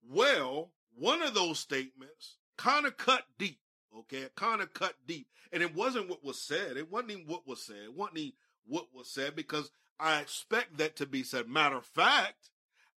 Well, 0.04 0.72
one 0.96 1.22
of 1.22 1.34
those 1.34 1.58
statements 1.58 2.36
kind 2.56 2.86
of 2.86 2.96
cut 2.96 3.24
deep. 3.38 3.58
Okay, 3.96 4.18
it 4.18 4.34
kind 4.34 4.62
of 4.62 4.72
cut 4.72 4.94
deep, 5.06 5.26
and 5.52 5.62
it 5.62 5.74
wasn't 5.74 6.08
what 6.08 6.24
was 6.24 6.40
said. 6.40 6.76
It 6.76 6.90
wasn't 6.90 7.10
even 7.12 7.26
what 7.26 7.46
was 7.46 7.62
said. 7.62 7.76
It 7.84 7.94
wasn't 7.94 8.18
even 8.18 8.32
what 8.66 8.86
was 8.94 9.10
said 9.10 9.36
because 9.36 9.70
I 10.00 10.20
expect 10.20 10.78
that 10.78 10.96
to 10.96 11.06
be 11.06 11.22
said. 11.22 11.48
Matter 11.48 11.76
of 11.76 11.84
fact, 11.84 12.50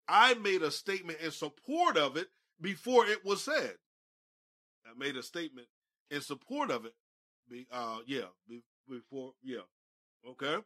I 0.08 0.36
made 0.36 0.62
a 0.62 0.72
statement 0.72 1.20
in 1.20 1.32
support 1.32 1.98
of 1.98 2.16
it 2.16 2.28
before 2.62 3.06
it 3.08 3.26
was 3.26 3.44
said. 3.44 3.76
I 4.86 4.98
made 4.98 5.18
a 5.18 5.24
statement 5.24 5.68
in 6.10 6.22
support 6.22 6.72
of 6.72 6.86
it. 6.86 6.94
Be, 7.50 7.68
uh, 7.72 8.00
yeah, 8.08 8.30
be, 8.48 8.64
before, 8.90 9.34
yeah, 9.44 9.60
okay. 10.30 10.58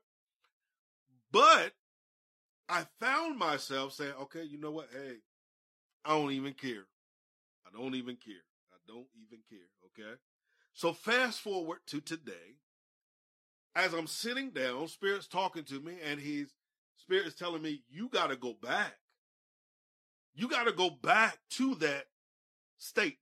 But 1.32 1.74
I 2.68 2.86
found 3.00 3.38
myself 3.38 3.94
saying, 3.94 4.14
okay, 4.22 4.44
you 4.44 4.60
know 4.60 4.72
what? 4.72 4.90
Hey, 4.92 5.18
I 6.06 6.12
don't 6.12 6.32
even 6.32 6.54
care. 6.54 6.86
I 7.70 7.82
don't 7.82 7.96
even 7.96 8.16
care. 8.16 8.44
I 8.72 8.78
don't 8.88 9.08
even 9.16 9.40
care. 9.50 9.60
Okay. 9.86 10.16
So 10.74 10.94
fast 10.94 11.42
forward 11.42 11.80
to 11.88 12.02
today. 12.02 12.58
As 13.76 13.94
I'm 13.94 14.08
sitting 14.08 14.50
down, 14.50 14.88
Spirit's 14.88 15.28
talking 15.28 15.64
to 15.66 15.80
me, 15.80 15.98
and 16.04 16.20
he's 16.20 16.54
Spirit 16.98 17.28
is 17.28 17.36
telling 17.36 17.62
me, 17.62 17.84
you 17.90 18.10
got 18.10 18.28
to 18.28 18.36
go 18.36 18.56
back. 18.62 18.94
You 20.36 20.48
got 20.48 20.66
to 20.66 20.72
go 20.72 20.90
back 20.90 21.38
to 21.52 21.76
that 21.76 22.06
statement. 22.78 23.18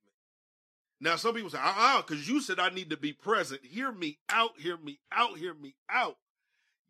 Now, 1.00 1.16
some 1.16 1.34
people 1.34 1.50
say, 1.50 1.58
uh 1.58 1.74
uh 1.76 2.02
because 2.02 2.28
you 2.28 2.40
said 2.40 2.58
I 2.58 2.70
need 2.70 2.90
to 2.90 2.96
be 2.96 3.12
present. 3.12 3.64
Hear 3.64 3.92
me 3.92 4.18
out, 4.28 4.50
hear 4.58 4.76
me 4.76 4.98
out, 5.12 5.38
hear 5.38 5.54
me 5.54 5.74
out. 5.88 6.16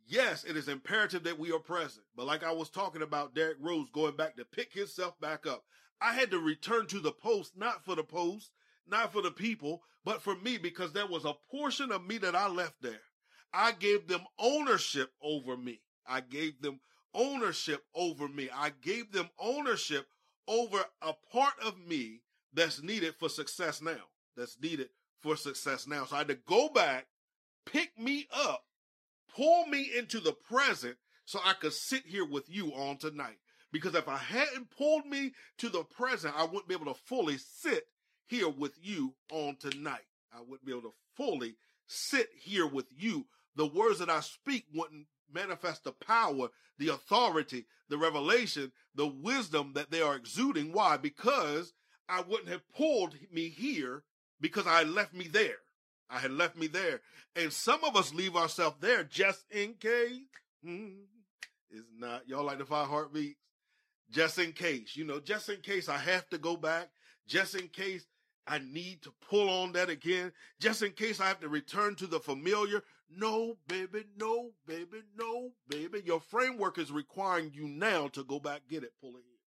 Yes, 0.06 0.44
it 0.44 0.56
is 0.56 0.68
imperative 0.68 1.24
that 1.24 1.38
we 1.38 1.52
are 1.52 1.58
present. 1.58 2.06
But 2.16 2.26
like 2.26 2.42
I 2.42 2.52
was 2.52 2.70
talking 2.70 3.02
about 3.02 3.34
Derrick 3.34 3.58
Rose 3.60 3.90
going 3.92 4.16
back 4.16 4.36
to 4.36 4.44
pick 4.46 4.72
himself 4.72 5.20
back 5.20 5.46
up, 5.46 5.64
I 6.00 6.12
had 6.12 6.30
to 6.30 6.38
return 6.38 6.86
to 6.88 7.00
the 7.00 7.12
post, 7.12 7.56
not 7.56 7.84
for 7.84 7.94
the 7.94 8.04
post, 8.04 8.50
not 8.86 9.12
for 9.12 9.22
the 9.22 9.30
people, 9.30 9.82
but 10.04 10.22
for 10.22 10.36
me, 10.36 10.58
because 10.58 10.92
there 10.92 11.06
was 11.06 11.24
a 11.24 11.34
portion 11.50 11.92
of 11.92 12.06
me 12.06 12.18
that 12.18 12.34
I 12.34 12.48
left 12.48 12.80
there. 12.80 13.00
I 13.52 13.72
gave 13.72 14.08
them 14.08 14.22
ownership 14.38 15.12
over 15.22 15.56
me. 15.56 15.80
I 16.06 16.20
gave 16.20 16.60
them 16.60 16.80
ownership 17.14 17.84
over 17.94 18.28
me. 18.28 18.48
I 18.54 18.70
gave 18.82 19.12
them 19.12 19.28
ownership 19.38 20.06
over 20.46 20.84
a 21.02 21.12
part 21.32 21.54
of 21.64 21.78
me 21.78 22.22
that's 22.52 22.82
needed 22.82 23.14
for 23.18 23.28
success 23.28 23.82
now. 23.82 24.08
That's 24.36 24.56
needed 24.60 24.88
for 25.20 25.36
success 25.36 25.86
now. 25.86 26.04
So 26.04 26.14
I 26.16 26.18
had 26.18 26.28
to 26.28 26.34
go 26.34 26.68
back, 26.68 27.06
pick 27.66 27.98
me 27.98 28.28
up, 28.32 28.64
pull 29.34 29.66
me 29.66 29.90
into 29.96 30.20
the 30.20 30.32
present 30.32 30.96
so 31.24 31.40
I 31.44 31.52
could 31.54 31.72
sit 31.72 32.06
here 32.06 32.24
with 32.24 32.48
you 32.48 32.72
on 32.72 32.96
tonight. 32.96 33.38
Because 33.72 33.94
if 33.94 34.08
I 34.08 34.16
hadn't 34.16 34.70
pulled 34.70 35.06
me 35.06 35.32
to 35.58 35.68
the 35.68 35.82
present, 35.82 36.34
I 36.36 36.44
wouldn't 36.44 36.68
be 36.68 36.74
able 36.74 36.92
to 36.92 37.00
fully 37.04 37.36
sit 37.38 37.84
here 38.26 38.48
with 38.48 38.78
you 38.82 39.14
on 39.30 39.56
tonight. 39.56 40.06
I 40.32 40.40
wouldn't 40.40 40.64
be 40.64 40.72
able 40.72 40.90
to 40.90 40.94
fully 41.16 41.56
sit 41.86 42.28
here 42.34 42.66
with 42.66 42.86
you. 42.96 43.26
The 43.56 43.66
words 43.66 43.98
that 43.98 44.10
I 44.10 44.20
speak 44.20 44.66
wouldn't 44.74 45.06
manifest 45.32 45.84
the 45.84 45.92
power, 45.92 46.48
the 46.78 46.88
authority, 46.88 47.66
the 47.88 47.98
revelation, 47.98 48.72
the 48.94 49.06
wisdom 49.06 49.72
that 49.74 49.90
they 49.90 50.00
are 50.00 50.16
exuding. 50.16 50.72
Why? 50.72 50.96
Because 50.96 51.72
I 52.08 52.22
wouldn't 52.22 52.48
have 52.48 52.68
pulled 52.74 53.14
me 53.32 53.48
here 53.48 54.04
because 54.40 54.66
I 54.66 54.84
left 54.84 55.12
me 55.14 55.28
there. 55.28 55.58
I 56.10 56.18
had 56.18 56.30
left 56.30 56.56
me 56.56 56.68
there. 56.68 57.00
And 57.36 57.52
some 57.52 57.84
of 57.84 57.96
us 57.96 58.14
leave 58.14 58.36
ourselves 58.36 58.76
there 58.80 59.04
just 59.04 59.44
in 59.50 59.74
case. 59.74 60.22
Hmm, 60.64 60.86
it's 61.70 61.86
not, 61.98 62.28
y'all 62.28 62.44
like 62.44 62.58
the 62.58 62.64
five 62.64 62.88
heartbeats? 62.88 63.38
Just 64.10 64.38
in 64.38 64.52
case, 64.52 64.96
you 64.96 65.04
know, 65.04 65.20
just 65.20 65.48
in 65.48 65.60
case 65.60 65.88
I 65.88 65.98
have 65.98 66.28
to 66.30 66.38
go 66.38 66.56
back, 66.56 66.88
just 67.26 67.54
in 67.54 67.68
case 67.68 68.06
I 68.46 68.58
need 68.58 69.02
to 69.02 69.12
pull 69.28 69.50
on 69.50 69.72
that 69.72 69.90
again, 69.90 70.32
just 70.58 70.82
in 70.82 70.92
case 70.92 71.20
I 71.20 71.28
have 71.28 71.40
to 71.40 71.48
return 71.48 71.94
to 71.96 72.06
the 72.06 72.18
familiar. 72.18 72.82
No, 73.10 73.56
baby, 73.68 74.04
no, 74.16 74.50
baby, 74.66 75.02
no, 75.16 75.50
baby. 75.68 76.02
Your 76.04 76.20
framework 76.20 76.78
is 76.78 76.90
requiring 76.90 77.52
you 77.54 77.68
now 77.68 78.08
to 78.08 78.24
go 78.24 78.38
back, 78.38 78.62
get 78.68 78.82
it, 78.82 78.92
pull 79.00 79.16
it 79.16 79.20
in. 79.20 79.38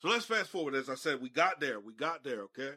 So 0.00 0.08
let's 0.08 0.24
fast 0.24 0.50
forward. 0.50 0.74
As 0.74 0.88
I 0.88 0.94
said, 0.94 1.20
we 1.20 1.28
got 1.28 1.60
there. 1.60 1.78
We 1.78 1.94
got 1.94 2.24
there. 2.24 2.42
Okay. 2.42 2.72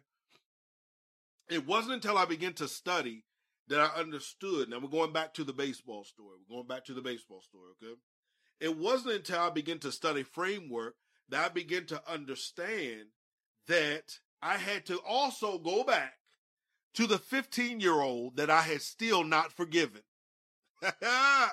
It 1.49 1.65
wasn't 1.65 1.95
until 1.95 2.17
I 2.17 2.25
began 2.25 2.53
to 2.53 2.67
study 2.67 3.23
that 3.67 3.79
I 3.79 3.99
understood. 3.99 4.69
Now 4.69 4.79
we're 4.79 4.89
going 4.89 5.13
back 5.13 5.33
to 5.35 5.43
the 5.43 5.53
baseball 5.53 6.03
story. 6.03 6.37
We're 6.47 6.57
going 6.57 6.67
back 6.67 6.85
to 6.85 6.93
the 6.93 7.01
baseball 7.01 7.41
story. 7.41 7.71
Okay. 7.81 7.95
It 8.59 8.77
wasn't 8.77 9.15
until 9.15 9.39
I 9.39 9.49
began 9.49 9.79
to 9.79 9.91
study 9.91 10.23
framework 10.23 10.95
that 11.29 11.45
I 11.45 11.49
began 11.49 11.85
to 11.87 12.01
understand 12.11 13.07
that 13.67 14.19
I 14.41 14.57
had 14.57 14.85
to 14.87 14.99
also 14.99 15.57
go 15.57 15.83
back 15.83 16.13
to 16.95 17.07
the 17.07 17.17
15 17.17 17.79
year 17.79 17.99
old 17.99 18.37
that 18.37 18.49
I 18.49 18.61
had 18.61 18.81
still 18.81 19.23
not 19.23 19.51
forgiven. 19.51 20.01
I 21.01 21.49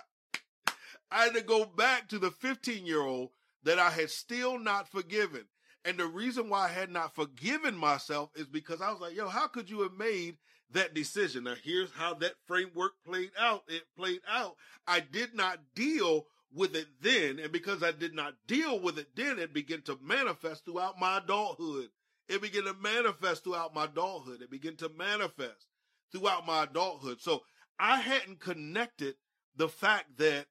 had 1.11 1.35
to 1.35 1.43
go 1.43 1.65
back 1.65 2.09
to 2.09 2.19
the 2.19 2.31
15 2.31 2.87
year 2.87 3.03
old 3.03 3.31
that 3.65 3.79
I 3.79 3.91
had 3.91 4.11
still 4.11 4.59
not 4.59 4.89
forgiven. 4.89 5.45
And 5.85 5.99
the 5.99 6.07
reason 6.07 6.49
why 6.49 6.67
I 6.67 6.69
had 6.69 6.91
not 6.91 7.15
forgiven 7.15 7.77
myself 7.77 8.31
is 8.37 8.47
because 8.47 8.81
I 8.81 8.91
was 8.91 9.01
like, 9.01 9.17
yo, 9.17 9.29
how 9.29 9.49
could 9.49 9.69
you 9.69 9.83
have 9.83 9.95
made 9.95 10.37
that 10.71 10.95
decision? 10.95 11.45
Now, 11.45 11.55
here's 11.63 11.91
how 11.93 12.15
that 12.15 12.35
framework 12.47 12.93
played 13.05 13.33
out. 13.39 13.65
It 13.69 13.83
played 13.97 14.21
out. 14.29 14.57
I 14.87 15.01
did 15.01 15.35
not 15.35 15.59
deal 15.75 16.27
with 16.55 16.77
it 16.77 16.87
then. 17.01 17.39
And 17.39 17.53
because 17.53 17.83
I 17.83 17.93
did 17.93 18.15
not 18.15 18.35
deal 18.47 18.81
with 18.81 18.99
it 18.99 19.09
then, 19.15 19.39
it 19.39 19.55
began 19.55 19.83
to 19.83 19.99
manifest 20.03 20.65
throughout 20.65 20.99
my 20.99 21.19
adulthood. 21.19 21.89
It 22.29 22.41
began 22.41 22.65
to 22.65 22.75
manifest 22.75 23.45
throughout 23.45 23.75
my 23.75 23.85
adulthood. 23.85 24.43
It 24.43 24.51
began 24.51 24.77
to 24.77 24.91
manifest 24.91 25.67
throughout 26.13 26.47
my 26.47 26.65
adulthood. 26.65 27.21
So 27.21 27.43
I 27.79 28.01
hadn't 28.01 28.41
connected 28.41 29.17
the 29.57 29.69
fact 29.69 30.19
that 30.19 30.47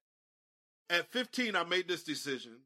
at 0.89 1.11
15, 1.11 1.55
I 1.55 1.63
made 1.63 1.87
this 1.87 2.03
decision 2.03 2.59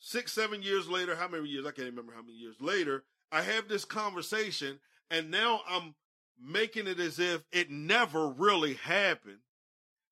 six, 0.00 0.32
seven 0.32 0.62
years 0.62 0.88
later, 0.88 1.14
how 1.16 1.28
many 1.28 1.48
years? 1.48 1.64
I 1.64 1.70
can't 1.70 1.88
remember 1.88 2.12
how 2.12 2.22
many 2.22 2.34
years 2.34 2.56
later. 2.60 3.04
I 3.30 3.42
have 3.42 3.68
this 3.68 3.84
conversation 3.84 4.80
and 5.10 5.30
now 5.30 5.60
I'm 5.68 5.94
making 6.40 6.86
it 6.86 7.00
as 7.00 7.18
if 7.18 7.44
it 7.52 7.70
never 7.70 8.28
really 8.28 8.74
happened. 8.74 9.38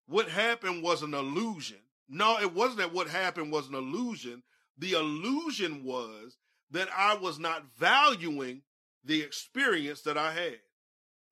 What 0.07 0.29
happened 0.29 0.83
was 0.83 1.03
an 1.03 1.15
illusion. 1.15 1.79
No, 2.15 2.39
it 2.39 2.53
wasn't 2.53 2.81
that 2.81 2.93
what 2.93 3.09
happened 3.09 3.51
was 3.51 3.69
an 3.69 3.75
illusion. 3.75 4.43
The 4.77 4.93
illusion 4.93 5.83
was 5.83 6.37
that 6.71 6.89
I 6.95 7.17
was 7.17 7.39
not 7.39 7.65
valuing 7.79 8.61
the 9.03 9.23
experience 9.23 10.03
that 10.03 10.19
I 10.19 10.33
had. 10.33 10.59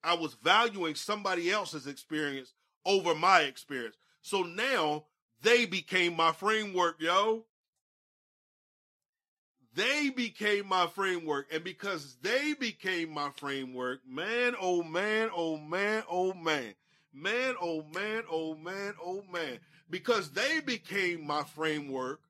I 0.02 0.14
was 0.14 0.32
valuing 0.42 0.94
somebody 0.94 1.50
else's 1.50 1.86
experience 1.86 2.54
over 2.86 3.14
my 3.14 3.42
experience. 3.42 3.96
So 4.22 4.42
now 4.42 5.04
they 5.42 5.66
became 5.66 6.16
my 6.16 6.32
framework, 6.32 6.96
yo. 6.98 7.44
They 9.74 10.08
became 10.08 10.66
my 10.66 10.86
framework. 10.86 11.52
And 11.52 11.62
because 11.62 12.16
they 12.22 12.54
became 12.54 13.12
my 13.12 13.30
framework, 13.36 14.00
man, 14.08 14.54
oh 14.58 14.82
man, 14.82 15.28
oh 15.36 15.58
man, 15.58 16.04
oh 16.10 16.32
man, 16.32 16.74
man, 17.12 17.54
oh 17.60 17.84
man, 17.94 18.22
oh 18.30 18.54
man, 18.54 18.94
oh 19.04 19.22
man, 19.30 19.58
because 19.90 20.30
they 20.30 20.60
became 20.60 21.26
my 21.26 21.42
framework, 21.42 22.20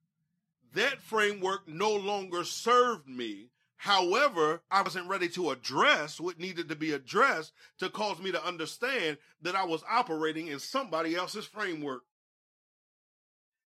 that 0.75 1.01
framework 1.01 1.69
no 1.69 1.95
longer 1.95 2.45
served 2.45 3.09
me. 3.09 3.49
However, 3.77 4.63
I 4.71 4.83
wasn't 4.83 5.09
ready 5.09 5.29
to 5.31 5.51
address 5.51 6.21
what 6.21 6.39
needed 6.39 6.69
to 6.69 6.77
be 6.77 6.93
addressed 6.93 7.53
to 7.79 7.89
cause 7.89 8.21
me 8.21 8.31
to 8.33 8.47
understand 8.47 9.19
that 9.43 9.57
I 9.57 9.65
was 9.65 9.83
operating 9.89 10.49
in 10.49 10.59
somebody 10.59 11.17
else's 11.17 11.47
framework. 11.47 12.03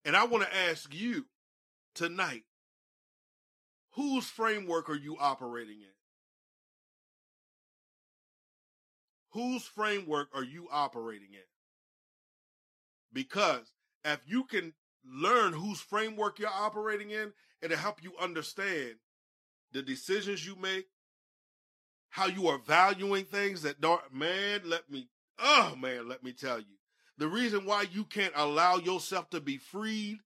And 0.04 0.14
I 0.16 0.24
want 0.26 0.44
to 0.44 0.56
ask 0.56 0.94
you 0.94 1.26
tonight 1.94 2.44
Whose 3.94 4.26
framework 4.26 4.90
are 4.90 4.96
you 4.96 5.16
operating 5.18 5.80
in? 5.80 5.94
Whose 9.30 9.62
framework 9.64 10.28
are 10.34 10.42
you 10.42 10.68
operating 10.70 11.32
in? 11.32 11.40
Because 13.12 13.72
if 14.04 14.20
you 14.26 14.44
can 14.44 14.72
learn 15.04 15.52
whose 15.52 15.80
framework 15.80 16.38
you're 16.38 16.48
operating 16.48 17.10
in, 17.10 17.32
it'll 17.62 17.76
help 17.76 18.02
you 18.02 18.12
understand 18.20 18.94
the 19.72 19.82
decisions 19.82 20.46
you 20.46 20.56
make, 20.56 20.86
how 22.10 22.26
you 22.26 22.48
are 22.48 22.58
valuing 22.58 23.24
things 23.24 23.62
that 23.62 23.80
don't, 23.80 24.00
man, 24.12 24.60
let 24.64 24.90
me, 24.90 25.08
oh 25.38 25.74
man, 25.78 26.08
let 26.08 26.22
me 26.22 26.32
tell 26.32 26.58
you. 26.58 26.76
The 27.18 27.28
reason 27.28 27.64
why 27.64 27.86
you 27.92 28.04
can't 28.04 28.34
allow 28.36 28.76
yourself 28.76 29.30
to 29.30 29.40
be 29.40 29.56
freed 29.56 30.18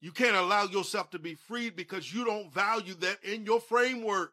you 0.00 0.12
can't 0.12 0.36
allow 0.36 0.64
yourself 0.64 1.10
to 1.10 1.18
be 1.18 1.34
freed 1.34 1.76
because 1.76 2.12
you 2.12 2.24
don't 2.24 2.52
value 2.52 2.94
that 2.94 3.22
in 3.22 3.44
your 3.44 3.60
framework. 3.60 4.32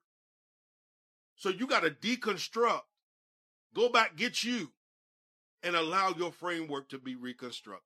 So 1.36 1.50
you 1.50 1.68
got 1.68 1.84
to 1.84 1.92
deconstruct, 1.92 2.82
go 3.76 3.90
back, 3.90 4.16
get 4.16 4.44
you, 4.44 4.72
and 5.64 5.76
allow 5.76 6.14
your 6.18 6.32
framework 6.32 6.90
to 6.90 6.98
be 6.98 7.16
reconstructed. 7.16 7.84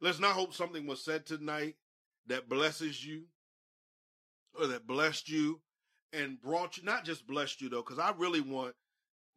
Let's 0.00 0.20
not 0.20 0.34
hope 0.34 0.52
something 0.52 0.86
was 0.86 1.04
said 1.04 1.26
tonight 1.26 1.76
that 2.26 2.48
blesses 2.48 3.04
you 3.04 3.24
or 4.58 4.66
that 4.66 4.86
blessed 4.86 5.28
you 5.28 5.60
and 6.12 6.40
brought 6.40 6.76
you, 6.76 6.84
not 6.84 7.04
just 7.04 7.26
blessed 7.26 7.60
you 7.60 7.68
though, 7.68 7.82
because 7.82 7.98
I 7.98 8.12
really 8.16 8.40
want 8.40 8.74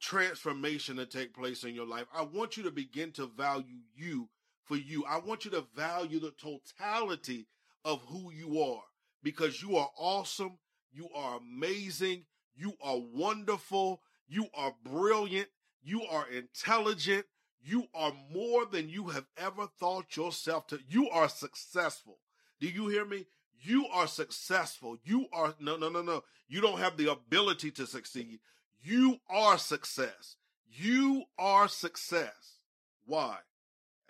transformation 0.02 0.98
to 0.98 1.06
take 1.06 1.34
place 1.34 1.64
in 1.64 1.74
your 1.74 1.86
life. 1.86 2.06
I 2.14 2.24
want 2.24 2.58
you 2.58 2.64
to 2.64 2.72
begin 2.72 3.12
to 3.14 3.28
value 3.28 3.80
you 3.96 4.30
for 4.64 4.76
you. 4.76 5.06
I 5.08 5.20
want 5.20 5.46
you 5.46 5.52
to 5.52 5.66
value 5.76 6.20
the 6.20 6.32
totality 6.32 7.48
of 7.84 8.02
who 8.08 8.32
you 8.32 8.62
are 8.62 8.84
because 9.24 9.62
you 9.62 9.78
are 9.78 9.90
awesome. 9.98 10.58
You 10.92 11.10
are 11.16 11.38
amazing. 11.38 12.26
You 12.56 12.74
are 12.82 12.98
wonderful. 12.98 14.02
You 14.28 14.48
are 14.54 14.74
brilliant. 14.84 15.50
You 15.84 16.04
are 16.04 16.28
intelligent. 16.30 17.26
You 17.68 17.88
are 17.96 18.14
more 18.32 18.68
than 18.68 18.90
you 18.90 19.08
have 19.08 19.26
ever 19.38 19.68
thought 19.80 20.16
yourself 20.16 20.68
to. 20.68 20.80
You 20.88 21.10
are 21.10 21.28
successful. 21.28 22.20
Do 22.60 22.68
you 22.68 22.88
hear 22.90 23.06
me? 23.06 23.26
You 23.60 23.88
are 23.88 24.06
successful. 24.06 24.98
You 25.04 25.26
are, 25.34 25.56
no, 25.60 25.76
no, 25.76 25.90
no, 25.90 26.04
no. 26.04 26.22
You 26.48 26.62
don't 26.62 26.78
have 26.78 26.96
the 26.96 27.12
ability 27.12 27.72
to 27.72 27.88
succeed. 27.88 28.40
You 28.84 29.18
are 29.32 29.58
success. 29.58 30.36
You 30.68 31.24
are 31.40 31.68
success. 31.68 32.60
Why? 33.06 33.38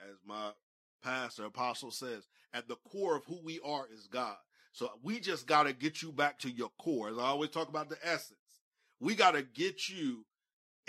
As 0.02 0.18
my 0.26 0.52
pastor 1.02 1.46
apostle 1.46 1.92
says, 1.92 2.28
at 2.54 2.68
the 2.68 2.76
core 2.92 3.16
of 3.16 3.24
who 3.24 3.40
we 3.42 3.62
are 3.64 3.88
is 3.94 4.08
God. 4.08 4.36
So 4.74 4.90
we 5.02 5.22
just 5.22 5.48
got 5.48 5.64
to 5.64 5.74
get 5.74 6.02
you 6.02 6.12
back 6.12 6.40
to 6.40 6.50
your 6.50 6.72
core. 6.78 7.08
As 7.08 7.18
I 7.18 7.28
always 7.28 7.52
talk 7.52 7.70
about 7.70 7.88
the 7.88 7.98
essence, 8.04 8.40
we 9.00 9.16
got 9.16 9.32
to 9.32 9.44
get 9.44 9.88
you 9.88 10.26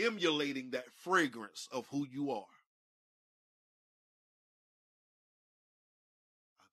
emulating 0.01 0.71
that 0.71 0.91
fragrance 1.05 1.69
of 1.71 1.87
who 1.91 2.07
you 2.11 2.33
are. 2.33 2.45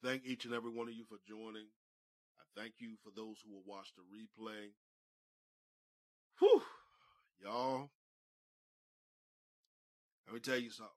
Thank 0.03 0.25
each 0.25 0.45
and 0.45 0.53
every 0.53 0.71
one 0.71 0.87
of 0.87 0.93
you 0.93 1.05
for 1.07 1.17
joining. 1.27 1.67
I 2.37 2.59
thank 2.59 2.73
you 2.79 2.95
for 3.03 3.11
those 3.15 3.37
who 3.43 3.53
will 3.53 3.63
watch 3.65 3.93
the 3.95 4.03
replay. 4.03 4.71
Whew, 6.39 6.61
y'all. 7.41 7.89
Let 10.27 10.33
me 10.33 10.39
tell 10.39 10.59
you 10.59 10.69
something. 10.69 10.93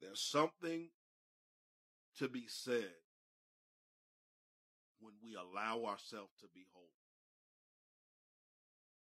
There's 0.00 0.20
something 0.20 0.88
to 2.18 2.28
be 2.28 2.44
said 2.46 2.94
when 5.00 5.14
we 5.22 5.34
allow 5.34 5.84
ourselves 5.88 6.32
to 6.40 6.46
be 6.54 6.66
whole. 6.72 6.90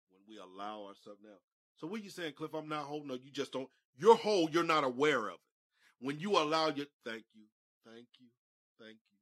When 0.09 0.21
we 0.27 0.37
allow 0.37 0.87
ourselves 0.87 1.19
now. 1.23 1.37
So 1.77 1.87
what 1.87 2.03
you 2.03 2.09
saying, 2.09 2.33
Cliff? 2.33 2.53
I'm 2.53 2.69
not 2.69 2.85
whole. 2.85 3.03
No, 3.05 3.15
you 3.15 3.31
just 3.31 3.51
don't. 3.51 3.69
You're 3.97 4.15
whole. 4.15 4.49
You're 4.49 4.63
not 4.63 4.83
aware 4.83 5.27
of 5.27 5.35
it. 5.35 5.39
When 5.99 6.19
you 6.19 6.31
allow 6.31 6.67
your, 6.67 6.87
thank 7.05 7.23
you, 7.33 7.43
thank 7.85 8.07
you, 8.19 8.27
thank 8.79 8.97
you. 9.09 9.17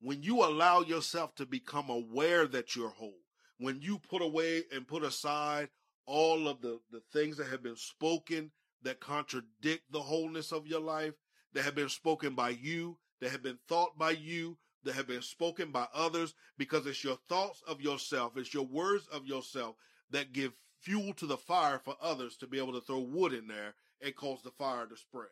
When 0.00 0.22
you 0.22 0.44
allow 0.44 0.80
yourself 0.80 1.34
to 1.36 1.46
become 1.46 1.90
aware 1.90 2.46
that 2.46 2.76
you're 2.76 2.88
whole, 2.88 3.20
when 3.58 3.80
you 3.80 3.98
put 3.98 4.22
away 4.22 4.62
and 4.72 4.86
put 4.86 5.02
aside 5.02 5.70
all 6.06 6.48
of 6.48 6.60
the, 6.60 6.80
the 6.90 7.02
things 7.12 7.36
that 7.36 7.48
have 7.48 7.62
been 7.62 7.76
spoken 7.76 8.50
that 8.82 9.00
contradict 9.00 9.82
the 9.90 10.00
wholeness 10.00 10.52
of 10.52 10.66
your 10.66 10.80
life, 10.80 11.14
that 11.52 11.64
have 11.64 11.74
been 11.74 11.88
spoken 11.88 12.34
by 12.34 12.50
you, 12.50 12.96
that 13.20 13.30
have 13.30 13.42
been 13.42 13.58
thought 13.68 13.98
by 13.98 14.10
you, 14.10 14.56
that 14.84 14.94
have 14.94 15.08
been 15.08 15.22
spoken 15.22 15.72
by 15.72 15.86
others, 15.92 16.34
because 16.56 16.86
it's 16.86 17.02
your 17.02 17.18
thoughts 17.28 17.62
of 17.66 17.80
yourself, 17.80 18.36
it's 18.36 18.54
your 18.54 18.66
words 18.66 19.06
of 19.08 19.26
yourself 19.26 19.76
that 20.10 20.32
give 20.32 20.52
fuel 20.80 21.12
to 21.14 21.26
the 21.26 21.36
fire 21.36 21.78
for 21.78 21.96
others 22.00 22.36
to 22.36 22.46
be 22.46 22.58
able 22.58 22.72
to 22.72 22.80
throw 22.80 23.00
wood 23.00 23.32
in 23.32 23.48
there 23.48 23.74
and 24.00 24.14
cause 24.14 24.40
the 24.42 24.50
fire 24.50 24.86
to 24.86 24.96
spread. 24.96 25.28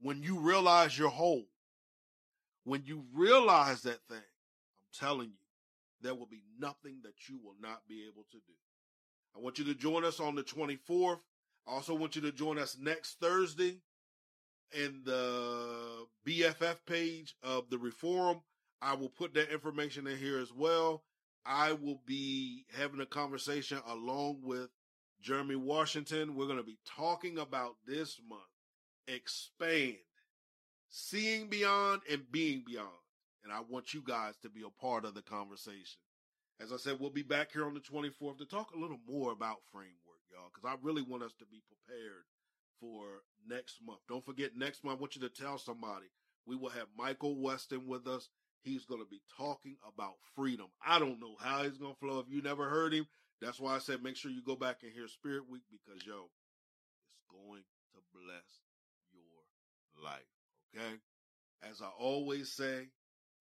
When 0.00 0.22
you 0.22 0.40
realize 0.40 0.98
you're 0.98 1.08
whole, 1.08 1.46
when 2.64 2.82
you 2.84 3.04
realize 3.14 3.82
that 3.82 4.00
thing, 4.08 4.16
I'm 4.18 4.98
telling 4.98 5.28
you, 5.28 5.46
there 6.00 6.14
will 6.14 6.26
be 6.26 6.42
nothing 6.58 7.00
that 7.04 7.28
you 7.28 7.38
will 7.42 7.56
not 7.60 7.82
be 7.88 8.06
able 8.10 8.24
to 8.30 8.36
do. 8.36 8.54
I 9.36 9.40
want 9.40 9.58
you 9.58 9.64
to 9.66 9.74
join 9.74 10.04
us 10.04 10.20
on 10.20 10.34
the 10.34 10.42
24th. 10.42 11.20
I 11.66 11.72
also 11.72 11.94
want 11.94 12.14
you 12.16 12.22
to 12.22 12.32
join 12.32 12.58
us 12.58 12.76
next 12.80 13.18
Thursday 13.20 13.78
in 14.72 15.02
the 15.04 16.06
BFF 16.26 16.76
page 16.86 17.34
of 17.42 17.70
the 17.70 17.78
Reform. 17.78 18.40
I 18.82 18.94
will 18.94 19.08
put 19.08 19.34
that 19.34 19.52
information 19.52 20.06
in 20.06 20.18
here 20.18 20.38
as 20.38 20.52
well. 20.52 21.04
I 21.46 21.72
will 21.72 22.00
be 22.06 22.64
having 22.76 23.00
a 23.00 23.06
conversation 23.06 23.78
along 23.86 24.40
with 24.42 24.68
Jeremy 25.20 25.56
Washington. 25.56 26.34
We're 26.34 26.46
going 26.46 26.58
to 26.58 26.62
be 26.62 26.78
talking 26.86 27.38
about 27.38 27.76
this 27.86 28.20
month 28.28 28.42
expand, 29.08 29.96
seeing 30.94 31.48
beyond 31.48 32.02
and 32.08 32.30
being 32.30 32.62
beyond. 32.64 32.88
And 33.42 33.52
I 33.52 33.60
want 33.68 33.92
you 33.92 34.02
guys 34.06 34.34
to 34.42 34.48
be 34.48 34.62
a 34.62 34.80
part 34.80 35.04
of 35.04 35.14
the 35.14 35.22
conversation. 35.22 35.98
As 36.60 36.72
I 36.72 36.76
said, 36.76 36.98
we'll 37.00 37.10
be 37.10 37.22
back 37.22 37.50
here 37.52 37.66
on 37.66 37.74
the 37.74 37.80
24th 37.80 38.38
to 38.38 38.46
talk 38.46 38.70
a 38.70 38.78
little 38.78 39.00
more 39.06 39.32
about 39.32 39.58
framework, 39.72 40.22
y'all, 40.30 40.50
because 40.54 40.64
I 40.64 40.76
really 40.86 41.02
want 41.02 41.24
us 41.24 41.34
to 41.40 41.46
be 41.46 41.60
prepared 41.66 42.24
for 42.80 43.22
next 43.48 43.80
month. 43.84 43.98
Don't 44.08 44.24
forget, 44.24 44.56
next 44.56 44.84
month, 44.84 44.98
I 44.98 45.00
want 45.00 45.16
you 45.16 45.22
to 45.22 45.28
tell 45.28 45.58
somebody 45.58 46.06
we 46.46 46.54
will 46.54 46.70
have 46.70 46.86
Michael 46.96 47.36
Weston 47.42 47.88
with 47.88 48.06
us. 48.06 48.28
He's 48.62 48.86
going 48.86 49.00
to 49.02 49.10
be 49.10 49.20
talking 49.36 49.76
about 49.86 50.14
freedom. 50.36 50.66
I 50.86 51.00
don't 51.00 51.20
know 51.20 51.34
how 51.40 51.64
he's 51.64 51.76
going 51.76 51.94
to 51.94 51.98
flow. 51.98 52.20
If 52.20 52.30
you 52.30 52.40
never 52.40 52.68
heard 52.68 52.94
him, 52.94 53.06
that's 53.42 53.58
why 53.58 53.74
I 53.74 53.78
said 53.78 54.02
make 54.02 54.16
sure 54.16 54.30
you 54.30 54.42
go 54.42 54.56
back 54.56 54.78
and 54.84 54.92
hear 54.92 55.08
Spirit 55.08 55.50
Week 55.50 55.64
because, 55.70 56.06
yo, 56.06 56.30
it's 57.10 57.26
going 57.28 57.64
to 57.92 58.00
bless 58.14 58.46
your 59.12 60.04
life. 60.04 60.33
Okay? 60.74 60.96
As 61.62 61.80
I 61.80 61.88
always 61.98 62.52
say, 62.52 62.88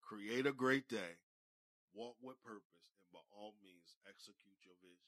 create 0.01 0.45
a 0.45 0.51
great 0.51 0.87
day, 0.87 1.17
walk 1.93 2.15
with 2.21 2.41
purpose, 2.43 2.61
and 3.01 3.11
by 3.11 3.19
all 3.35 3.53
means, 3.63 3.95
execute 4.07 4.57
your 4.63 4.75
vision. 4.81 4.99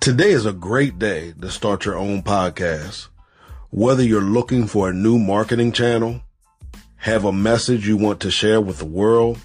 Today 0.00 0.30
is 0.30 0.46
a 0.46 0.52
great 0.52 0.98
day 0.98 1.34
to 1.40 1.50
start 1.50 1.84
your 1.84 1.96
own 1.96 2.22
podcast. 2.22 3.08
Whether 3.70 4.02
you're 4.02 4.22
looking 4.22 4.66
for 4.66 4.88
a 4.88 4.94
new 4.94 5.18
marketing 5.18 5.72
channel, 5.72 6.22
have 6.96 7.26
a 7.26 7.32
message 7.32 7.86
you 7.86 7.98
want 7.98 8.20
to 8.20 8.30
share 8.30 8.62
with 8.62 8.78
the 8.78 8.86
world, 8.86 9.38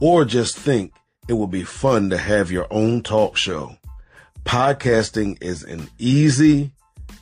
or 0.00 0.24
just 0.24 0.56
think 0.56 0.94
it 1.28 1.34
would 1.34 1.50
be 1.50 1.62
fun 1.62 2.08
to 2.08 2.16
have 2.16 2.50
your 2.50 2.66
own 2.70 3.02
talk 3.02 3.36
show, 3.36 3.76
podcasting 4.44 5.42
is 5.42 5.62
an 5.62 5.90
easy, 5.98 6.70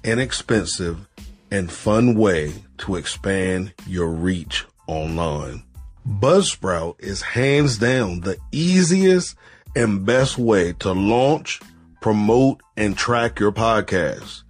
inexpensive, 0.05 1.09
and 1.51 1.73
fun 1.73 2.15
way 2.15 2.55
to 2.79 2.95
expand 2.95 3.75
your 3.89 4.09
reach 4.09 4.65
online. 4.87 5.65
Buzzsprout 6.09 6.95
is 7.01 7.21
hands 7.21 7.79
down 7.79 8.21
the 8.21 8.39
easiest 8.53 9.37
and 9.75 10.07
best 10.07 10.39
way 10.39 10.73
to 10.75 10.93
launch, 10.93 11.61
promote, 12.01 12.61
and 12.77 12.97
track 12.97 13.41
your 13.41 13.53
podcast. 13.53 14.45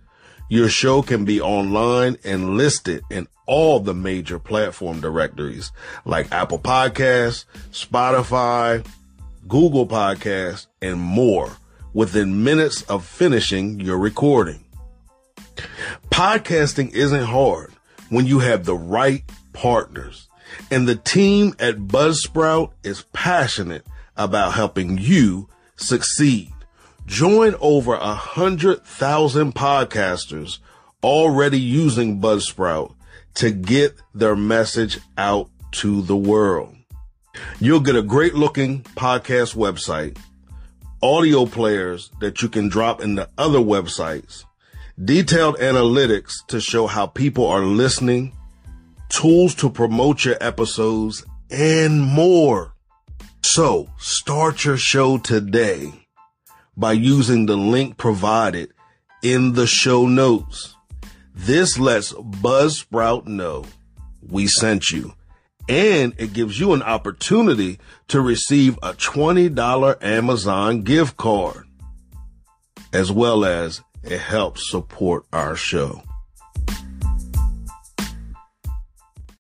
Your 0.49 0.69
show 0.71 1.03
can 1.03 1.25
be 1.25 1.41
online 1.41 2.17
and 2.25 2.57
listed 2.57 3.03
in 3.11 3.29
all 3.47 3.81
the 3.81 3.95
major 3.95 4.39
platform 4.39 5.01
directories 5.01 5.73
like 6.05 6.33
Apple 6.33 6.59
Podcasts, 6.59 7.45
Spotify, 7.71 8.87
Google 9.47 9.87
Podcasts, 9.87 10.67
and 10.81 10.99
more 10.99 11.57
within 11.93 12.45
minutes 12.45 12.83
of 12.83 13.05
finishing 13.05 13.81
your 13.81 13.99
recording. 13.99 14.65
Podcasting 16.11 16.93
isn't 16.93 17.25
hard 17.25 17.73
when 18.09 18.27
you 18.27 18.39
have 18.39 18.65
the 18.65 18.77
right 18.77 19.25
partners. 19.53 20.29
And 20.71 20.89
the 20.89 20.97
team 20.97 21.55
at 21.59 21.77
Buzzsprout 21.77 22.73
is 22.83 23.05
passionate 23.13 23.85
about 24.17 24.55
helping 24.55 24.97
you 24.99 25.49
succeed. 25.77 26.53
Join 27.09 27.55
over 27.63 27.95
a 27.95 28.13
hundred 28.13 28.85
thousand 28.85 29.55
podcasters 29.55 30.59
already 31.03 31.59
using 31.59 32.21
Buzzsprout 32.21 32.95
to 33.37 33.51
get 33.51 33.97
their 34.15 34.37
message 34.37 34.99
out 35.17 35.49
to 35.71 36.03
the 36.03 36.15
world. 36.15 36.77
You'll 37.61 37.81
get 37.81 37.97
a 37.97 38.03
great 38.03 38.35
looking 38.35 38.83
podcast 38.83 39.57
website, 39.57 40.19
audio 41.03 41.47
players 41.47 42.11
that 42.21 42.43
you 42.43 42.51
can 42.51 42.69
drop 42.69 43.01
into 43.01 43.27
other 43.39 43.59
websites, 43.59 44.45
detailed 45.03 45.57
analytics 45.57 46.47
to 46.49 46.61
show 46.61 46.87
how 46.87 47.07
people 47.07 47.47
are 47.47 47.63
listening, 47.63 48.37
tools 49.09 49.55
to 49.55 49.71
promote 49.71 50.27
your 50.27 50.37
episodes, 50.43 51.25
and 51.51 52.03
more. 52.03 52.75
So 53.43 53.89
start 53.97 54.67
your 54.67 54.77
show 54.77 55.17
today 55.17 55.98
by 56.79 56.93
using 56.93 57.47
the 57.47 57.57
link 57.57 57.99
provided 57.99 58.73
in 59.23 59.53
the 59.53 59.67
show 59.67 60.07
notes. 60.07 60.77
This 61.35 61.79
lets 61.79 62.13
Buzzsprout 62.13 63.27
know 63.27 63.65
we 64.27 64.47
sent 64.47 64.91
you 64.91 65.13
and 65.69 66.15
it 66.17 66.33
gives 66.33 66.59
you 66.59 66.73
an 66.73 66.83
opportunity 66.83 67.79
to 68.09 68.21
receive 68.21 68.77
a 68.79 68.95
$20 68.95 70.03
Amazon 70.03 70.83
gift 70.83 71.17
card 71.17 71.67
as 72.93 73.13
well 73.13 73.45
as 73.45 73.83
it 74.03 74.19
helps 74.19 74.71
support 74.71 75.27
our 75.33 75.55
show. 75.55 76.03